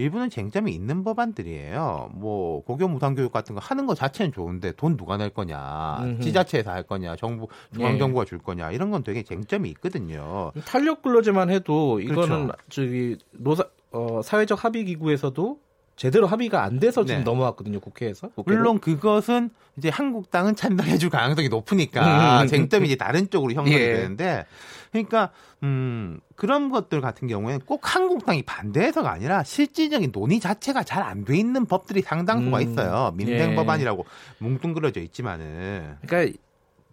일부는 0.00 0.30
쟁점이 0.30 0.72
있는 0.72 1.04
법안들이에요. 1.04 2.10
뭐 2.14 2.62
고교 2.64 2.88
무상 2.88 3.14
교육 3.14 3.32
같은 3.32 3.54
거 3.54 3.60
하는 3.62 3.86
거 3.86 3.94
자체는 3.94 4.32
좋은데 4.32 4.72
돈 4.72 4.96
누가 4.96 5.16
낼 5.16 5.30
거냐, 5.30 5.98
음흠. 6.02 6.20
지자체에서 6.20 6.70
할 6.70 6.82
거냐, 6.82 7.16
정부 7.16 7.48
중앙 7.74 7.94
예. 7.94 7.98
정부가 7.98 8.24
줄 8.24 8.38
거냐 8.38 8.70
이런 8.72 8.90
건 8.90 9.02
되게 9.04 9.22
쟁점이 9.22 9.68
있거든요. 9.70 10.52
탄력 10.66 11.02
근로제만 11.02 11.50
해도 11.50 12.00
이거는 12.00 12.46
그렇죠. 12.46 12.52
저기 12.68 13.16
노사 13.32 13.64
어, 13.92 14.20
사회적 14.22 14.64
합의 14.64 14.84
기구에서도 14.84 15.58
제대로 15.96 16.26
합의가 16.26 16.62
안 16.62 16.80
돼서 16.80 17.04
지금 17.04 17.18
네. 17.18 17.24
넘어왔거든요 17.24 17.78
국회에서. 17.78 18.28
국회로. 18.30 18.56
물론 18.56 18.80
그것은 18.80 19.50
이제 19.76 19.90
한국당은 19.90 20.56
찬성해줄 20.56 21.10
가능성이 21.10 21.48
음, 21.48 21.50
높으니까 21.50 22.42
음, 22.42 22.46
쟁점이 22.46 22.86
이제 22.86 22.96
다른 22.96 23.28
쪽으로 23.28 23.52
형성이 23.52 23.76
예. 23.76 23.92
되는데 23.94 24.46
그러니까 24.90 25.30
음 25.62 26.20
그런 26.36 26.70
것들 26.70 27.00
같은 27.00 27.28
경우에는 27.28 27.64
꼭 27.66 27.94
한국당이 27.94 28.42
반대해서가 28.42 29.10
아니라 29.10 29.42
실질적인 29.44 30.10
논의 30.12 30.40
자체가 30.40 30.82
잘 30.82 31.02
안 31.02 31.24
돼 31.24 31.36
있는 31.36 31.66
법들이 31.66 32.02
상당수가 32.02 32.56
음, 32.58 32.62
있어요 32.62 33.12
민생 33.14 33.52
예. 33.52 33.54
법안이라고 33.54 34.04
뭉뚱그려져 34.38 35.00
있지만은 35.00 35.96
그러니까 36.02 36.38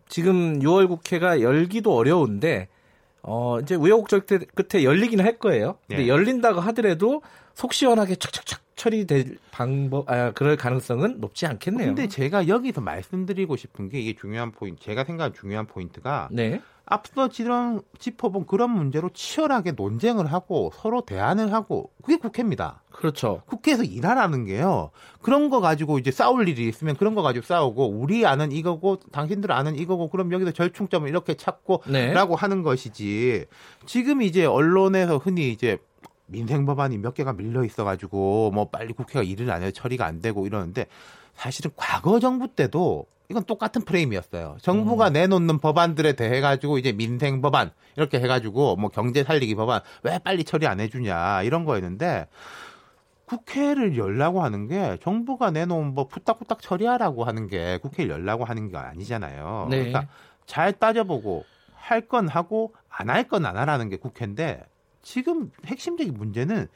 지금 0.07 0.59
6월 0.59 0.87
국회가 0.87 1.41
열기도 1.41 1.95
어려운데 1.95 2.67
어 3.23 3.59
이제 3.59 3.75
우여곡절 3.75 4.21
끝에- 4.21 4.83
열리긴 4.83 5.19
할 5.21 5.37
거예요. 5.37 5.77
근데 5.87 6.03
예. 6.03 6.07
열린다고 6.07 6.59
하더라도 6.61 7.21
속 7.53 7.73
시원하게 7.73 8.15
촥촥촥 8.15 8.59
처리될 8.75 9.37
방법 9.51 10.09
아 10.09 10.31
그럴 10.31 10.55
가능성은 10.55 11.19
높지 11.19 11.45
않겠네요. 11.47 11.87
근데 11.87 12.07
제가 12.07 12.47
여기서 12.47 12.81
말씀드리고 12.81 13.55
싶은 13.55 13.89
게 13.89 13.99
이게 13.99 14.13
중요한 14.13 14.51
포인트 14.51 14.81
제가 14.83 15.03
생각하는 15.03 15.35
중요한 15.35 15.65
포인트가 15.65 16.29
네. 16.31 16.61
앞서 16.85 17.27
지런 17.27 17.81
짚어본 17.99 18.45
그런 18.45 18.69
문제로 18.69 19.09
치열하게 19.09 19.71
논쟁을 19.71 20.27
하고 20.31 20.71
서로 20.75 21.01
대안을 21.01 21.51
하고 21.51 21.91
그게 22.01 22.15
국회입니다. 22.17 22.81
그렇죠. 22.97 23.43
국회에서 23.45 23.83
일하라는 23.83 24.45
게요. 24.45 24.89
그런 25.21 25.51
거 25.51 25.61
가지고 25.61 25.99
이제 25.99 26.09
싸울 26.09 26.49
일이 26.49 26.67
있으면 26.67 26.95
그런 26.95 27.13
거 27.13 27.21
가지고 27.21 27.45
싸우고 27.45 27.89
우리 27.89 28.25
아는 28.25 28.51
이거고 28.51 28.99
당신들 29.11 29.51
아는 29.51 29.75
이거고 29.75 30.09
그럼 30.09 30.31
여기서 30.31 30.51
절충점을 30.51 31.07
이렇게 31.07 31.35
찾고 31.35 31.83
네. 31.87 32.11
라고 32.11 32.35
하는 32.35 32.63
것이지. 32.63 33.45
지금 33.85 34.23
이제 34.23 34.45
언론에서 34.45 35.17
흔히 35.17 35.51
이제 35.51 35.77
민생 36.25 36.65
법안이 36.65 36.97
몇 36.97 37.13
개가 37.13 37.33
밀려 37.33 37.63
있어 37.63 37.83
가지고 37.83 38.49
뭐 38.51 38.69
빨리 38.69 38.93
국회가 38.93 39.21
일을 39.21 39.51
안 39.51 39.61
해서 39.61 39.71
처리가 39.71 40.05
안 40.05 40.19
되고 40.19 40.47
이러는데 40.47 40.87
사실은 41.35 41.69
과거 41.75 42.19
정부 42.19 42.47
때도 42.47 43.05
이건 43.29 43.43
똑같은 43.43 43.83
프레임이었어요. 43.83 44.53
음. 44.55 44.59
정부가 44.61 45.09
내놓는 45.11 45.59
법안들에 45.59 46.13
대해 46.13 46.41
가지고 46.41 46.79
이제 46.79 46.93
민생 46.93 47.41
법안 47.41 47.71
이렇게 47.95 48.19
해 48.19 48.27
가지고 48.27 48.75
뭐 48.75 48.89
경제 48.89 49.23
살리기 49.23 49.53
법안 49.55 49.81
왜 50.03 50.17
빨리 50.17 50.43
처리 50.43 50.65
안 50.65 50.79
해주냐 50.79 51.43
이런 51.43 51.63
거였는데 51.63 52.27
국회를 53.27 53.97
열라고 53.97 54.41
하는 54.41 54.67
게 54.67 54.97
정부가 55.01 55.51
내놓은 55.51 55.93
뭐 55.93 56.07
후딱후딱 56.09 56.61
처리하라고 56.61 57.25
하는 57.25 57.47
게 57.47 57.77
국회를 57.79 58.09
열라고 58.09 58.45
하는 58.45 58.69
게 58.69 58.77
아니잖아요. 58.77 59.67
네. 59.69 59.77
그러니까 59.79 60.07
잘 60.45 60.71
따져보고 60.73 61.43
할 61.75 62.07
건 62.07 62.27
하고 62.29 62.73
안 62.89 63.09
할 63.09 63.27
건 63.27 63.45
안 63.45 63.57
하라는 63.57 63.89
게 63.89 63.97
국회인데 63.97 64.63
지금 65.01 65.51
핵심적인 65.65 66.13
문제는 66.13 66.67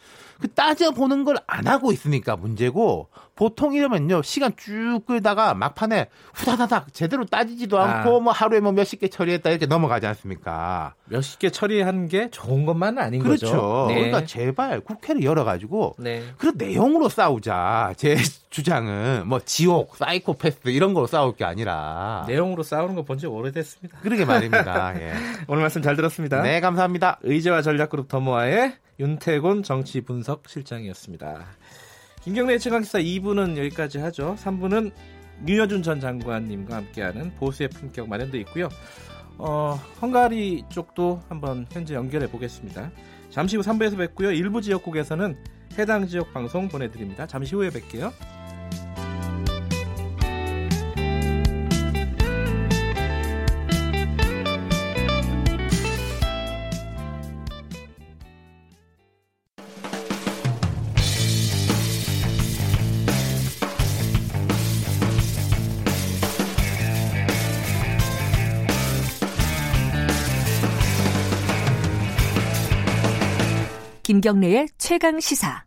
그 0.42 0.48
따져보는 0.50 1.24
걸 1.24 1.36
안 1.48 1.68
하고 1.68 1.92
있으니까 1.92 2.36
문제고 2.38 3.10
보통 3.36 3.74
이러면요 3.74 4.22
시간 4.22 4.54
쭉 4.58 5.02
끌다가 5.06 5.54
막판에 5.54 6.08
후다다닥 6.34 6.94
제대로 6.94 7.26
따지지도 7.26 7.80
않고 7.80 8.18
아. 8.18 8.20
뭐 8.20 8.34
하루에 8.34 8.60
뭐 8.60 8.72
몇십 8.72 9.00
개 9.00 9.08
처리했다 9.08 9.50
이렇게 9.50 9.66
넘어가지 9.66 10.06
않습니까? 10.08 10.94
몇십 11.06 11.40
개 11.40 11.50
처리한 11.50 12.08
게 12.08 12.30
좋은 12.30 12.66
것만은 12.66 13.02
아닌 13.02 13.22
그렇죠. 13.22 13.46
거죠. 13.48 13.86
네. 13.90 13.96
그러니까 13.96 14.26
제발 14.26 14.80
국회를 14.82 15.24
열어가지고 15.24 15.96
네. 16.00 16.24
그 16.38 16.54
내용으로 16.56 17.10
싸우자. 17.10 17.94
제 17.98 18.16
주장은 18.50 19.24
뭐 19.28 19.40
지옥, 19.44 19.96
사이코패스 19.98 20.60
이런 20.66 20.94
걸로 20.94 21.08
싸울 21.08 21.36
게 21.36 21.44
아니라 21.46 22.26
내용으로 22.28 22.64
싸우는 22.64 22.96
거 22.96 23.04
본 23.04 23.18
지 23.18 23.28
오래됐습니다. 23.28 23.98
그러게 24.02 24.24
말입니다. 24.26 24.94
예. 25.02 25.14
오늘 25.48 25.62
말씀 25.64 25.82
잘 25.82 25.96
들었습니다. 25.96 26.42
네, 26.44 26.60
감사합니다. 26.62 27.20
의제와 27.24 27.62
전략그룹 27.62 28.08
더모아의 28.08 28.76
윤태곤 29.02 29.64
정치 29.64 30.00
분석 30.02 30.48
실장이었습니다. 30.48 31.44
김경래 32.22 32.60
최강기사 32.60 33.00
2부는 33.00 33.58
여기까지 33.58 33.98
하죠. 33.98 34.36
3부는 34.38 34.92
윤여준 35.48 35.82
전 35.82 36.00
장관님과 36.00 36.76
함께하는 36.76 37.34
보수의 37.34 37.70
품격 37.70 38.08
마련도 38.08 38.38
있고요. 38.42 38.70
어, 39.40 39.74
헝가리 40.00 40.66
쪽도 40.70 41.20
한번 41.30 41.66
현재 41.72 41.96
연결해 41.96 42.30
보겠습니다. 42.30 42.92
잠시 43.32 43.58
후 43.58 43.64
3부에서 43.64 43.98
뵙고요. 43.98 44.34
일부 44.34 44.62
지역국에서는 44.62 45.36
해당 45.80 46.06
지역 46.06 46.32
방송 46.32 46.70
보내드립니다. 46.70 47.26
잠시 47.26 47.56
후에 47.56 47.70
뵐게요. 47.70 48.14
김경래의 74.22 74.68
최강 74.78 75.20
시사. 75.20 75.64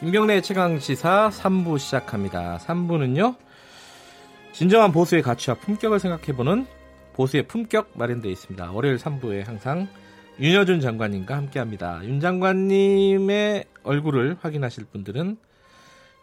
김경래의 0.00 0.42
최강 0.42 0.78
시사 0.78 1.28
3부 1.28 1.78
시작합니다. 1.78 2.56
3부는요. 2.64 3.36
진정한 4.52 4.90
보수의 4.90 5.20
가치와 5.20 5.58
품격을 5.58 6.00
생각해보는 6.00 6.66
보수의 7.12 7.46
품격 7.46 7.90
마련되어 7.92 8.32
있습니다. 8.32 8.72
월요일 8.72 8.96
3부에 8.96 9.44
항상 9.44 9.86
윤여준 10.40 10.80
장관님과 10.80 11.36
함께합니다. 11.36 12.00
윤 12.04 12.18
장관님의 12.20 13.64
얼굴을 13.82 14.38
확인하실 14.40 14.86
분들은 14.86 15.36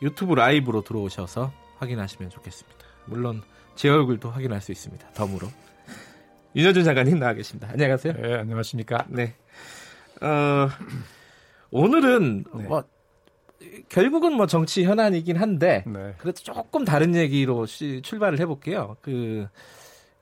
유튜브 0.02 0.34
라이브로 0.34 0.82
들어오셔서 0.84 1.54
확인하시면 1.78 2.30
좋겠습니다. 2.32 2.80
물론 3.06 3.42
제 3.76 3.90
얼굴도 3.90 4.32
확인할 4.32 4.62
수 4.62 4.72
있습니다. 4.72 5.10
덤으로 5.14 5.48
윤여준 6.56 6.84
장관님 6.84 7.20
나와 7.20 7.34
계십니다. 7.34 7.70
안녕하세요. 7.72 8.14
네, 8.14 8.34
안녕하십니까. 8.36 9.06
네. 9.10 9.36
어, 10.22 10.68
오늘은 11.70 12.46
네. 12.56 12.64
뭐 12.64 12.84
결국은 13.90 14.34
뭐 14.34 14.48
정치 14.48 14.84
현안이긴 14.84 15.38
한데 15.38 15.84
네. 15.86 16.16
그래도 16.18 16.42
조금 16.42 16.86
다른 16.86 17.14
얘기로 17.16 17.68
시- 17.68 18.02
출발을 18.02 18.40
해볼게요. 18.40 18.98
그 19.02 19.48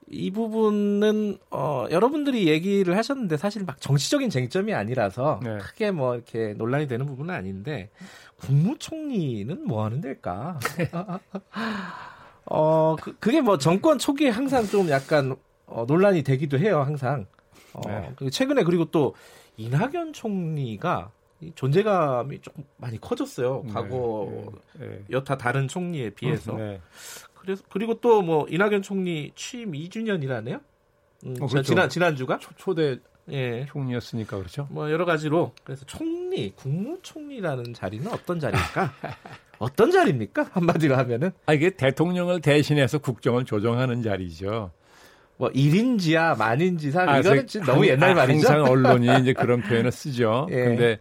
이 0.07 0.31
부분은 0.31 1.37
어, 1.49 1.85
여러분들이 1.89 2.47
얘기를 2.47 2.95
하셨는데 2.95 3.37
사실 3.37 3.63
막 3.65 3.81
정치적인 3.81 4.29
쟁점이 4.29 4.73
아니라서 4.73 5.39
네. 5.43 5.57
크게 5.57 5.91
뭐 5.91 6.15
이렇게 6.15 6.53
논란이 6.53 6.87
되는 6.87 7.05
부분은 7.05 7.33
아닌데 7.33 7.89
국무총리는 8.37 9.65
뭐 9.65 9.83
하는 9.83 10.01
데일까? 10.01 10.59
어 12.45 12.95
그, 13.01 13.15
그게 13.19 13.41
뭐 13.41 13.57
정권 13.57 13.97
초기에 13.97 14.29
항상 14.29 14.67
좀 14.67 14.89
약간 14.89 15.35
어, 15.65 15.85
논란이 15.87 16.23
되기도 16.23 16.59
해요. 16.59 16.81
항상. 16.81 17.25
어, 17.73 17.81
네. 17.87 18.29
최근에 18.29 18.63
그리고 18.63 18.85
또 18.85 19.15
이낙연 19.57 20.13
총리가 20.13 21.11
이 21.41 21.51
존재감이 21.55 22.39
조금 22.41 22.63
많이 22.77 23.01
커졌어요. 23.01 23.63
과거 23.73 24.51
네. 24.79 25.03
여타 25.09 25.37
다른 25.37 25.67
총리에 25.67 26.11
비해서. 26.11 26.53
네. 26.53 26.79
그래서 27.45 27.63
그리고 27.69 27.99
또 28.01 28.21
뭐 28.21 28.47
이낙연 28.49 28.81
총리 28.81 29.31
취임 29.35 29.71
2주년이라네요. 29.73 30.59
음, 31.25 31.31
어, 31.39 31.47
저 31.47 31.53
그렇죠. 31.53 31.61
지난 31.63 31.89
지난주가 31.89 32.39
초, 32.39 32.49
초대 32.57 32.97
예. 33.31 33.65
총리였으니까 33.67 34.37
그렇죠. 34.37 34.67
뭐 34.69 34.91
여러 34.91 35.05
가지로 35.05 35.51
그래서 35.63 35.85
총리, 35.85 36.51
국무총리라는 36.55 37.73
자리는 37.73 38.07
어떤 38.11 38.39
자리일까? 38.39 38.93
어떤 39.59 39.89
자리입니까? 39.91 40.49
한마디로 40.51 40.95
하면은 40.97 41.31
아 41.45 41.53
이게 41.53 41.69
대통령을 41.71 42.41
대신해서 42.41 42.97
국정을 42.99 43.45
조정하는 43.45 44.01
자리죠. 44.03 44.71
뭐 45.37 45.49
1인지야 45.49 46.37
만인지 46.37 46.91
사 46.91 47.01
아, 47.09 47.19
이거는 47.19 47.41
그- 47.41 47.45
진짜 47.47 47.65
너무 47.67 47.81
항- 47.81 47.87
옛날 47.89 48.11
아, 48.11 48.15
말이죠. 48.15 48.47
항상 48.47 48.71
언론이 48.71 49.21
이제 49.21 49.33
그런 49.33 49.61
표현을 49.61 49.91
쓰죠. 49.91 50.47
예. 50.51 50.55
근데 50.55 50.99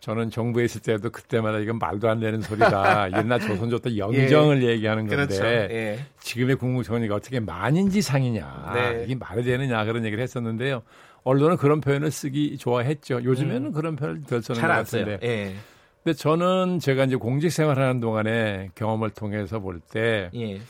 저는 0.00 0.30
정부에 0.30 0.64
있을 0.64 0.80
때도 0.80 1.10
그때마다 1.10 1.58
이건 1.58 1.78
말도 1.78 2.08
안 2.08 2.20
되는 2.20 2.40
소리다. 2.40 3.10
옛날 3.18 3.38
조선조 3.40 3.78
때 3.78 3.96
영정을 3.96 4.62
얘기하는 4.62 5.06
건데 5.06 5.36
그렇죠. 5.36 5.44
예. 5.44 5.98
지금의 6.20 6.56
국무총리가 6.56 7.14
어떻게 7.14 7.38
만인지 7.38 8.00
상이냐 8.00 8.72
네. 8.74 9.04
이게 9.04 9.14
말이 9.14 9.42
되느냐 9.44 9.84
그런 9.84 10.04
얘기를 10.04 10.22
했었는데요. 10.22 10.82
언론은 11.22 11.58
그런 11.58 11.80
표현을 11.82 12.10
쓰기 12.10 12.56
좋아했죠. 12.56 13.22
요즘에는 13.24 13.72
그런 13.72 13.94
표현을 13.96 14.22
덜 14.22 14.42
쓰는 14.42 14.60
것. 14.60 14.66
같은데. 14.66 15.18
예. 15.22 15.54
근데 16.02 16.16
저는 16.16 16.78
제가 16.78 17.04
이제 17.04 17.16
공직 17.16 17.50
생활하는 17.50 18.00
동안에 18.00 18.70
경험을 18.74 19.10
통해서 19.10 19.60
볼때 19.60 20.30
예. 20.34 20.60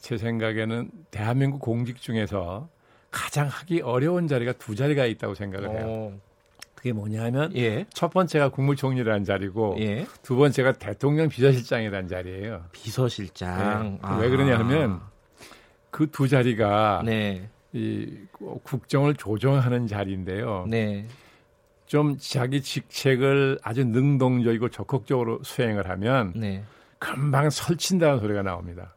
제 0.00 0.18
생각에는 0.18 0.90
대한민국 1.10 1.60
공직 1.60 2.00
중에서 2.00 2.68
가장 3.10 3.46
하기 3.46 3.80
어려운 3.80 4.28
자리가 4.28 4.52
두 4.54 4.74
자리가 4.74 5.06
있다고 5.06 5.34
생각을 5.34 5.70
해요. 5.70 5.84
어, 5.86 6.20
그게 6.84 6.92
뭐냐면 6.92 7.50
예. 7.56 7.86
첫 7.94 8.12
번째가 8.12 8.50
국무총리라는 8.50 9.24
자리고 9.24 9.74
예. 9.78 10.06
두 10.20 10.36
번째가 10.36 10.72
대통령 10.72 11.30
비서실장이라는 11.30 12.08
자리예요. 12.08 12.66
비서실장. 12.72 14.00
네. 14.02 14.20
왜 14.20 14.28
그러냐 14.28 14.58
하면 14.58 15.00
그 15.90 16.10
두 16.10 16.28
자리가 16.28 17.00
네. 17.06 17.48
이 17.72 18.18
국정을 18.64 19.14
조정하는 19.14 19.86
자리인데요. 19.86 20.66
네. 20.68 21.06
좀 21.86 22.18
자기 22.18 22.60
직책을 22.60 23.60
아주 23.62 23.86
능동적이고 23.86 24.68
적극적으로 24.68 25.40
수행을 25.42 25.88
하면 25.88 26.34
네. 26.36 26.64
금방 26.98 27.48
설친다는 27.48 28.20
소리가 28.20 28.42
나옵니다. 28.42 28.92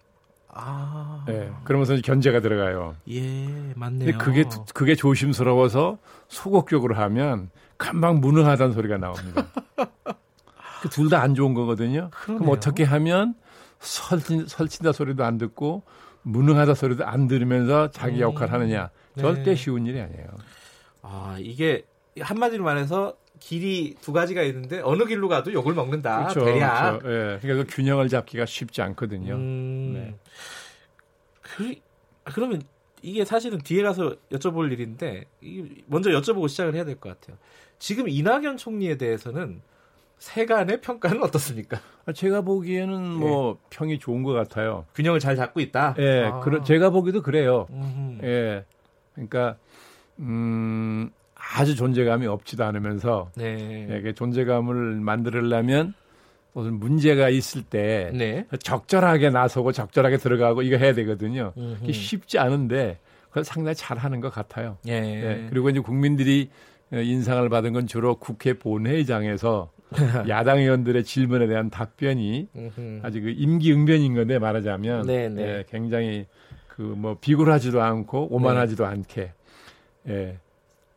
아. 0.49 1.23
예. 1.29 1.51
그러면서 1.63 1.95
견제가 2.01 2.41
들어가요. 2.41 2.97
예, 3.09 3.47
맞네요. 3.75 4.17
그게 4.17 4.43
그게 4.73 4.93
조심스러워서 4.95 5.99
소극적으로 6.27 6.95
하면 6.95 7.49
금방 7.77 8.19
무능하다는 8.19 8.73
소리가 8.73 8.97
나옵니다. 8.97 9.47
그둘다 10.81 11.21
안 11.21 11.35
좋은 11.35 11.53
거거든요. 11.53 12.09
그럼 12.11 12.37
그러네요. 12.39 12.51
어떻게 12.51 12.83
하면 12.83 13.35
설친, 13.79 14.47
설친다 14.47 14.91
소리도 14.91 15.23
안 15.23 15.37
듣고 15.37 15.83
무능하다 16.23 16.73
소리도 16.73 17.05
안 17.05 17.27
들으면서 17.27 17.89
자기 17.91 18.17
음. 18.17 18.21
역할을 18.21 18.53
하느냐 18.53 18.89
네. 19.13 19.21
절대 19.21 19.55
쉬운 19.55 19.85
일이 19.85 19.99
아니에요. 20.01 20.27
아, 21.01 21.37
이게 21.39 21.83
한마디로 22.19 22.63
말해서 22.63 23.15
길이 23.39 23.95
두 24.01 24.11
가지가 24.13 24.41
있는데 24.43 24.81
어느 24.83 25.05
길로 25.05 25.27
가도 25.27 25.53
욕을 25.53 25.73
먹는다. 25.73 26.27
그렇죠. 26.27 26.45
대략. 26.45 26.99
그렇죠. 26.99 27.07
예. 27.07 27.39
그러니까 27.39 27.65
그 27.65 27.75
균형을 27.75 28.09
잡기가 28.09 28.45
쉽지 28.45 28.81
않거든요. 28.81 29.35
음, 29.35 29.91
네. 29.93 30.15
그, 31.41 31.75
그러면 32.23 32.61
이게 33.01 33.23
사실은 33.25 33.59
뒤에 33.59 33.83
가서 33.83 34.15
여쭤볼 34.31 34.71
일인데 34.71 35.25
이- 35.41 35.83
먼저 35.87 36.09
여쭤보고 36.11 36.47
시작을 36.49 36.75
해야 36.75 36.83
될 36.85 36.95
것 36.99 37.09
같아요. 37.19 37.37
지금 37.79 38.09
이낙연 38.09 38.57
총리에 38.57 38.97
대해서는 38.97 39.61
세간의 40.17 40.81
평가는 40.81 41.21
어떻습니까? 41.21 41.79
아, 42.07 42.11
제가 42.11 42.41
보기에는 42.41 43.11
뭐 43.11 43.59
평이 43.69 43.99
좋은 43.99 44.23
것 44.23 44.33
같아요. 44.33 44.85
균형을 44.95 45.19
잘 45.19 45.35
잡고 45.35 45.59
있다. 45.59 45.93
예, 45.99 46.23
아. 46.25 46.39
그런 46.39 46.63
제가 46.63 46.89
보기도 46.89 47.21
그래요. 47.21 47.67
음흠. 47.69 48.25
예, 48.25 48.65
그러니까 49.13 49.57
음, 50.19 51.11
아주 51.35 51.75
존재감이 51.75 52.25
없지도 52.25 52.63
않으면서 52.65 53.29
네. 53.35 53.87
예, 53.91 54.01
그 54.01 54.15
존재감을 54.15 54.75
만들려면 55.01 55.93
무슨 56.57 56.79
문제가 56.79 57.29
있을 57.29 57.61
때 57.61 58.11
네. 58.15 58.45
적절하게 58.59 59.29
나서고 59.29 59.71
적절하게 59.71 60.17
들어가고 60.17 60.63
이거 60.63 60.77
해야 60.77 60.93
되거든요. 60.93 61.53
음흠. 61.55 61.91
쉽지 61.91 62.39
않은데 62.39 62.97
그걸 63.29 63.43
상당히 63.43 63.75
잘하는 63.75 64.21
것 64.21 64.31
같아요. 64.33 64.77
예. 64.87 64.93
예, 64.93 65.47
그리고 65.51 65.69
이제 65.69 65.79
국민들이 65.79 66.49
어, 66.91 66.97
인상을 66.97 67.47
받은 67.49 67.73
건 67.73 67.85
주로 67.85 68.15
국회 68.15 68.53
본회의장에서 68.53 69.69
야당 70.27 70.57
의원들의 70.57 71.03
질문에 71.03 71.45
대한 71.45 71.69
답변이 71.69 72.47
음흠. 72.55 73.01
아주 73.03 73.21
그 73.21 73.29
임기응변인 73.29 74.15
건데 74.15 74.39
말하자면 74.39 75.05
네, 75.05 75.29
네. 75.29 75.41
예, 75.43 75.63
굉장히 75.69 76.25
그 76.67 76.81
뭐 76.81 77.17
비굴하지도 77.21 77.81
않고 77.81 78.33
오만하지도 78.33 78.83
네. 78.83 78.89
않게 78.89 79.33
예, 80.09 80.39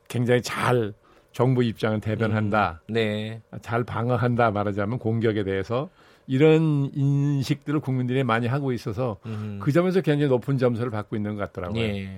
굉장히 0.09 0.41
잘 0.41 0.95
정부 1.41 1.65
입장을 1.65 1.99
대변한다, 2.01 2.83
네. 2.87 3.41
잘 3.63 3.83
방어한다 3.83 4.51
말하자면 4.51 4.99
공격에 4.99 5.43
대해서 5.43 5.89
이런 6.27 6.91
인식들을 6.95 7.81
국민들이 7.81 8.23
많이 8.23 8.47
하고 8.47 8.73
있어서 8.73 9.17
음. 9.25 9.59
그 9.63 9.73
점에서 9.73 10.03
굉장히 10.03 10.29
높은 10.29 10.59
점수를 10.59 10.91
받고 10.91 11.17
있는 11.17 11.37
것 11.37 11.47
같더라고요. 11.47 11.81
예. 11.81 12.11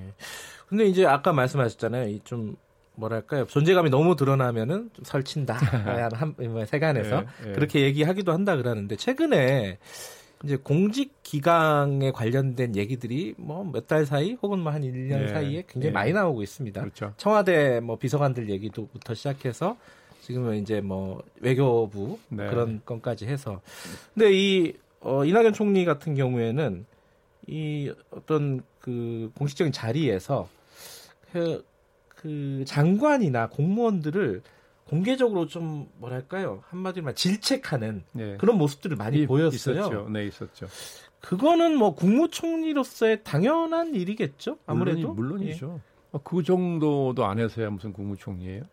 근데 0.67 0.87
이제 0.87 1.07
아까 1.07 1.33
말씀하셨잖아요. 1.33 2.09
이좀 2.09 2.57
뭐랄까요? 2.97 3.47
존재감이 3.47 3.91
너무 3.91 4.17
드러나면은 4.17 4.91
좀 4.93 5.05
설친다. 5.05 5.55
한, 6.15 6.35
세간에서 6.67 7.23
예, 7.45 7.51
예. 7.51 7.53
그렇게 7.53 7.83
얘기하기도 7.83 8.33
한다 8.33 8.57
그러는데 8.57 8.97
최근에 8.97 9.79
이제 10.45 10.57
공직 10.57 11.23
기강에 11.23 12.11
관련된 12.11 12.75
얘기들이 12.77 13.35
뭐 13.39 13.63
몇 13.65 13.87
달 13.87 14.07
사이 14.07 14.35
혹은 14.43 14.59
뭐 14.61 14.73
한 14.73 14.83
1년 14.83 15.27
네. 15.27 15.29
사이에 15.29 15.63
굉장히 15.69 15.87
네. 15.87 15.91
많이 15.93 16.13
나오고 16.13 16.43
있습니다. 16.43 16.81
그렇죠. 16.81 17.13
청와대 17.17 17.81
뭐 17.81 17.97
비서관들 17.97 18.51
얘기도부터 18.51 19.15
시작해서 19.15 19.77
지금은 20.23 20.57
이제 20.59 20.81
뭐 20.81 21.23
외교부 21.41 22.19
네. 22.29 22.47
그런 22.49 22.81
건까지 22.85 23.27
해서 23.27 23.61
근데 24.15 24.31
이 24.33 24.73
어, 25.01 25.25
이낙연 25.25 25.53
총리 25.53 25.85
같은 25.85 26.15
경우에는 26.15 26.87
이 27.49 27.93
어떤 28.11 28.63
그 28.79 29.31
공식적인 29.37 29.73
자리에서 29.73 30.49
그, 31.33 31.65
그 32.09 32.63
장관이나 32.67 33.49
공무원들을 33.49 34.43
공개적으로 34.89 35.47
좀 35.47 35.89
뭐랄까요 35.99 36.63
한마디로 36.69 37.05
말 37.05 37.15
질책하는 37.15 38.05
네. 38.13 38.37
그런 38.39 38.59
모습들을 38.59 38.97
많이 38.97 39.23
이- 39.23 39.27
보였어요. 39.27 39.77
있었죠. 39.81 40.09
네, 40.11 40.27
있었죠. 40.27 40.67
그거는 41.21 41.77
뭐 41.77 41.95
국무총리로서의 41.95 43.23
당연한 43.25 43.95
일이겠죠. 43.95 44.59
아무래도 44.67 45.15
물론, 45.15 45.41
이죠 45.43 45.81
그 46.25 46.43
정도도 46.43 47.25
안 47.25 47.39
해서야 47.39 47.71
무슨 47.71 47.93
국무총리예요? 47.93 48.65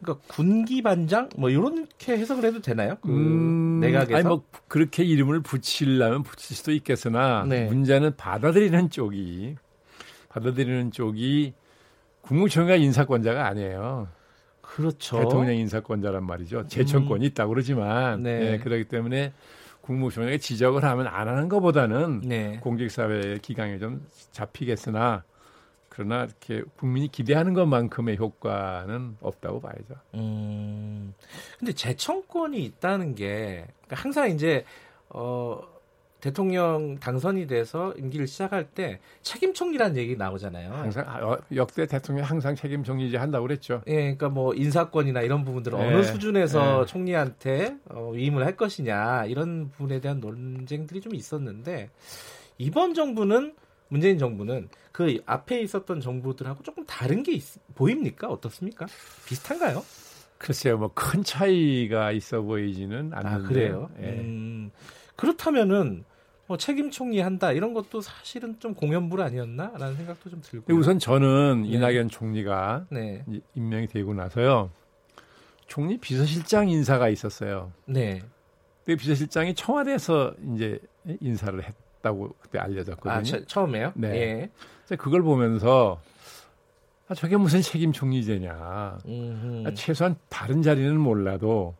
그러니까 0.00 0.24
군기 0.28 0.82
반장 0.82 1.28
뭐 1.36 1.50
이렇게 1.50 2.16
해석을 2.16 2.44
해도 2.44 2.60
되나요? 2.60 2.96
그 3.00 3.08
음, 3.08 3.80
내각에서 3.80 4.16
아니 4.16 4.28
뭐 4.28 4.44
그렇게 4.68 5.02
이름을 5.02 5.40
붙이려면 5.40 6.22
붙일 6.22 6.56
수도 6.56 6.70
있겠으나 6.72 7.44
네. 7.48 7.64
문제는 7.66 8.16
받아들이는 8.16 8.90
쪽이 8.90 9.56
받아들이는 10.28 10.92
쪽이 10.92 11.54
국무총리가 12.20 12.76
인사권자가 12.76 13.44
아니에요. 13.46 14.08
그렇죠. 14.74 15.18
대통령 15.18 15.54
인사권자란 15.54 16.26
말이죠. 16.26 16.66
재청권이 16.66 17.26
있다고 17.26 17.50
그러지만 17.50 18.24
네. 18.24 18.38
네, 18.40 18.58
그렇기 18.58 18.84
때문에 18.84 19.32
국무총리가 19.82 20.38
지적을 20.38 20.82
하면 20.82 21.06
안 21.06 21.28
하는 21.28 21.48
것보다는 21.48 22.22
네. 22.24 22.58
공직사회 22.60 23.38
기강에 23.40 23.78
좀 23.78 24.04
잡히겠으나 24.32 25.22
그러나 25.88 26.24
이렇게 26.24 26.64
국민이 26.76 27.06
기대하는 27.06 27.54
것만큼의 27.54 28.16
효과는 28.16 29.18
없다고 29.20 29.60
봐야죠. 29.60 29.94
음. 30.14 31.14
근데 31.56 31.72
재청권이 31.72 32.64
있다는 32.64 33.14
게 33.14 33.66
그러니까 33.82 33.96
항상 34.02 34.28
이제 34.30 34.64
어 35.08 35.60
대통령 36.28 36.96
당선이 37.00 37.46
돼서 37.46 37.92
임기를 37.98 38.26
시작할 38.26 38.64
때 38.70 38.98
책임 39.20 39.52
총리라는 39.52 39.98
얘기 39.98 40.16
나오잖아요. 40.16 40.72
항상 40.72 41.04
어, 41.22 41.36
역대 41.54 41.84
대통령 41.86 42.24
항상 42.24 42.54
책임 42.54 42.82
정리제 42.82 43.18
한다고 43.18 43.46
그랬죠. 43.46 43.82
예, 43.88 43.96
그러니까 43.96 44.30
뭐 44.30 44.54
인사권이나 44.54 45.20
이런 45.20 45.44
부분들을 45.44 45.78
네. 45.78 45.84
어느 45.86 46.02
수준에서 46.02 46.80
네. 46.80 46.86
총리한테 46.86 47.76
어, 47.90 48.10
위임을 48.14 48.42
할 48.42 48.56
것이냐 48.56 49.26
이런 49.26 49.68
부분에 49.70 50.00
대한 50.00 50.20
논쟁들이 50.20 51.02
좀 51.02 51.14
있었는데 51.14 51.90
이번 52.56 52.94
정부는 52.94 53.54
문재인 53.88 54.16
정부는 54.16 54.70
그 54.92 55.18
앞에 55.26 55.60
있었던 55.60 56.00
정부들하고 56.00 56.62
조금 56.62 56.86
다른 56.86 57.22
게 57.22 57.32
있- 57.32 57.60
보입니까? 57.74 58.28
어떻습니까? 58.28 58.86
비슷한가요? 59.26 59.84
글쎄요, 60.38 60.78
뭐 60.78 60.90
큰 60.94 61.22
차이가 61.22 62.12
있어 62.12 62.40
보이지는 62.40 63.12
않는데. 63.12 63.28
아 63.28 63.46
그래요. 63.46 63.90
예. 64.00 64.06
음, 64.20 64.70
그렇다면은 65.16 66.04
뭐 66.54 66.58
책임 66.58 66.88
총리 66.88 67.18
한다 67.18 67.50
이런 67.50 67.74
것도 67.74 68.00
사실은 68.00 68.56
좀 68.60 68.74
공연불 68.74 69.20
아니었나라는 69.20 69.96
생각도 69.96 70.30
좀 70.30 70.40
들고. 70.40 70.72
우선 70.72 71.00
저는 71.00 71.62
네. 71.62 71.68
이낙연 71.70 72.08
총리가 72.10 72.86
네, 72.90 73.24
이- 73.28 73.40
임명이 73.56 73.88
되고 73.88 74.14
나서요. 74.14 74.70
총리 75.66 75.98
비서실장 75.98 76.68
인사가 76.68 77.08
있었어요. 77.08 77.72
네. 77.86 78.22
그 78.86 78.94
비서실장이 78.94 79.54
청와대에서 79.56 80.34
이제 80.54 80.78
인사를 81.20 81.60
했다고 81.60 82.36
그때 82.40 82.60
알려졌거든요. 82.60 83.12
아 83.12 83.22
처, 83.24 83.44
처음에요? 83.46 83.92
네. 83.96 84.50
예. 84.92 84.96
그걸 84.96 85.22
보면서 85.22 86.00
아, 87.08 87.14
저게 87.14 87.36
무슨 87.36 87.62
책임 87.62 87.90
총리제냐. 87.90 88.52
아, 88.56 88.98
최소한 89.74 90.14
다른 90.28 90.62
자리는 90.62 90.96
몰라도 91.00 91.74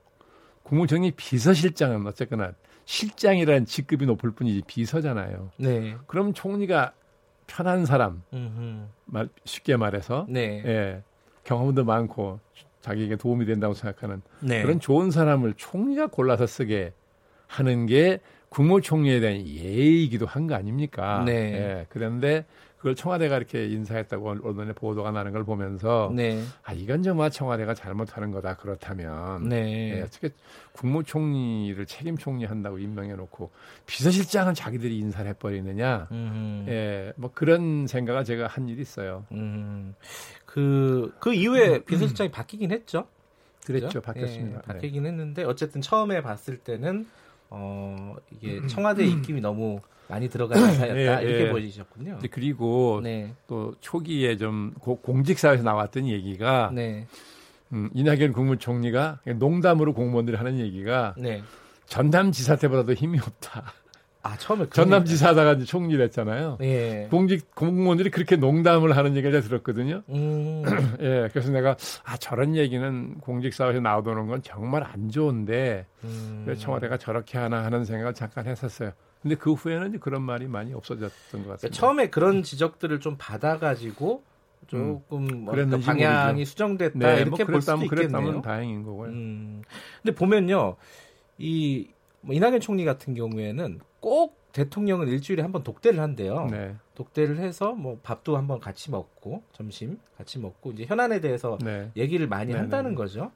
국무총리 0.64 1.12
비서실장은 1.12 2.04
어쨌거나 2.08 2.52
실장이라는 2.84 3.66
직급이 3.66 4.06
높을 4.06 4.30
뿐이지 4.32 4.62
비서잖아요. 4.66 5.50
네. 5.58 5.96
그럼 6.06 6.32
총리가 6.34 6.92
편한 7.46 7.84
사람, 7.86 8.22
음흠. 8.32 8.86
말, 9.06 9.28
쉽게 9.44 9.76
말해서 9.76 10.26
네. 10.28 10.62
예, 10.64 11.02
경험도 11.44 11.84
많고 11.84 12.40
자기에게 12.80 13.16
도움이 13.16 13.46
된다고 13.46 13.74
생각하는 13.74 14.22
네. 14.40 14.62
그런 14.62 14.80
좋은 14.80 15.10
사람을 15.10 15.54
총리가 15.56 16.08
골라서 16.08 16.46
쓰게 16.46 16.92
하는 17.46 17.86
게 17.86 18.20
국무총리에 18.50 19.20
대한 19.20 19.46
예의이기도 19.46 20.26
한 20.26 20.46
거 20.46 20.54
아닙니까? 20.54 21.22
네. 21.26 21.32
예, 21.32 21.86
그런데 21.88 22.44
그걸 22.84 22.94
청와대가 22.94 23.38
이렇게 23.38 23.66
인사했다고 23.66 24.28
언론에 24.42 24.74
보도가 24.74 25.10
나는 25.10 25.32
걸 25.32 25.42
보면서 25.42 26.12
네. 26.14 26.42
아 26.62 26.74
이건 26.74 27.02
정말 27.02 27.30
청와대가 27.30 27.72
잘못하는 27.72 28.30
거다 28.30 28.56
그렇다면 28.58 29.48
네. 29.48 29.96
예, 29.96 30.02
어떻게 30.02 30.28
국무총리를 30.72 31.86
책임 31.86 32.18
총리 32.18 32.44
한다고 32.44 32.78
임명해 32.78 33.14
놓고 33.14 33.50
비서실장은 33.86 34.52
자기들이 34.52 34.98
인사를 34.98 35.26
해버리느냐 35.30 36.08
음. 36.12 36.66
예, 36.68 37.14
뭐 37.16 37.30
그런 37.32 37.86
생각을 37.86 38.22
제가 38.22 38.48
한 38.48 38.68
일이 38.68 38.82
있어요. 38.82 39.24
음. 39.32 39.94
그, 40.44 41.10
그 41.20 41.32
이후에 41.32 41.84
비서실장이 41.84 42.30
바뀌긴 42.30 42.70
했죠. 42.70 43.08
그랬죠, 43.64 43.86
그죠? 43.86 44.00
바뀌었습니다. 44.02 44.58
예, 44.58 44.60
네. 44.60 44.74
바뀌긴 44.74 45.06
했는데 45.06 45.44
어쨌든 45.44 45.80
처음에 45.80 46.20
봤을 46.20 46.58
때는 46.58 47.06
어 47.48 48.14
이게 48.30 48.58
음. 48.58 48.68
청와대 48.68 49.06
입김이 49.06 49.40
너무 49.40 49.80
많이 50.08 50.28
들어간 50.28 50.58
인사였다 50.58 50.94
예, 51.22 51.26
이렇게 51.28 51.46
예. 51.46 51.50
보이셨군요. 51.50 52.18
그리고 52.30 53.00
네, 53.02 53.32
또 53.46 53.74
초기에 53.80 54.36
좀 54.36 54.72
고- 54.80 54.96
공직사회에서 55.00 55.62
나왔던 55.64 56.08
얘기가 56.08 56.70
네, 56.74 57.06
음, 57.72 57.90
이낙연 57.94 58.32
국무총리가 58.32 59.20
농담으로 59.36 59.94
공무원들이 59.94 60.36
하는 60.36 60.58
얘기가 60.58 61.14
네. 61.18 61.42
전남지사 61.86 62.56
때보다도 62.56 62.94
힘이 62.94 63.18
없다. 63.18 63.72
아 64.26 64.38
처음에 64.38 64.64
그런 64.70 64.88
전남지사 64.88 65.28
하다가 65.28 65.52
이제 65.52 65.64
총리 65.66 65.98
됐잖아요. 65.98 66.56
얘기- 66.62 66.72
예. 66.72 67.08
공직 67.10 67.54
공무원들이 67.54 68.08
그렇게 68.10 68.36
농담을 68.36 68.96
하는 68.96 69.16
얘기를 69.16 69.42
들었거든요. 69.42 70.02
음, 70.08 70.62
예, 71.00 71.28
그래서 71.30 71.50
내가 71.50 71.76
아 72.04 72.16
저런 72.16 72.56
얘기는 72.56 73.18
공직사회에서 73.20 73.80
나오는 73.80 74.26
건 74.26 74.40
정말 74.42 74.82
안 74.82 75.10
좋은데 75.10 75.84
음. 76.04 76.44
왜 76.46 76.54
청와대가 76.54 76.96
저렇게 76.96 77.36
하나 77.36 77.64
하는 77.64 77.84
생각을 77.84 78.14
잠깐 78.14 78.46
했었어요. 78.46 78.92
근데 79.24 79.34
그 79.36 79.54
후에는 79.54 79.88
이제 79.88 79.98
그런 79.98 80.22
말이 80.22 80.46
많이 80.46 80.72
없어졌던 80.74 81.08
것 81.08 81.30
그러니까 81.32 81.52
같습니다. 81.54 81.76
처음에 81.76 82.10
그런 82.10 82.42
지적들을 82.44 83.00
좀 83.00 83.16
받아가지고 83.18 84.22
조금 84.68 85.44
뭐 85.44 85.54
그랬는지 85.54 85.84
방향이 85.84 86.32
모르죠. 86.34 86.50
수정됐다 86.50 86.98
네, 86.98 87.20
이렇게 87.22 87.44
뭐볼 87.44 87.62
수도 87.62 87.78
그랬다면 87.88 88.42
다행인 88.42 88.82
거고요. 88.84 89.08
음. 89.10 89.62
근데 90.02 90.14
보면요, 90.14 90.76
이 91.38 91.88
뭐 92.24 92.34
이낙연 92.34 92.60
총리 92.60 92.84
같은 92.84 93.14
경우에는 93.14 93.80
꼭 94.00 94.38
대통령은 94.52 95.08
일주일에 95.08 95.42
한 95.42 95.52
번 95.52 95.62
독대를 95.62 96.00
한대요. 96.00 96.46
네, 96.50 96.74
독대를 96.94 97.38
해서 97.38 97.72
뭐 97.72 97.98
밥도 98.02 98.36
한번 98.36 98.60
같이 98.60 98.90
먹고 98.90 99.42
점심 99.52 99.98
같이 100.16 100.38
먹고 100.38 100.72
이제 100.72 100.84
현안에 100.86 101.20
대해서 101.20 101.58
네. 101.62 101.90
얘기를 101.96 102.26
많이 102.26 102.52
네, 102.52 102.58
한다는 102.58 102.90
네. 102.92 102.96
거죠. 102.96 103.30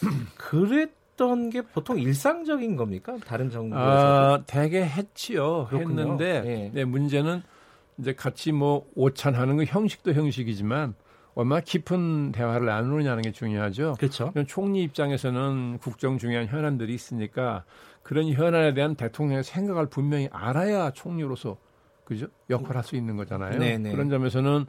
그랬 0.36 0.90
던 1.20 1.50
게 1.50 1.60
보통 1.62 1.98
일상적인 1.98 2.76
겁니까? 2.76 3.16
다른 3.26 3.50
정부에서? 3.50 4.34
아, 4.34 4.42
되게 4.46 4.82
했지요. 4.84 5.66
그렇군요. 5.68 6.00
했는데 6.00 6.42
예. 6.46 6.70
네, 6.72 6.84
문제는 6.86 7.42
이제 7.98 8.14
같이 8.14 8.52
뭐 8.52 8.86
오찬하는 8.94 9.56
거 9.58 9.64
형식도 9.64 10.14
형식이지만 10.14 10.94
얼마나 11.34 11.60
깊은 11.60 12.32
대화를 12.32 12.66
나누느냐는 12.66 13.22
게 13.22 13.32
중요하죠. 13.32 13.96
그렇죠. 13.98 14.32
총리 14.46 14.82
입장에서는 14.82 15.78
국정 15.82 16.16
중요한 16.16 16.46
현안들이 16.46 16.94
있으니까 16.94 17.64
그런 18.02 18.28
현안에 18.30 18.72
대한 18.72 18.94
대통령의 18.94 19.44
생각을 19.44 19.86
분명히 19.90 20.28
알아야 20.32 20.90
총리로서 20.90 21.58
그죠 22.04 22.26
역할할 22.48 22.82
수 22.82 22.96
있는 22.96 23.16
거잖아요. 23.16 23.58
네네. 23.58 23.92
그런 23.92 24.08
점에서는 24.08 24.64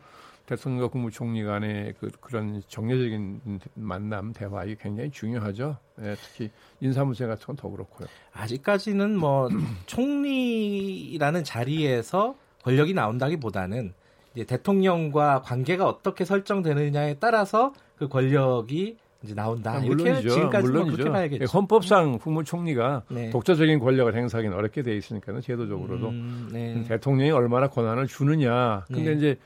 대통령과 0.45 0.89
국무총리 0.89 1.43
간의 1.43 1.93
그, 1.99 2.09
그런 2.19 2.61
정례적인 2.67 3.59
만남 3.75 4.33
대화 4.33 4.63
이게 4.65 4.75
굉장히 4.79 5.11
중요하죠. 5.11 5.77
예, 6.01 6.15
특히 6.15 6.49
인사무소 6.79 7.27
같은 7.27 7.45
건 7.45 7.55
더 7.55 7.69
그렇고요. 7.69 8.07
아직까지는 8.33 9.17
뭐 9.17 9.49
총리라는 9.85 11.43
자리에서 11.43 12.35
권력이 12.63 12.93
나온다기보다는 12.93 13.93
이제 14.35 14.45
대통령과 14.45 15.41
관계가 15.41 15.87
어떻게 15.87 16.25
설정되느냐에 16.25 17.15
따라서 17.19 17.73
그 17.97 18.07
권력이 18.07 18.97
이제 19.23 19.35
나온다. 19.35 19.73
아, 19.73 19.77
이렇게 19.79 20.03
아, 20.09 20.13
물론이죠. 20.13 20.29
지금까지 20.29 20.71
뭐 20.71 20.83
물론이죠. 20.83 21.03
그렇게. 21.11 21.37
예, 21.41 21.45
헌법상 21.45 22.17
국무총리가 22.17 23.03
네. 23.09 23.29
독자적인 23.29 23.79
권력을 23.79 24.15
행사하기는 24.15 24.57
어렵게 24.57 24.81
돼 24.81 24.95
있으니까요. 24.97 25.41
제도적으로도 25.41 26.09
음, 26.09 26.49
네. 26.51 26.83
대통령이 26.87 27.29
얼마나 27.31 27.67
권한을 27.67 28.07
주느냐. 28.07 28.85
근데 28.87 29.11
네. 29.11 29.13
이제 29.13 29.39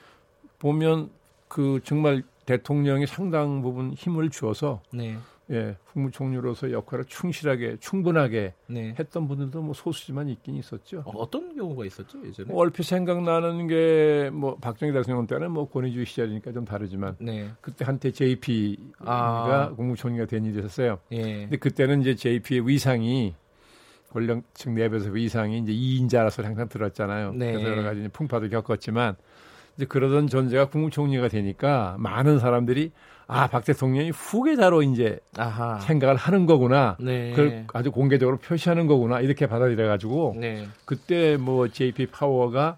보면 0.70 1.11
그 1.47 1.80
정말 1.84 2.24
대통령이 2.47 3.05
상당 3.05 3.61
부분 3.61 3.93
힘을 3.93 4.32
주어서 4.32 4.82
네. 4.91 5.16
예, 5.51 5.78
국무총리로서 5.93 6.72
역할을 6.72 7.05
충실하게 7.05 7.78
충분하게 7.80 8.55
네. 8.66 8.95
했던 8.97 9.28
분들도 9.28 9.61
뭐 9.61 9.76
소수지만 9.76 10.28
있긴 10.30 10.55
있었죠. 10.55 11.03
어, 11.05 11.11
어떤 11.18 11.55
경우가 11.55 11.86
있었죠 11.86 12.18
예전에? 12.26 12.51
뭐 12.51 12.63
얼핏 12.63 12.82
생각나는 12.82 13.68
게 13.68 14.32
뭐 14.34 14.55
박정희 14.55 14.91
대통령 14.91 15.28
때는 15.28 15.51
뭐 15.51 15.70
권위주의 15.70 16.03
시절이니까 16.07 16.51
좀 16.51 16.66
다르지만 16.66 17.16
네. 17.20 17.51
그때 17.61 17.86
한때 17.86 18.09
JP가 18.09 18.95
아. 19.05 19.74
국무총리가 19.76 20.26
된 20.26 20.45
일이 20.45 20.57
있었어요. 20.57 20.97
예. 21.11 21.22
근데 21.41 21.57
그때는 21.57 22.01
이제 22.01 22.16
JP의 22.16 22.68
위상이 22.68 23.36
권력층 24.09 24.74
내부에서 24.74 25.11
위상이 25.11 25.59
이제 25.59 25.72
2인자라서 25.74 26.41
항상 26.41 26.68
들었잖아요. 26.70 27.34
네. 27.34 27.51
그래서 27.51 27.70
여러 27.70 27.84
가지 27.84 28.07
풍파도 28.07 28.49
겪었지만 28.49 29.16
이제 29.78 29.86
그러던 29.86 30.28
존재가 30.28 30.69
국무총리가 30.69 31.28
되니까 31.28 31.95
많은 31.99 32.39
사람들이 32.39 32.91
아, 33.28 33.47
박 33.47 33.65
대통령이 33.65 34.11
후계자로 34.11 34.84
이제 34.84 35.19
아하. 35.38 35.80
생각을 35.80 36.15
하는 36.15 36.45
거구나. 36.45 36.95
네. 36.99 37.32
그걸 37.32 37.65
아주 37.73 37.91
공개적으로 37.91 38.38
표시하는 38.38 38.86
거구나. 38.88 39.19
이렇게 39.19 39.47
받아들여 39.47 39.88
가지고 39.88 40.36
네. 40.38 40.67
그때 40.86 41.36
뭐 41.38 41.67
JP 41.67 42.07
파워가 42.07 42.78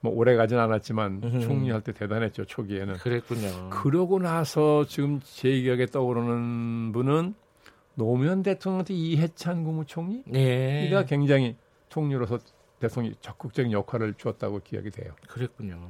뭐 0.00 0.12
오래 0.14 0.34
가진 0.34 0.58
않았지만 0.58 1.20
음흠. 1.22 1.40
총리할 1.40 1.82
때 1.82 1.92
대단했죠, 1.92 2.46
초기에는. 2.46 2.94
그랬군요. 2.94 3.70
그러고 3.70 4.18
나서 4.18 4.84
지금 4.86 5.20
제 5.22 5.60
기억에 5.60 5.86
떠오르는 5.86 6.92
분은 6.92 7.34
노무현 7.94 8.42
대통령한테 8.42 8.94
이해찬 8.94 9.62
국무총리? 9.64 10.22
네. 10.26 10.88
가 10.90 11.04
굉장히 11.04 11.56
총리로서 11.90 12.38
대통령이 12.82 13.16
적극적인 13.20 13.72
역할을 13.72 14.14
주었다고 14.14 14.60
기억이 14.64 14.90
돼요. 14.90 15.12
그랬군요. 15.28 15.80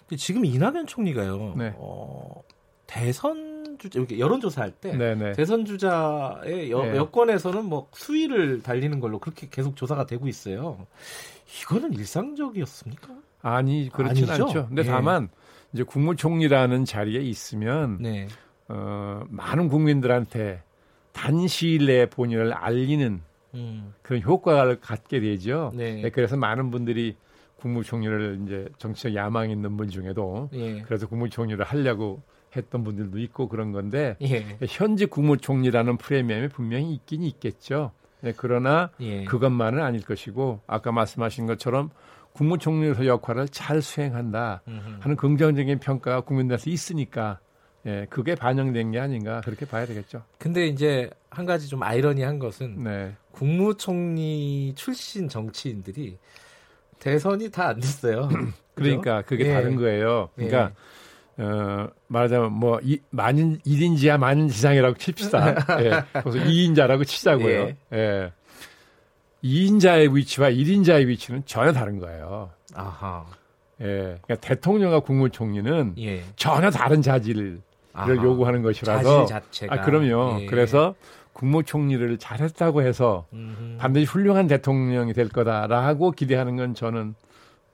근데 0.00 0.16
지금 0.16 0.44
이낙연 0.44 0.86
총리가요. 0.86 1.54
네. 1.56 1.74
어, 1.76 2.42
대선 2.86 3.78
주자 3.78 3.98
이렇게 3.98 4.18
여론조사할 4.18 4.70
때 4.72 4.96
네네. 4.96 5.32
대선 5.32 5.64
주자의 5.64 6.70
여, 6.70 6.82
네. 6.82 6.96
여권에서는 6.96 7.64
뭐 7.64 7.88
수위를 7.92 8.62
달리는 8.62 9.00
걸로 9.00 9.18
그렇게 9.18 9.48
계속 9.50 9.76
조사가 9.76 10.06
되고 10.06 10.28
있어요. 10.28 10.86
이거는 11.62 11.92
일상적이었습니까? 11.92 13.08
아니 13.42 13.88
그렇진 13.92 14.28
아니죠? 14.28 14.44
않죠. 14.44 14.66
근데 14.68 14.82
예. 14.82 14.86
다만 14.86 15.28
이제 15.72 15.82
국무총리라는 15.82 16.84
자리에 16.84 17.20
있으면 17.20 17.98
네. 18.00 18.28
어, 18.68 19.22
많은 19.28 19.68
국민들한테 19.68 20.62
단시일 21.12 21.86
내에 21.86 22.06
본인을 22.06 22.52
알리는 22.52 23.22
음. 23.56 23.94
그런 24.02 24.22
효과를 24.22 24.80
갖게 24.80 25.20
되죠. 25.20 25.72
네. 25.74 26.02
네, 26.02 26.10
그래서 26.10 26.36
많은 26.36 26.70
분들이 26.70 27.16
국무총리를 27.56 28.40
이제 28.44 28.68
정치적 28.78 29.14
야망 29.14 29.50
있는 29.50 29.76
분 29.76 29.88
중에도 29.88 30.50
예. 30.52 30.82
그래서 30.82 31.08
국무총리를 31.08 31.62
하려고 31.64 32.22
했던 32.54 32.84
분들도 32.84 33.18
있고 33.18 33.48
그런 33.48 33.72
건데 33.72 34.16
예. 34.22 34.58
현직 34.68 35.10
국무총리라는 35.10 35.96
프리미엄이 35.96 36.48
분명히 36.48 36.92
있긴 36.94 37.22
있겠죠. 37.22 37.92
네, 38.20 38.32
그러나 38.36 38.90
예. 39.00 39.24
그것만은 39.24 39.82
아닐 39.82 40.02
것이고 40.02 40.60
아까 40.66 40.92
말씀하신 40.92 41.46
것처럼 41.46 41.90
국무총리로서 42.32 43.06
역할을 43.06 43.48
잘 43.48 43.80
수행한다 43.80 44.62
음흠. 44.68 44.96
하는 45.00 45.16
긍정적인 45.16 45.78
평가가 45.78 46.20
국민들한테 46.20 46.70
있으니까 46.70 47.38
예, 47.86 48.06
그게 48.10 48.34
반영된 48.34 48.90
게 48.90 48.98
아닌가 48.98 49.40
그렇게 49.42 49.64
봐야 49.64 49.86
되겠죠. 49.86 50.22
근데 50.38 50.66
이제 50.66 51.08
한 51.30 51.46
가지 51.46 51.68
좀 51.68 51.82
아이러니한 51.82 52.38
것은 52.38 52.82
네. 52.82 53.14
국무총리 53.32 54.72
출신 54.76 55.28
정치인들이 55.28 56.18
대선이 56.98 57.50
다 57.50 57.68
안 57.68 57.80
됐어요. 57.80 58.28
그러니까 58.74 59.22
그게 59.22 59.46
예. 59.48 59.52
다른 59.54 59.76
거예요. 59.76 60.30
예. 60.38 60.48
그러니까 60.48 60.74
어, 61.38 61.88
말하자면 62.08 62.52
뭐 62.52 62.80
이, 62.82 62.98
만인 63.10 63.58
1인지야 63.60 64.18
만인 64.18 64.48
지상이라고 64.48 64.96
칩시다. 64.96 65.54
예. 65.84 66.02
그래서 66.22 66.38
2인자라고 66.38 67.06
치자고요. 67.06 67.48
예. 67.48 67.76
예. 67.92 68.32
2인자의 69.44 70.14
위치와 70.14 70.50
1인자의 70.50 71.06
위치는 71.06 71.42
전혀 71.46 71.72
다른 71.72 71.98
거예요. 71.98 72.50
아하. 72.74 73.26
예. 73.80 74.18
그러니까 74.22 74.34
대통령과 74.36 75.00
국무총리는 75.00 75.94
예. 75.98 76.22
전혀 76.36 76.70
다른 76.70 77.02
자질을 77.02 77.60
아하. 77.96 78.14
요구하는 78.14 78.62
것이라서. 78.62 79.26
아, 79.68 79.80
그럼요. 79.82 80.42
예. 80.42 80.46
그래서 80.46 80.94
국무총리를 81.32 82.16
잘했다고 82.18 82.82
해서 82.82 83.26
음흠. 83.32 83.76
반드시 83.78 84.06
훌륭한 84.06 84.46
대통령이 84.46 85.12
될 85.12 85.28
거다라고 85.28 86.12
기대하는 86.12 86.56
건 86.56 86.74
저는 86.74 87.14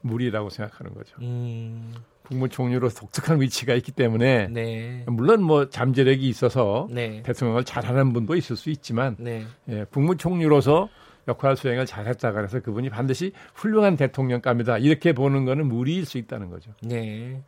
무리라고 0.01 0.51
생각하는 0.51 0.95
거죠. 0.95 1.17
음, 1.21 1.95
국무총리로 2.25 2.89
독특한 2.89 3.41
위치가 3.41 3.75
있기 3.75 3.93
때문에 3.93 4.49
네. 4.49 5.05
물론 5.07 5.43
뭐 5.43 5.69
잠재력이 5.69 6.29
있어서 6.29 6.89
네. 6.91 7.23
대통령을 7.23 7.65
잘하는 7.65 8.13
분도 8.13 8.35
있을 8.35 8.57
수 8.57 8.71
있지만 8.71 9.17
네. 9.19 9.45
예, 9.69 9.85
국무총리로서 9.91 10.89
역할 11.29 11.57
수행을 11.57 11.87
잘했다 11.87 12.33
그래서 12.33 12.61
그분이 12.61 12.91
반드시 12.91 13.33
훌륭한 13.55 13.97
대통령감이다 13.97 14.79
이렇게 14.79 15.13
보는 15.13 15.45
거는 15.45 15.67
무리일 15.67 16.05
수 16.05 16.19
있다는 16.19 16.51
거죠. 16.51 16.73
네. 16.83 17.43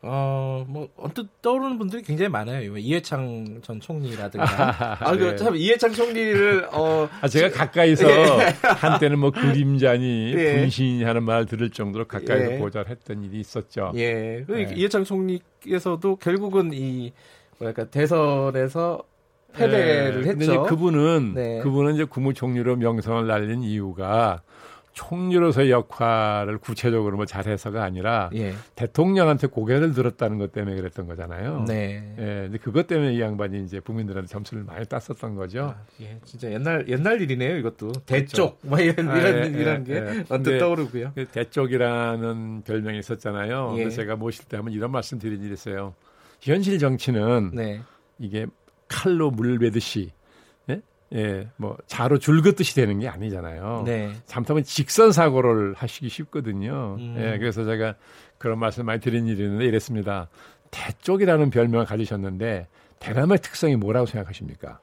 어, 0.00 0.64
뭐, 0.68 0.88
언뜻 0.96 1.26
떠오르는 1.42 1.76
분들이 1.76 2.02
굉장히 2.02 2.28
많아요. 2.28 2.76
이해창 2.76 3.60
전 3.62 3.80
총리라든가. 3.80 4.46
아, 5.04 5.16
그, 5.16 5.24
네. 5.24 5.36
참, 5.36 5.56
이해창 5.56 5.92
총리를, 5.92 6.68
어, 6.72 7.08
아, 7.20 7.26
제가 7.26 7.50
가까이서 7.50 8.06
한때는 8.78 9.18
뭐 9.18 9.32
그림자니 9.32 10.34
예. 10.36 10.60
분신이 10.60 11.02
하는 11.02 11.24
말 11.24 11.46
들을 11.46 11.68
정도로 11.70 12.06
가까이서 12.06 12.52
예. 12.52 12.58
보잘했던 12.58 13.24
일이 13.24 13.40
있었죠. 13.40 13.90
예. 13.96 14.44
그 14.46 14.52
네. 14.52 14.72
이해창 14.76 15.02
총리께서도 15.02 16.16
결국은 16.16 16.70
이, 16.72 17.12
뭐랄까, 17.58 17.86
대선에서 17.86 19.02
패배를 19.54 20.20
예, 20.20 20.28
근데 20.28 20.44
했죠. 20.44 20.44
이제 20.44 20.58
그분은 20.68 21.32
네. 21.34 21.60
그분은 21.60 21.94
이제 21.94 22.04
국무총리로 22.04 22.76
명성을 22.76 23.26
날린 23.26 23.62
이유가 23.62 24.42
총리로서의 24.92 25.70
역할을 25.70 26.58
구체적으로 26.58 27.16
뭐 27.16 27.24
잘해서가 27.24 27.84
아니라 27.84 28.30
예. 28.34 28.54
대통령한테 28.74 29.46
고개를 29.46 29.92
들었다는 29.92 30.38
것 30.38 30.50
때문에 30.50 30.74
그랬던 30.74 31.06
거잖아요. 31.06 31.64
네. 31.68 32.14
예, 32.18 32.24
근데 32.44 32.58
그것 32.58 32.88
때문에 32.88 33.14
이 33.14 33.20
양반이 33.20 33.62
이제 33.62 33.78
국민들한테 33.78 34.26
점수를 34.26 34.64
많이 34.64 34.84
땄었던 34.86 35.36
거죠. 35.36 35.76
아, 35.76 35.82
예, 36.00 36.18
진짜 36.24 36.50
옛날 36.50 36.84
옛날 36.88 37.20
일이네요, 37.20 37.58
이것도. 37.58 37.92
대쪽, 38.06 38.58
뭐 38.62 38.80
이런 38.80 39.08
아, 39.08 39.18
이런 39.18 39.54
예, 39.54 39.60
이런 39.60 39.80
예, 39.82 39.84
게 39.84 39.94
예. 39.94 40.08
언뜻 40.30 40.50
근데 40.50 40.58
떠오르고요. 40.58 41.12
그 41.14 41.26
대쪽이라는 41.26 42.62
별명이 42.62 42.98
있었잖아요. 42.98 43.74
예. 43.76 43.82
근데 43.84 43.94
제가 43.94 44.16
모실 44.16 44.46
때 44.46 44.56
한번 44.56 44.74
이런 44.74 44.90
말씀 44.90 45.20
드린 45.20 45.40
일이 45.42 45.52
있어요. 45.52 45.94
현실 46.40 46.78
정치는 46.80 47.52
네. 47.54 47.82
이게 48.18 48.46
칼로 48.88 49.30
물 49.30 49.58
베듯이 49.58 50.10
예? 50.70 50.80
예, 51.14 51.48
뭐 51.56 51.76
자로 51.86 52.18
줄 52.18 52.42
긋듯이 52.42 52.74
되는 52.74 52.98
게 52.98 53.08
아니잖아요. 53.08 53.82
네. 53.86 54.12
잘못하면 54.26 54.64
직선 54.64 55.12
사고를 55.12 55.74
하시기 55.76 56.08
쉽거든요. 56.08 56.96
음. 56.98 57.14
예, 57.18 57.38
그래서 57.38 57.64
제가 57.64 57.94
그런 58.38 58.58
말씀 58.58 58.84
많이 58.86 59.00
드린 59.00 59.26
일이 59.26 59.42
있는데 59.44 59.64
이랬습니다. 59.66 60.28
대쪽이라는 60.70 61.50
별명을 61.50 61.86
가지셨는데 61.86 62.66
대남의 62.98 63.38
특성이 63.38 63.76
뭐라고 63.76 64.06
생각하십니까? 64.06 64.80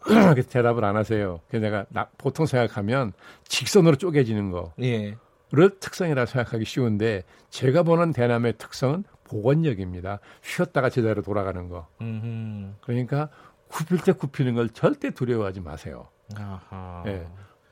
대답을 0.50 0.84
안 0.84 0.96
하세요. 0.96 1.40
그래서 1.48 1.64
내가 1.64 1.84
나- 1.90 2.08
보통 2.18 2.46
생각하면 2.46 3.12
직선으로 3.48 3.96
쪼개지는 3.96 4.50
거. 4.50 4.72
예. 4.82 5.16
를 5.50 5.70
특성이라 5.80 6.26
생각하기 6.26 6.66
쉬운데 6.66 7.24
제가 7.48 7.82
보는 7.82 8.12
대남의 8.12 8.58
특성은 8.58 9.04
복원력입니다. 9.28 10.20
쉬었다가 10.42 10.90
제대로 10.90 11.22
돌아가는 11.22 11.68
거. 11.68 11.86
음. 12.00 12.74
그러니까 12.80 13.28
굽힐 13.68 13.98
때 13.98 14.12
굽히는 14.12 14.54
걸 14.54 14.68
절대 14.70 15.10
두려워하지 15.10 15.60
마세요. 15.60 16.08
아하. 16.36 17.04
예. 17.06 17.26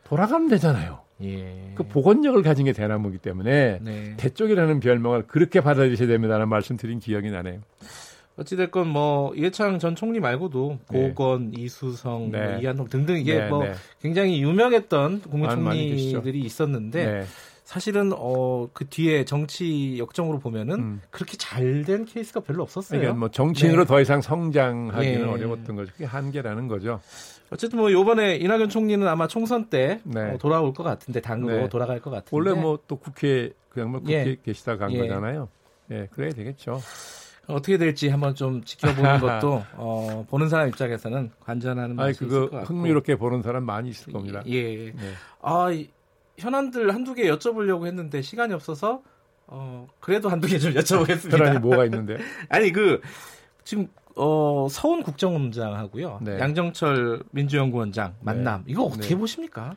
돌아가면 0.04 0.48
되잖아요. 0.48 1.00
예. 1.22 1.72
그 1.74 1.82
복원력을 1.82 2.40
가진 2.42 2.66
게 2.66 2.72
대나무이기 2.72 3.18
때문에 3.18 3.80
네. 3.82 4.14
대쪽이라는 4.16 4.80
별명을 4.80 5.26
그렇게 5.26 5.60
받아들이셔야 5.60 6.06
됩니다라는 6.08 6.48
말씀 6.48 6.76
드린 6.76 7.00
기억이 7.00 7.30
나네요. 7.30 7.60
어찌됐건 8.38 8.86
뭐 8.86 9.34
이해창 9.34 9.78
전 9.78 9.96
총리 9.96 10.20
말고도 10.20 10.78
네. 10.90 11.08
고건, 11.08 11.52
이수성, 11.56 12.30
네. 12.32 12.46
뭐 12.46 12.58
이한동 12.58 12.88
등등 12.88 13.16
이게 13.16 13.38
네, 13.38 13.48
뭐 13.48 13.64
네. 13.64 13.72
굉장히 14.02 14.42
유명했던. 14.42 15.22
국무총리들이 15.22 16.40
있었는데 16.40 17.04
네. 17.06 17.24
사실은 17.66 18.12
어 18.14 18.68
그 18.72 18.86
뒤에 18.88 19.24
정치 19.24 19.98
역정으로 19.98 20.38
보면은 20.38 20.74
음. 20.78 21.00
그렇게 21.10 21.36
잘 21.36 21.84
된 21.84 22.04
케이스가 22.04 22.40
별로 22.40 22.62
없었어요. 22.62 23.00
그러니까 23.00 23.18
뭐 23.18 23.28
정치인으로 23.28 23.82
네. 23.84 23.86
더 23.88 24.00
이상 24.00 24.20
성장하기는 24.22 25.20
예. 25.20 25.22
어려웠던 25.24 25.74
거죠. 25.76 25.92
그게 25.92 26.04
한계라는 26.04 26.68
거죠. 26.68 27.00
어쨌든 27.50 27.78
뭐 27.78 27.90
요번에 27.92 28.36
이낙연 28.36 28.68
총리는 28.68 29.06
아마 29.06 29.26
총선 29.28 29.66
때 29.66 30.00
네. 30.04 30.32
어, 30.32 30.38
돌아올 30.38 30.72
것 30.72 30.82
같은데 30.84 31.20
당으로 31.20 31.56
네. 31.62 31.68
돌아갈 31.68 32.00
것 32.00 32.10
같은데 32.10 32.30
원래 32.32 32.52
뭐 32.52 32.78
또 32.86 32.96
국회 32.96 33.50
그냥 33.68 33.90
뭐 33.90 34.00
국회 34.00 34.14
예. 34.14 34.36
계시다 34.44 34.76
간 34.76 34.92
예. 34.92 34.98
거잖아요. 34.98 35.48
예, 35.90 36.08
그래야 36.12 36.30
되겠죠. 36.32 36.80
어떻게 37.48 37.78
될지 37.78 38.08
한번 38.08 38.34
좀 38.34 38.62
지켜보는 38.64 39.20
것도 39.20 39.62
어, 39.74 40.24
보는 40.28 40.48
사람 40.48 40.68
입장에서는 40.68 41.30
관전하는 41.40 41.90
아니 41.90 42.08
맛이 42.10 42.24
있을 42.24 42.28
것 42.28 42.34
그거 42.46 42.56
같고 42.58 42.74
흥미롭게 42.74 43.16
보는 43.16 43.42
사람 43.42 43.64
많이 43.64 43.90
있을 43.90 44.12
겁니다. 44.12 44.42
예. 44.46 44.92
네. 44.92 45.12
아 45.42 45.70
이- 45.70 45.88
현안들 46.38 46.94
한두 46.94 47.14
개 47.14 47.24
여쭤보려고 47.30 47.86
했는데 47.86 48.22
시간이 48.22 48.52
없어서 48.54 49.02
어 49.46 49.86
그래도 50.00 50.28
한두 50.28 50.48
개 50.48 50.58
좀 50.58 50.72
여쭤보겠습니다. 50.74 51.30
그러니 51.30 51.58
뭐가 51.58 51.84
있는데? 51.84 52.18
아니 52.48 52.72
그 52.72 53.00
지금 53.64 53.88
어, 54.16 54.66
서훈 54.70 55.02
국정원장하고요. 55.02 56.20
네. 56.22 56.38
양정철 56.38 57.22
민주연구원장 57.32 58.14
만남. 58.20 58.64
이거 58.66 58.84
어떻게 58.84 59.08
네. 59.08 59.14
보십니까? 59.16 59.76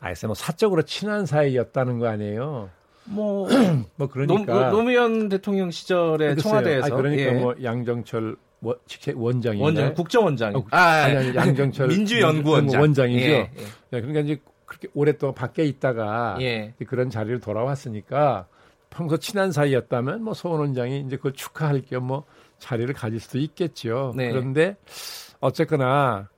아, 0.00 0.06
글쎄 0.08 0.26
뭐 0.28 0.34
사적으로 0.34 0.82
친한 0.82 1.26
사이였다는 1.26 1.98
거 1.98 2.06
아니에요. 2.06 2.70
뭐 3.04 3.48
뭐 3.96 4.06
노, 4.06 4.08
그러니까 4.08 4.70
노 4.70 4.82
무현 4.82 5.28
대통령 5.28 5.70
시절에 5.70 6.34
글쎄요. 6.34 6.42
청와대에서 6.42 6.86
아, 6.86 6.96
그러니까 6.96 7.22
예. 7.22 7.30
뭐 7.32 7.54
양정철 7.62 8.36
원, 8.60 8.76
원장인데 9.14 9.64
원장 9.64 9.94
국정원장. 9.94 10.54
어, 10.56 10.64
아, 10.70 10.78
아니, 11.04 11.16
아니, 11.16 11.34
양정철 11.34 11.88
민주연구원장 11.88 12.80
원장이죠. 12.80 13.24
예, 13.26 13.50
네, 13.90 14.00
그러니까 14.00 14.20
이제 14.20 14.40
그렇게 14.68 14.88
오랫동안 14.94 15.34
밖에 15.34 15.64
있다가 15.64 16.36
예. 16.40 16.74
그런 16.86 17.10
자리를 17.10 17.40
돌아왔으니까 17.40 18.46
평소 18.90 19.16
친한 19.16 19.50
사이였다면 19.50 20.22
뭐 20.22 20.34
서훈 20.34 20.60
원장이 20.60 21.00
이제 21.00 21.16
그걸 21.16 21.32
축하할 21.32 21.82
겸 21.82 22.06
뭐 22.06 22.24
자리를 22.58 22.92
가질 22.94 23.20
수도 23.20 23.38
있겠죠. 23.38 24.12
네. 24.16 24.30
그런데 24.30 24.76
어쨌거나 25.40 26.28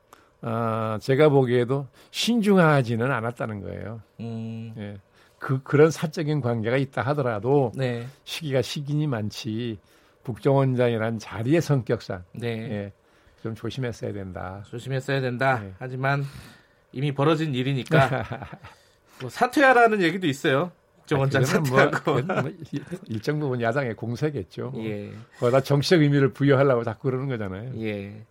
아, 0.43 0.99
제가 1.03 1.29
보기에도 1.29 1.87
신중하지는 2.11 3.11
않았다는 3.11 3.61
거예요. 3.63 4.01
음, 4.21 4.75
예. 4.79 4.97
그 5.39 5.63
그런 5.63 5.91
사적인 5.91 6.41
관계가 6.41 6.77
있다 6.77 7.03
하더라도 7.03 7.73
네. 7.75 8.07
시기가 8.25 8.63
시기니 8.63 9.07
많지 9.07 9.79
국정원장이란 10.25 11.19
자리의 11.19 11.63
성격상 11.63 12.25
네. 12.33 12.49
예, 12.49 12.93
좀 13.43 13.55
조심했어야 13.55 14.13
된다. 14.13 14.63
조심했어야 14.67 15.21
된다. 15.23 15.61
네. 15.61 15.73
하지만 15.79 16.25
이미 16.93 17.13
벌어진 17.13 17.55
일이니까 17.55 18.25
뭐 19.21 19.31
사퇴하라는 19.31 20.03
얘기도 20.03 20.27
있어요. 20.27 20.73
국정원장 21.01 21.43
아, 21.43 21.47
그거는 21.47 21.91
사퇴하고. 21.93 22.23
뭐, 22.23 22.43
뭐 22.43 22.51
일- 22.73 22.85
일정 23.07 23.39
부분 23.41 23.61
야당의 23.61 23.95
공세겠죠. 23.97 24.71
뭐. 24.71 24.85
예. 24.85 25.13
거기다 25.39 25.61
정치적 25.63 26.03
의미를 26.03 26.33
부여하려고 26.33 26.85
자꾸 26.85 27.05
그러는 27.11 27.29
거잖아요. 27.29 27.73
예. 27.81 28.25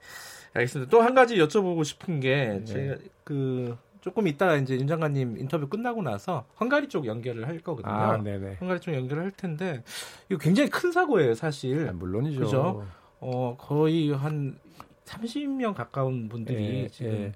알겠습니다. 0.54 0.90
또 0.90 1.02
한 1.02 1.14
가지 1.14 1.36
여쭤보고 1.38 1.84
싶은 1.84 2.20
네. 2.20 2.60
게 2.60 2.64
제가 2.66 2.96
그 3.24 3.78
조금 4.02 4.28
이따가 4.28 4.56
이제 4.56 4.76
윤 4.76 4.88
장관님 4.88 5.38
인터뷰 5.38 5.68
끝나고 5.68 6.02
나서 6.02 6.46
헝가리 6.60 6.88
쪽 6.88 7.06
연결을 7.06 7.48
할 7.48 7.60
거거든요. 7.60 7.94
아, 7.94 8.18
네네. 8.18 8.58
헝가리 8.62 8.80
쪽 8.80 8.94
연결을 8.96 9.24
할 9.24 9.32
텐데 9.32 9.84
이거 10.30 10.40
굉장히 10.40 10.70
큰 10.70 10.92
사고예요, 10.92 11.36
사실. 11.36 11.88
아, 11.90 11.92
물론이죠. 11.92 12.40
그죠? 12.40 12.88
어, 13.20 13.58
거의 13.60 14.10
한 14.12 14.58
30명 15.06 15.74
가까운 15.76 16.30
분들이 16.30 16.84
예, 16.84 16.88
지금 16.88 17.12
예. 17.12 17.32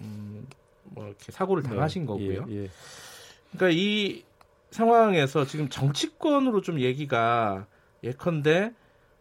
음, 0.00 0.46
뭐 0.90 1.06
이렇게 1.06 1.32
사고를 1.32 1.62
당하신 1.62 2.06
거고요. 2.06 2.46
예, 2.50 2.54
예. 2.64 2.70
그러니까 3.52 3.70
이 3.78 4.22
상황에서 4.70 5.46
지금 5.46 5.68
정치권으로 5.68 6.60
좀 6.60 6.80
얘기가 6.80 7.66
예컨대 8.04 8.72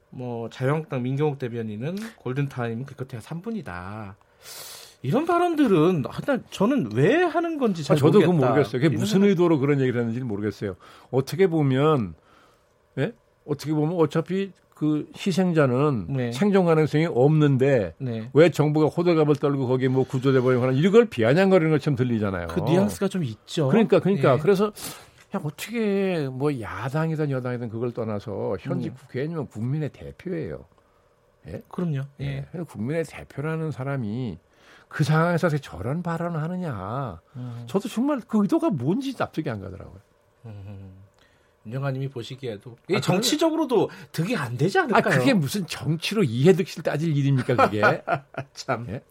뭐 0.10 0.50
자유한국당 0.50 1.04
민경욱 1.04 1.40
대변인은 1.40 1.96
골든타임 2.18 2.86
기껏해야 2.86 3.22
3분이다. 3.22 4.16
이런 5.04 5.26
발언들은 5.26 6.04
하여튼 6.10 6.44
저는 6.50 6.92
왜 6.94 7.24
하는 7.24 7.58
건지 7.58 7.84
잘 7.84 7.96
아, 7.96 8.00
저도 8.00 8.20
그건 8.20 8.36
모르겠다. 8.36 8.50
모르겠어요. 8.54 8.82
그게 8.82 8.90
무슨 8.96 9.14
생각- 9.20 9.28
의도로 9.30 9.60
그런 9.60 9.80
얘기를 9.80 10.00
했는지는 10.00 10.28
모르겠어요. 10.28 10.76
어떻게 11.12 11.48
보면, 11.48 12.16
예? 12.98 13.14
어떻게 13.46 13.74
보면 13.74 13.96
어차피 13.98 14.52
그 14.78 15.10
희생자는 15.18 16.06
네. 16.08 16.32
생존 16.32 16.66
가능성이 16.66 17.08
없는데 17.08 17.96
네. 17.98 18.30
왜 18.34 18.52
정부가 18.52 18.86
호들갑을 18.86 19.38
떨고 19.38 19.68
거기에 19.68 19.88
뭐 19.88 20.04
구조돼버리거나 20.04 20.74
이걸 20.74 21.06
비아냥거리는 21.06 21.72
것처럼 21.72 21.96
들리잖아요. 21.96 22.46
그 22.48 22.60
뉘앙스가 22.60 23.08
좀 23.08 23.24
있죠. 23.24 23.70
그러니까 23.70 24.00
그러니까 24.00 24.36
예. 24.36 24.38
그래서 24.38 24.68
야 25.36 25.42
어떻게 25.44 26.30
뭐 26.32 26.62
야당이든 26.62 27.32
여당이든 27.32 27.70
그걸 27.70 27.92
떠나서 27.92 28.58
현지 28.60 28.90
음. 28.90 28.94
국회의원이면 28.94 29.48
국민의 29.48 29.90
대표예요. 29.90 30.66
그럼요. 31.70 32.02
예. 32.22 32.46
예. 32.54 32.60
국민의 32.60 33.06
대표라는 33.06 33.72
사람이 33.72 34.38
그 34.90 35.04
상황에서 35.04 35.50
저런 35.58 36.04
발언을 36.04 36.40
하느냐. 36.40 37.20
음. 37.36 37.64
저도 37.66 37.90
정말 37.90 38.22
그 38.28 38.44
의도가 38.44 38.70
뭔지 38.70 39.16
납득이 39.18 39.50
안 39.50 39.60
가더라고요. 39.60 40.02
윤 40.46 40.54
정아님이 41.72 42.10
보시기에도 42.10 42.72
아, 42.72 42.84
이게 42.90 43.02
정치적으로도 43.02 43.90
득이 44.12 44.36
안 44.36 44.58
되지 44.58 44.80
아 44.80 44.84
않을까요? 44.84 45.20
그게 45.20 45.34
무슨 45.34 45.66
정치로 45.68 46.24
이해득실 46.24 46.84
따질 46.84 47.16
일입니까 47.16 47.56
그게? 47.56 47.82
참 48.54 48.86
예? 48.90 49.02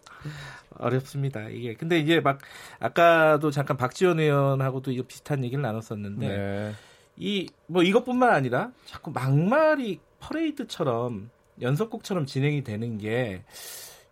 어렵습니다. 0.78 1.49
이게 1.49 1.74
근데 1.74 1.99
이제 1.99 2.20
막 2.20 2.39
아까도 2.78 3.51
잠깐 3.51 3.77
박지원 3.77 4.20
의원하고도 4.20 4.91
이거 4.93 5.03
비슷한 5.05 5.45
얘기를 5.45 5.62
나눴었는데 5.62 6.28
네. 6.28 6.74
이뭐 7.16 7.83
이것뿐만 7.83 8.31
아니라 8.31 8.73
자꾸 8.85 9.11
막말이 9.11 10.01
퍼레이드처럼 10.20 11.31
연속곡처럼 11.61 12.27
진행이 12.27 12.62
되는 12.65 12.99
게 12.99 13.43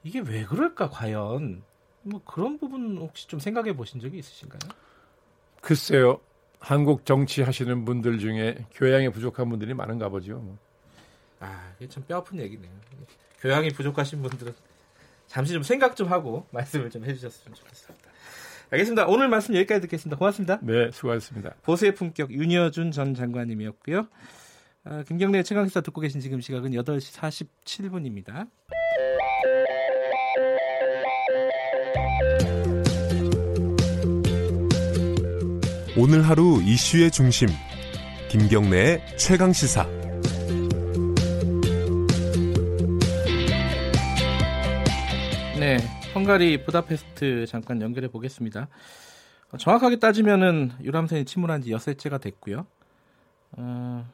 이게 0.03 0.21
왜 0.21 0.45
그럴까 0.45 0.89
과연 0.91 1.63
뭐 2.03 2.21
그런 2.25 2.59
부분 2.59 2.97
혹시 2.99 3.27
좀 3.29 3.41
생각해 3.41 3.75
보신 3.75 4.01
적이 4.01 4.19
있으신가요? 4.19 4.61
글쎄요. 5.61 6.21
한국 6.65 7.05
정치 7.05 7.43
하시는 7.43 7.85
분들 7.85 8.19
중에 8.19 8.65
교양이 8.73 9.11
부족한 9.11 9.51
분들이 9.51 9.75
많은가 9.75 10.09
보죠. 10.09 10.39
뭐. 10.39 10.57
아 11.39 11.71
이게 11.79 11.87
참 11.91 12.03
뼈아픈 12.09 12.41
얘기네요. 12.41 12.73
교양이 13.39 13.69
부족하신 13.69 14.23
분들은 14.23 14.55
잠시 15.27 15.53
좀 15.53 15.63
생각 15.63 15.95
좀 15.95 16.11
하고 16.11 16.47
말씀을 16.53 16.89
좀 16.89 17.05
해주셨으면 17.05 17.55
좋겠습니다. 17.55 18.11
알겠습니다. 18.71 19.07
오늘 19.07 19.29
말씀 19.29 19.55
여기까지 19.55 19.83
듣겠습니다. 19.83 20.17
고맙습니다. 20.17 20.59
네, 20.63 20.91
수고하셨습니다. 20.91 21.55
보수의 21.63 21.95
품격 21.95 22.31
윤여준 22.31 22.93
전 22.93 23.15
장관님이었고요. 23.15 24.09
아, 24.85 25.03
김경래 25.07 25.43
최강시사 25.43 25.83
듣고 25.83 26.01
계신 26.01 26.23
지금 26.23 26.41
시각은 26.41 26.71
8시 26.71 27.45
47분입니다. 27.63 28.49
오늘 35.97 36.29
하루 36.29 36.61
이슈의 36.61 37.13
중심 37.13 37.47
김경래의 38.29 39.17
최강 39.17 39.53
시사 39.53 39.87
네, 45.61 45.77
헝가리 46.13 46.65
부다페스트 46.65 47.47
잠깐 47.47 47.81
연결해 47.81 48.09
보겠습니다. 48.09 48.67
어, 49.53 49.57
정확하게 49.57 50.01
따지면은 50.01 50.73
유람선이 50.83 51.27
침몰한 51.27 51.63
지 51.63 51.71
엿새째가 51.71 52.19
됐고요. 52.19 52.67
어, 53.53 54.05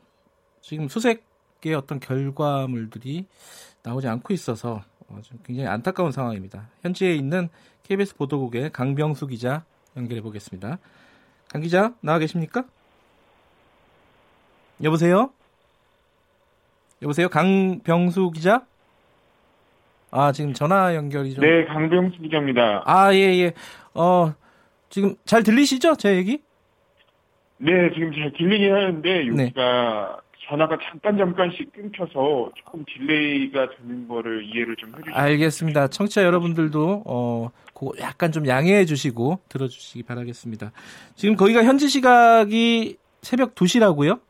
지금 0.61 0.87
수색의 0.87 1.75
어떤 1.75 1.99
결과물들이 1.99 3.27
나오지 3.83 4.07
않고 4.07 4.35
있어서 4.35 4.83
어, 5.09 5.19
좀 5.23 5.39
굉장히 5.45 5.67
안타까운 5.67 6.13
상황입니다. 6.13 6.69
현지에 6.83 7.15
있는 7.15 7.49
KBS 7.85 8.17
보도국의 8.17 8.71
강병수 8.71 9.29
기자 9.29 9.65
연결해 9.97 10.21
보겠습니다. 10.21 10.79
강 11.51 11.63
기자 11.63 11.93
나와 12.01 12.19
계십니까? 12.19 12.65
여보세요? 14.83 15.31
여보세요? 17.03 17.29
강병수 17.29 18.31
기자? 18.31 18.65
아, 20.13 20.33
지금 20.33 20.53
전화 20.55 20.95
연결이 20.95 21.35
좀. 21.35 21.45
네, 21.45 21.65
강병수 21.67 22.19
기자입니다. 22.23 22.83
아, 22.87 23.13
예, 23.15 23.19
예. 23.19 23.53
어, 23.95 24.33
지금 24.91 25.17
잘 25.25 25.43
들리시죠? 25.43 25.97
제 25.97 26.17
얘기? 26.17 26.41
네, 27.59 27.91
지금 27.95 28.13
잘 28.13 28.33
들리긴 28.33 28.73
하는데 28.73 29.25
네. 29.25 29.43
여기가 29.45 30.21
전화가 30.51 30.77
잠깐 30.83 31.17
잠깐씩 31.17 31.73
끊겨서 31.73 32.51
조금 32.57 32.85
delay가 32.85 33.69
되는 33.71 34.09
거를 34.09 34.45
이해를 34.45 34.75
좀 34.75 34.91
해주시면 34.91 35.17
알겠습니다. 35.17 35.89
청취자 35.89 36.25
여러분들도, 36.25 37.05
어, 37.07 37.51
약간 38.01 38.33
좀 38.33 38.49
양해해 38.49 38.85
주시고 38.85 39.39
들어주시기 39.49 40.03
바라겠습니다. 40.03 40.73
지금 41.15 41.37
거기가 41.37 41.63
현지 41.63 41.89
시각이 41.89 42.97
새벽 43.23 43.55
2시라고요? 43.55 44.21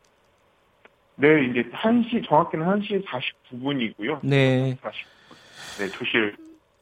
네, 1.15 1.27
이제 1.45 1.63
1시, 1.71 2.27
정확히는 2.27 2.65
1시 2.67 3.03
49분이고요. 3.05 4.19
네. 4.21 4.77
40분. 4.81 5.79
네, 5.79 5.87
2시를. 5.87 6.35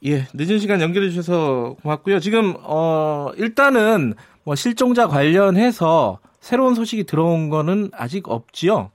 예, 0.06 0.28
늦은 0.34 0.60
시간 0.60 0.82
연결해 0.82 1.10
주셔서 1.10 1.76
고맙고요. 1.82 2.20
지금, 2.20 2.56
어, 2.62 3.32
일단은 3.38 4.16
뭐 4.44 4.56
실종자 4.56 5.08
관련해서 5.08 6.20
새로운 6.42 6.74
소식이 6.74 7.06
들어온 7.06 7.50
거는 7.50 7.90
아직 7.94 8.30
없지요? 8.30 8.92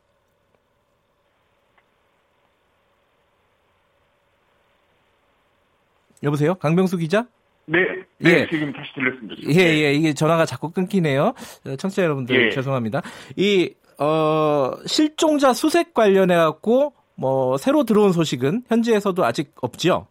여보세요? 6.25 6.55
강병수 6.57 6.97
기자? 6.99 7.27
네, 7.67 7.79
네, 8.19 8.31
예. 8.41 8.47
지금 8.51 8.73
다시 8.73 8.93
들렸습니다. 8.95 9.35
예, 9.49 9.85
예, 9.85 9.93
이게 9.95 10.13
전화가 10.13 10.45
자꾸 10.45 10.71
끊기네요. 10.71 11.35
어, 11.67 11.77
청취자 11.77 12.03
여러분들 12.03 12.47
예. 12.47 12.51
죄송합니다. 12.51 13.03
이, 13.37 13.73
어, 13.99 14.73
실종자 14.87 15.53
수색 15.53 15.95
관련해갖고, 15.95 16.93
뭐, 17.17 17.57
새로 17.57 17.85
들어온 17.85 18.13
소식은 18.13 18.65
현지에서도 18.69 19.25
아직 19.25 19.55
없지요? 19.63 20.07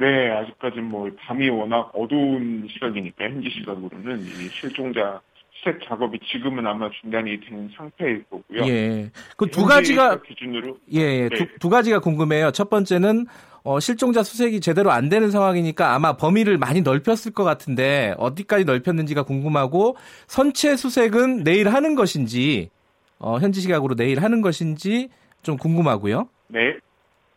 네, 0.00 0.30
아직까지는 0.30 0.84
뭐 0.84 1.10
밤이 1.18 1.48
워낙 1.50 1.90
어두운 1.94 2.66
시각이니까 2.72 3.24
현지 3.24 3.50
시각으로는 3.50 4.20
이 4.20 4.48
실종자 4.48 5.20
수색 5.62 5.80
작업이 5.86 6.18
지금은 6.32 6.66
아마 6.66 6.88
중단이 7.02 7.38
된 7.40 7.70
상태일 7.76 8.24
거고요. 8.30 8.66
예. 8.66 9.10
그 9.36 9.46
두 9.46 9.66
가지가 9.66 10.22
기준으로 10.22 10.78
예, 10.94 11.00
예. 11.00 11.28
네. 11.28 11.36
두, 11.36 11.46
두 11.58 11.68
가지가 11.68 11.98
궁금해요. 12.00 12.50
첫 12.52 12.70
번째는 12.70 13.26
어, 13.62 13.80
실종자 13.80 14.22
수색이 14.22 14.60
제대로 14.60 14.90
안 14.90 15.08
되는 15.08 15.30
상황이니까 15.30 15.94
아마 15.94 16.16
범위를 16.16 16.58
많이 16.58 16.80
넓혔을 16.80 17.32
것 17.32 17.44
같은데 17.44 18.14
어디까지 18.18 18.64
넓혔는지가 18.64 19.24
궁금하고 19.24 19.96
선체 20.26 20.76
수색은 20.76 21.44
내일 21.44 21.68
하는 21.68 21.94
것인지 21.94 22.70
어, 23.18 23.38
현지 23.38 23.60
시각으로 23.60 23.94
내일 23.94 24.22
하는 24.22 24.40
것인지 24.40 25.10
좀 25.42 25.56
궁금하고요. 25.56 26.28
네. 26.48 26.76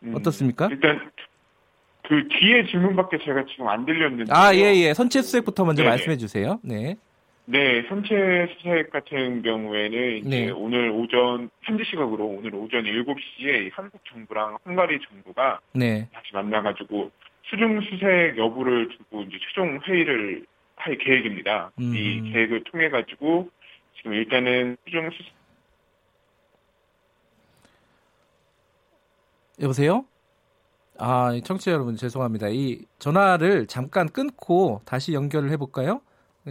음, 0.02 0.14
어떻습니까? 0.14 0.68
일단 0.70 1.10
그 2.08 2.28
뒤에 2.28 2.66
질문밖에 2.66 3.18
제가 3.24 3.44
지금 3.50 3.68
안 3.68 3.84
들렸는데 3.84 4.32
아, 4.32 4.54
예, 4.54 4.74
예. 4.76 4.94
선체 4.94 5.22
수색부터 5.22 5.64
먼저 5.64 5.82
네네. 5.82 5.90
말씀해 5.90 6.16
주세요. 6.16 6.58
네. 6.62 6.96
네, 7.46 7.84
선체 7.88 8.48
수색 8.56 8.90
같은 8.90 9.42
경우에는 9.42 10.16
이제 10.18 10.46
네. 10.46 10.50
오늘 10.50 10.90
오전 10.90 11.50
현지 11.62 11.84
시각으로 11.84 12.24
오늘 12.24 12.54
오전 12.54 12.84
7시에 12.84 13.70
한국 13.72 14.00
정부랑 14.06 14.56
헝가리 14.64 14.98
정부가 15.08 15.60
네. 15.74 16.08
다시 16.12 16.32
만나가지고 16.32 17.10
수중 17.44 17.82
수색 17.82 18.38
여부를 18.38 18.88
두고 18.88 19.22
이제 19.22 19.36
최종 19.46 19.78
회의를 19.86 20.46
할 20.76 20.96
계획입니다. 20.96 21.70
음. 21.78 21.94
이 21.94 22.32
계획을 22.32 22.64
통해 22.64 22.88
가지고 22.88 23.50
지금 23.96 24.14
일단은 24.14 24.78
수중 24.86 25.10
수색 25.10 25.32
여보세요? 29.60 30.06
아, 30.98 31.38
청취자 31.44 31.72
여러분 31.72 31.96
죄송합니다. 31.96 32.48
이 32.48 32.86
전화를 32.98 33.66
잠깐 33.66 34.08
끊고 34.08 34.80
다시 34.86 35.12
연결을 35.12 35.50
해볼까요? 35.50 36.00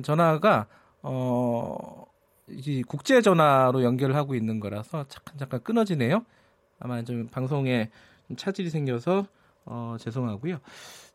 전화가 0.04 0.68
어, 1.04 2.06
이 2.50 2.84
국제 2.84 3.22
전화로 3.22 3.84
연결을 3.84 4.16
하고 4.16 4.36
있는 4.36 4.60
거라서 4.60 5.06
잠깐 5.08 5.38
잠깐 5.38 5.62
끊어지네요. 5.62 6.26
아마 6.80 7.02
좀 7.04 7.28
방송에 7.28 7.90
좀 8.28 8.36
차질이 8.36 8.70
생겨서 8.70 9.28
어, 9.66 9.96
죄송하고요. 10.00 10.60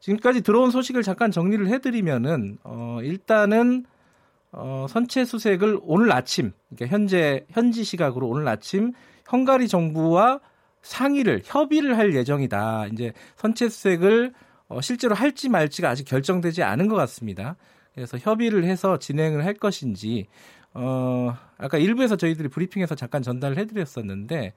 지금까지 0.00 0.42
들어온 0.42 0.70
소식을 0.70 1.02
잠깐 1.02 1.30
정리를 1.30 1.66
해드리면은 1.68 2.58
어, 2.64 3.00
일단은 3.02 3.84
어, 4.52 4.86
선체 4.88 5.24
수색을 5.24 5.80
오늘 5.82 6.12
아침, 6.12 6.52
그러니까 6.70 6.94
현재 6.94 7.44
현지 7.50 7.84
시각으로 7.84 8.28
오늘 8.28 8.48
아침 8.48 8.92
헝가리 9.30 9.68
정부와 9.68 10.40
상의를 10.80 11.42
협의를 11.44 11.98
할 11.98 12.14
예정이다. 12.14 12.86
이제 12.92 13.12
선체 13.36 13.68
수색을 13.68 14.32
어, 14.68 14.80
실제로 14.80 15.14
할지 15.14 15.48
말지가 15.48 15.90
아직 15.90 16.04
결정되지 16.04 16.62
않은 16.62 16.88
것 16.88 16.96
같습니다. 16.96 17.56
그래서 17.98 18.16
협의를 18.16 18.64
해서 18.64 18.98
진행을 18.98 19.44
할 19.44 19.54
것인지 19.54 20.28
어, 20.72 21.36
아까 21.56 21.78
일부에서 21.78 22.14
저희들이 22.16 22.48
브리핑에서 22.48 22.94
잠깐 22.94 23.22
전달을 23.22 23.58
해드렸었는데 23.58 24.52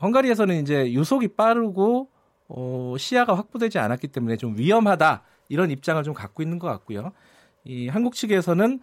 헝가리에서는 0.00 0.62
이제 0.62 0.92
유속이 0.92 1.28
빠르고 1.28 2.08
어, 2.48 2.94
시야가 2.96 3.36
확보되지 3.36 3.80
않았기 3.80 4.08
때문에 4.08 4.36
좀 4.36 4.56
위험하다 4.56 5.22
이런 5.48 5.72
입장을 5.72 6.00
좀 6.04 6.14
갖고 6.14 6.44
있는 6.44 6.60
것 6.60 6.68
같고요. 6.68 7.10
이 7.64 7.88
한국 7.88 8.14
측에서는 8.14 8.78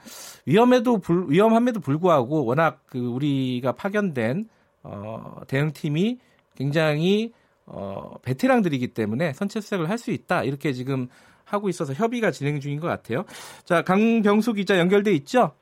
위험에도 0.46 0.98
불, 0.98 1.30
위험함에도 1.30 1.80
불구하고 1.80 2.44
워낙 2.44 2.82
그 2.86 3.00
우리가 3.00 3.72
파견된 3.72 4.50
어, 4.84 5.38
대응팀이 5.48 6.20
굉장히 6.56 7.32
어, 7.66 8.16
베테랑들이기 8.22 8.90
때문에 8.90 9.32
선체 9.32 9.62
수색을 9.62 9.90
할 9.90 9.98
수 9.98 10.12
있다 10.12 10.44
이렇게 10.44 10.74
지금 10.74 11.08
하고 11.46 11.70
있어서 11.70 11.94
협의가 11.94 12.32
진행 12.32 12.60
중인 12.60 12.80
것 12.80 12.88
같아요. 12.88 13.26
자 13.66 13.82
강병수 13.84 14.54
기자 14.54 14.78
연결돼 14.80 15.12
있죠? 15.14 15.56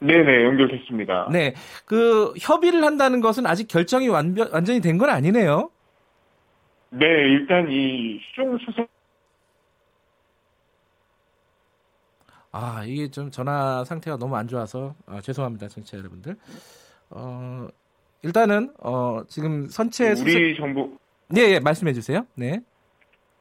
네네 0.00 0.44
연결됐습니다. 0.44 1.28
네, 1.32 1.54
그 1.84 2.32
협의를 2.38 2.84
한다는 2.84 3.20
것은 3.20 3.46
아직 3.46 3.66
결정이 3.68 4.08
완전, 4.08 4.48
완전히 4.52 4.80
된 4.80 4.98
건 4.98 5.10
아니네요. 5.10 5.70
네, 6.90 7.06
일단 7.06 7.70
이 7.70 8.18
수중 8.30 8.58
수색 8.58 8.88
아 12.50 12.84
이게 12.84 13.10
좀 13.10 13.30
전화 13.30 13.84
상태가 13.84 14.16
너무 14.16 14.36
안 14.36 14.48
좋아서 14.48 14.94
아, 15.06 15.20
죄송합니다, 15.20 15.68
청취자 15.68 15.98
여러분들. 15.98 16.36
어 17.10 17.68
일단은 18.22 18.72
어 18.80 19.22
지금 19.28 19.68
선체 19.68 20.14
수색 20.14 20.36
우리 20.36 20.56
정부 20.56 20.98
네, 21.28 21.52
예, 21.54 21.60
말씀해 21.60 21.92
주세요. 21.92 22.26
네, 22.34 22.60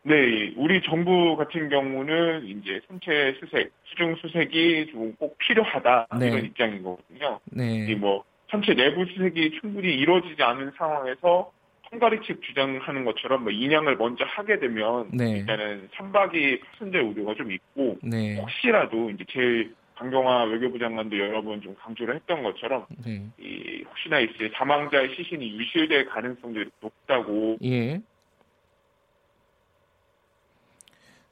네, 0.07 0.53
우리 0.55 0.81
정부 0.83 1.35
같은 1.35 1.67
경우는 1.67 2.45
이제 2.47 2.79
선체 2.87 3.35
수색, 3.41 3.71
수중 3.83 4.15
수색이 4.15 4.87
좀 4.91 5.13
꼭 5.19 5.37
필요하다 5.39 6.07
네. 6.19 6.27
이런 6.27 6.45
입장인 6.45 6.81
거거든요. 6.83 7.39
네, 7.51 7.87
이뭐 7.89 8.23
선체 8.49 8.73
내부 8.73 9.05
수색이 9.05 9.59
충분히 9.59 9.93
이루어지지 9.95 10.41
않은 10.41 10.71
상황에서 10.77 11.51
헝가리 11.91 12.21
측 12.25 12.41
주장하는 12.41 13.03
것처럼 13.03 13.43
뭐 13.43 13.51
인양을 13.51 13.97
먼저 13.97 14.23
하게 14.25 14.59
되면 14.59 15.09
네. 15.11 15.39
일단은 15.39 15.89
선박이 15.97 16.59
파손될 16.61 17.01
우려가 17.01 17.33
좀 17.35 17.51
있고 17.51 17.97
네, 18.01 18.37
혹시라도 18.39 19.09
이제 19.09 19.25
제일 19.29 19.73
강경화 19.95 20.43
외교부 20.45 20.77
장관도 20.79 21.17
여러 21.17 21.41
번 21.41 21.59
좀 21.61 21.75
강조를 21.79 22.15
했던 22.15 22.43
것처럼 22.43 22.85
네, 23.05 23.23
이 23.39 23.83
혹시나 23.89 24.19
이제 24.19 24.49
사망자의 24.53 25.15
시신이 25.15 25.49
유실될 25.57 26.05
가능성도 26.05 26.63
높다고 26.81 27.57
예. 27.63 27.99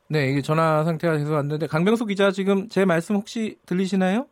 네, 0.08 0.30
이게 0.30 0.42
전화 0.42 0.84
상태가 0.84 1.18
계속 1.18 1.36
안 1.36 1.48
되는데 1.48 1.68
강병수 1.68 2.06
기자 2.06 2.32
지금 2.32 2.70
제 2.70 2.86
말씀 2.86 3.16
혹시 3.16 3.58
들리시나요? 3.66 4.28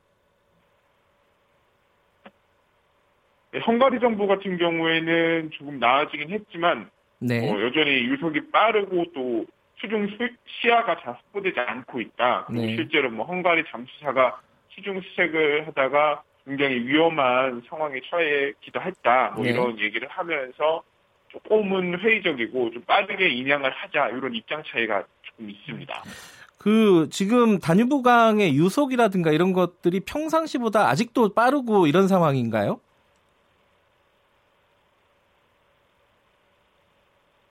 네, 3.51 3.59
헝가리 3.59 3.99
정부 3.99 4.27
같은 4.27 4.57
경우에는 4.57 5.51
조금 5.53 5.79
나아지긴 5.79 6.29
했지만 6.29 6.89
네, 7.19 7.49
어, 7.49 7.61
여전히 7.61 8.05
유속이 8.05 8.51
빠르고 8.51 9.05
또 9.15 9.45
수중 9.77 10.07
수, 10.09 10.29
시야가 10.45 11.01
잘 11.01 11.13
확보되지 11.13 11.59
않고 11.59 12.01
있다. 12.01 12.45
그리고 12.47 12.65
네. 12.65 12.75
실제로 12.75 13.09
뭐 13.09 13.25
헝가리 13.25 13.63
잠수사가 13.69 14.39
수중 14.69 15.01
수색을 15.01 15.67
하다가 15.67 16.23
굉장히 16.45 16.75
위험한 16.85 17.63
상황에 17.67 17.99
처해기도 18.09 18.81
했다. 18.81 19.31
뭐 19.35 19.43
네. 19.43 19.51
이런 19.51 19.79
얘기를 19.79 20.07
하면서 20.07 20.83
조금은 21.29 21.99
회의적이고 21.99 22.71
좀 22.71 22.81
빠르게 22.83 23.27
인양을 23.29 23.71
하자 23.71 24.09
이런 24.09 24.35
입장 24.35 24.63
차이가 24.65 25.03
있습니다. 25.39 26.03
그 26.57 27.09
지금 27.11 27.59
다뉴브강의 27.59 28.55
유속이라든가 28.55 29.31
이런 29.31 29.51
것들이 29.51 29.99
평상시보다 29.99 30.87
아직도 30.87 31.33
빠르고 31.33 31.87
이런 31.87 32.07
상황인가요? 32.07 32.79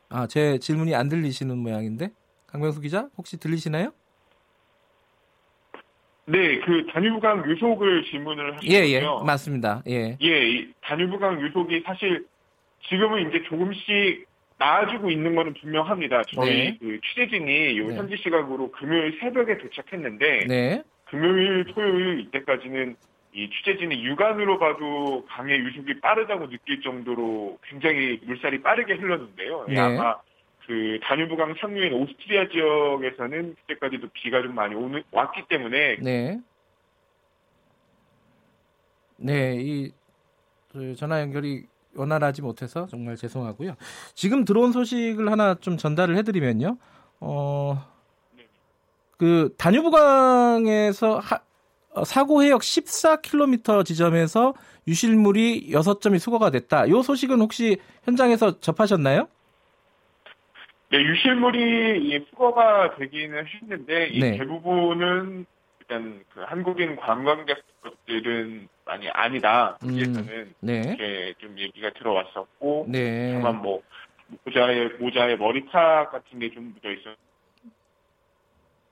아, 0.09 0.27
제 0.27 0.59
질문이 0.59 0.95
안 0.95 1.09
들리시는 1.09 1.59
모양인데 1.59 2.11
강병수 2.47 2.81
기자 2.81 3.09
혹시 3.17 3.39
들리시나요? 3.39 3.93
네, 6.27 6.61
그 6.61 6.87
다뉴브강 6.93 7.51
유속을 7.51 8.05
질문을 8.05 8.59
예, 8.65 8.79
하시군요. 8.79 9.21
예, 9.21 9.25
맞습니다. 9.27 9.83
예, 9.89 10.17
예, 10.23 10.51
이 10.51 10.73
다뉴브강 10.83 11.41
유속이 11.41 11.83
사실 11.85 12.27
지금은 12.89 13.29
이제 13.29 13.43
조금씩 13.49 14.27
나아지고 14.63 15.11
있는 15.11 15.35
거는 15.35 15.55
분명합니다. 15.55 16.23
저희 16.35 16.49
네. 16.49 16.79
그 16.81 17.01
취재진이 17.01 17.79
요 17.79 17.89
네. 17.89 17.97
현지 17.97 18.17
시각으로 18.17 18.71
금요일 18.71 19.19
새벽에 19.19 19.59
도착했는데 19.59 20.47
네, 20.47 20.83
금요일, 21.07 21.65
토요일 21.65 22.21
이때까지는 22.21 22.97
이 23.35 23.51
취재진이 23.51 24.05
육안으로 24.05 24.59
봐도 24.59 25.25
강의 25.27 25.59
유속이 25.59 26.01
빠르다고 26.01 26.49
느낄 26.49 26.81
정도로 26.83 27.59
굉장히 27.65 28.21
물살이 28.25 28.63
빠르게 28.63 28.95
흘렀는데요. 28.95 29.67
예, 29.71 29.73
네. 29.73 29.81
아마 29.81 30.17
그 30.67 31.01
다뉴브강 31.03 31.55
상류인 31.59 31.93
오스트리아 31.95 32.49
지역에서는 32.49 33.57
그때까지도 33.57 34.09
비가 34.13 34.43
좀 34.43 34.55
많이 34.55 34.77
오는, 34.77 35.03
왔기 35.11 35.43
때문에 35.49 35.97
네, 35.97 36.39
네, 39.17 39.57
이그 39.57 40.95
전화 40.95 41.21
연결이 41.21 41.65
원활하지 41.97 42.43
못해서 42.43 42.87
정말 42.87 43.17
죄송하고요. 43.17 43.77
지금 44.15 44.45
들어온 44.45 44.73
소식을 44.73 45.31
하나 45.31 45.55
좀 45.55 45.77
전달을 45.77 46.17
해드리면요. 46.19 46.77
어, 47.21 47.85
그 49.19 49.55
다뉴브강에서 49.59 51.19
하- 51.19 51.41
어, 51.95 52.05
사고 52.05 52.43
해역 52.43 52.63
14km 52.63 53.85
지점에서 53.85 54.55
유실물이 54.89 55.71
6점이 55.71 56.19
수거가 56.19 56.51
됐다. 56.51 56.87
이 56.87 56.91
소식은 56.91 57.41
혹시 57.41 57.79
현장에서 58.05 58.59
접하셨나요? 58.61 59.29
네, 60.91 61.03
유실물이 61.03 62.07
이 62.09 62.27
수거가 62.31 62.97
되기는 62.97 63.47
했는데 63.47 64.09
이 64.09 64.21
네. 64.21 64.39
대부분은 64.39 65.47
일단 65.81 66.25
그 66.35 66.41
한국인 66.43 66.97
관광객들은 66.97 68.69
많이 68.85 69.09
아니다. 69.11 69.79
음. 69.85 69.91
여기에서는 69.91 70.55
네, 70.61 70.81
이렇게 70.81 71.35
좀 71.39 71.59
얘기가 71.59 71.91
들어왔었고 71.93 72.87
네, 72.89 73.35
다만 73.35 73.63
뭐 73.63 73.83
모자에 74.45 74.89
모자에 74.99 75.37
머리카 75.37 76.09
같은 76.11 76.39
게 76.39 76.51
좀 76.51 76.73
묻어 76.75 76.91
있어. 76.93 77.11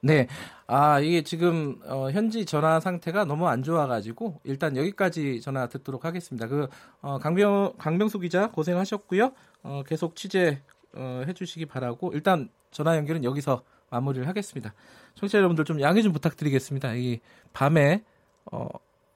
네. 0.03 0.29
아, 0.67 0.99
이게 1.01 1.23
지금 1.23 1.79
어, 1.85 2.11
현지 2.11 2.47
전화 2.47 2.81
상태가 2.81 3.27
너무 3.27 3.49
안 3.49 3.63
좋아가지고 3.63 4.41
일단 4.45 4.77
여기까지 4.77 5.41
전화 5.43 5.67
듣도록 5.67 6.05
하겠습니다. 6.07 6.47
그 6.47 6.69
어, 7.03 7.19
강병 7.19 7.75
강병수 7.77 8.21
기자 8.21 8.51
고생하셨고요. 8.51 9.33
어, 9.63 9.83
계속 9.87 10.17
취재 10.17 10.63
어, 10.95 11.23
해주시기 11.27 11.67
바라고 11.67 12.13
일단 12.15 12.49
전화 12.71 12.97
연결은 12.97 13.25
여기서 13.25 13.63
마무리를 13.91 14.27
하겠습니다. 14.27 14.73
청취자 15.17 15.39
여러분들 15.39 15.65
좀 15.67 15.81
양해 15.83 16.01
좀 16.01 16.13
부탁드리겠습니다. 16.13 16.95
이 16.95 17.21
밤에 17.53 18.03
어, 18.51 18.69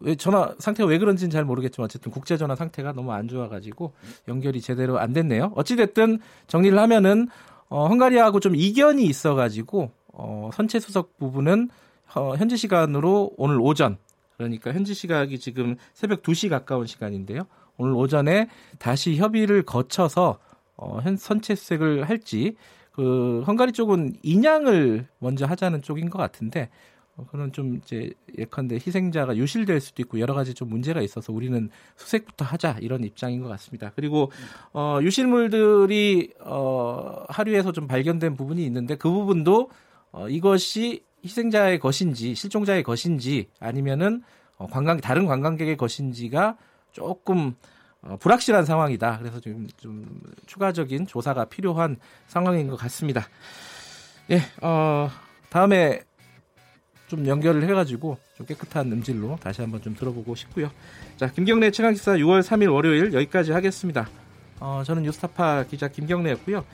왜 0.04 0.14
전화 0.14 0.54
상태가 0.58 0.88
왜 0.88 0.98
그런지는 0.98 1.30
잘 1.30 1.44
모르겠지만 1.44 1.86
어쨌든 1.86 2.12
국제 2.12 2.36
전화 2.36 2.54
상태가 2.54 2.92
너무 2.92 3.12
안 3.12 3.26
좋아가지고 3.26 3.92
연결이 4.28 4.60
제대로 4.60 4.98
안 4.98 5.12
됐네요. 5.12 5.52
어찌 5.56 5.76
됐든 5.76 6.20
정리를 6.46 6.78
하면은 6.78 7.28
어, 7.68 7.88
헝가리하고 7.88 8.40
좀 8.40 8.54
이견이 8.54 9.04
있어가지고 9.04 9.90
어, 10.12 10.50
선체 10.52 10.78
수석 10.78 11.16
부분은 11.18 11.70
어, 12.14 12.34
현지 12.36 12.56
시간으로 12.56 13.32
오늘 13.36 13.58
오전 13.60 13.96
그러니까 14.36 14.72
현지 14.72 14.94
시각이 14.94 15.38
지금 15.38 15.76
새벽 15.94 16.22
2시 16.22 16.50
가까운 16.50 16.86
시간인데요. 16.86 17.46
오늘 17.76 17.94
오전에 17.94 18.48
다시 18.78 19.16
협의를 19.16 19.62
거쳐서 19.62 20.38
어, 20.76 21.00
현 21.02 21.16
선체 21.16 21.54
수색을 21.54 22.08
할지 22.08 22.56
그 22.92 23.42
헝가리 23.46 23.72
쪽은 23.72 24.14
인양을 24.22 25.08
먼저 25.18 25.46
하자는 25.46 25.82
쪽인 25.82 26.10
것 26.10 26.18
같은데 26.18 26.68
어, 26.68 26.93
그런 27.28 27.52
좀 27.52 27.76
이제 27.76 28.12
예컨대 28.36 28.76
희생자가 28.76 29.36
유실될 29.36 29.80
수도 29.80 30.02
있고 30.02 30.18
여러 30.18 30.34
가지 30.34 30.52
좀 30.52 30.68
문제가 30.68 31.00
있어서 31.00 31.32
우리는 31.32 31.70
수색부터 31.96 32.44
하자 32.44 32.78
이런 32.80 33.04
입장인 33.04 33.40
것 33.42 33.48
같습니다. 33.50 33.92
그리고 33.94 34.32
어, 34.72 34.98
유실물들이 35.00 36.32
어, 36.40 37.24
하류에서 37.28 37.72
좀 37.72 37.86
발견된 37.86 38.36
부분이 38.36 38.64
있는데 38.66 38.96
그 38.96 39.10
부분도 39.10 39.70
어, 40.10 40.28
이것이 40.28 41.04
희생자의 41.24 41.78
것인지 41.78 42.34
실종자의 42.34 42.82
것인지 42.82 43.48
아니면은 43.60 44.22
어, 44.58 44.66
관광 44.66 45.00
다른 45.00 45.26
관광객의 45.26 45.76
것인지가 45.76 46.56
조금 46.90 47.54
어, 48.02 48.16
불확실한 48.18 48.64
상황이다. 48.64 49.18
그래서 49.18 49.40
좀, 49.40 49.66
좀 49.76 50.20
추가적인 50.46 51.06
조사가 51.06 51.46
필요한 51.46 51.96
상황인 52.26 52.68
것 52.68 52.76
같습니다. 52.76 53.26
예, 54.30 54.40
어, 54.62 55.08
다음에 55.48 56.02
좀 57.08 57.26
연결을 57.26 57.62
해가지고 57.64 58.18
좀 58.36 58.46
깨끗한 58.46 58.90
음질로 58.90 59.38
다시 59.42 59.60
한번 59.60 59.82
좀 59.82 59.94
들어보고 59.94 60.34
싶고요. 60.34 60.70
자, 61.16 61.30
김경래 61.30 61.70
최강기사 61.70 62.12
6월 62.14 62.42
3일 62.42 62.72
월요일 62.72 63.12
여기까지 63.12 63.52
하겠습니다. 63.52 64.08
어, 64.60 64.82
저는 64.84 65.02
뉴스타파 65.02 65.64
기자 65.64 65.88
김경래였고요. 65.88 66.64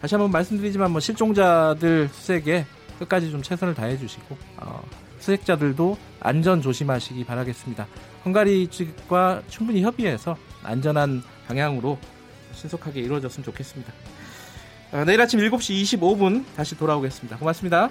다시 0.00 0.14
한번 0.14 0.30
말씀드리지만 0.30 0.90
뭐 0.90 1.00
실종자들 1.00 2.08
수색에 2.12 2.66
끝까지 2.98 3.30
좀 3.30 3.42
최선을 3.42 3.74
다해 3.74 3.98
주시고 3.98 4.36
어, 4.58 4.82
수색자들도 5.18 5.96
안전 6.20 6.60
조심하시기 6.60 7.24
바라겠습니다. 7.24 7.86
헝가리 8.24 8.68
측과 8.68 9.42
충분히 9.48 9.82
협의해서 9.82 10.36
안전한 10.62 11.22
방향으로 11.48 11.98
신속하게 12.52 13.00
이루어졌으면 13.00 13.44
좋겠습니다. 13.44 13.92
어, 14.92 15.04
내일 15.04 15.20
아침 15.20 15.40
7시 15.40 15.98
25분 15.98 16.44
다시 16.54 16.76
돌아오겠습니다. 16.76 17.38
고맙습니다. 17.38 17.90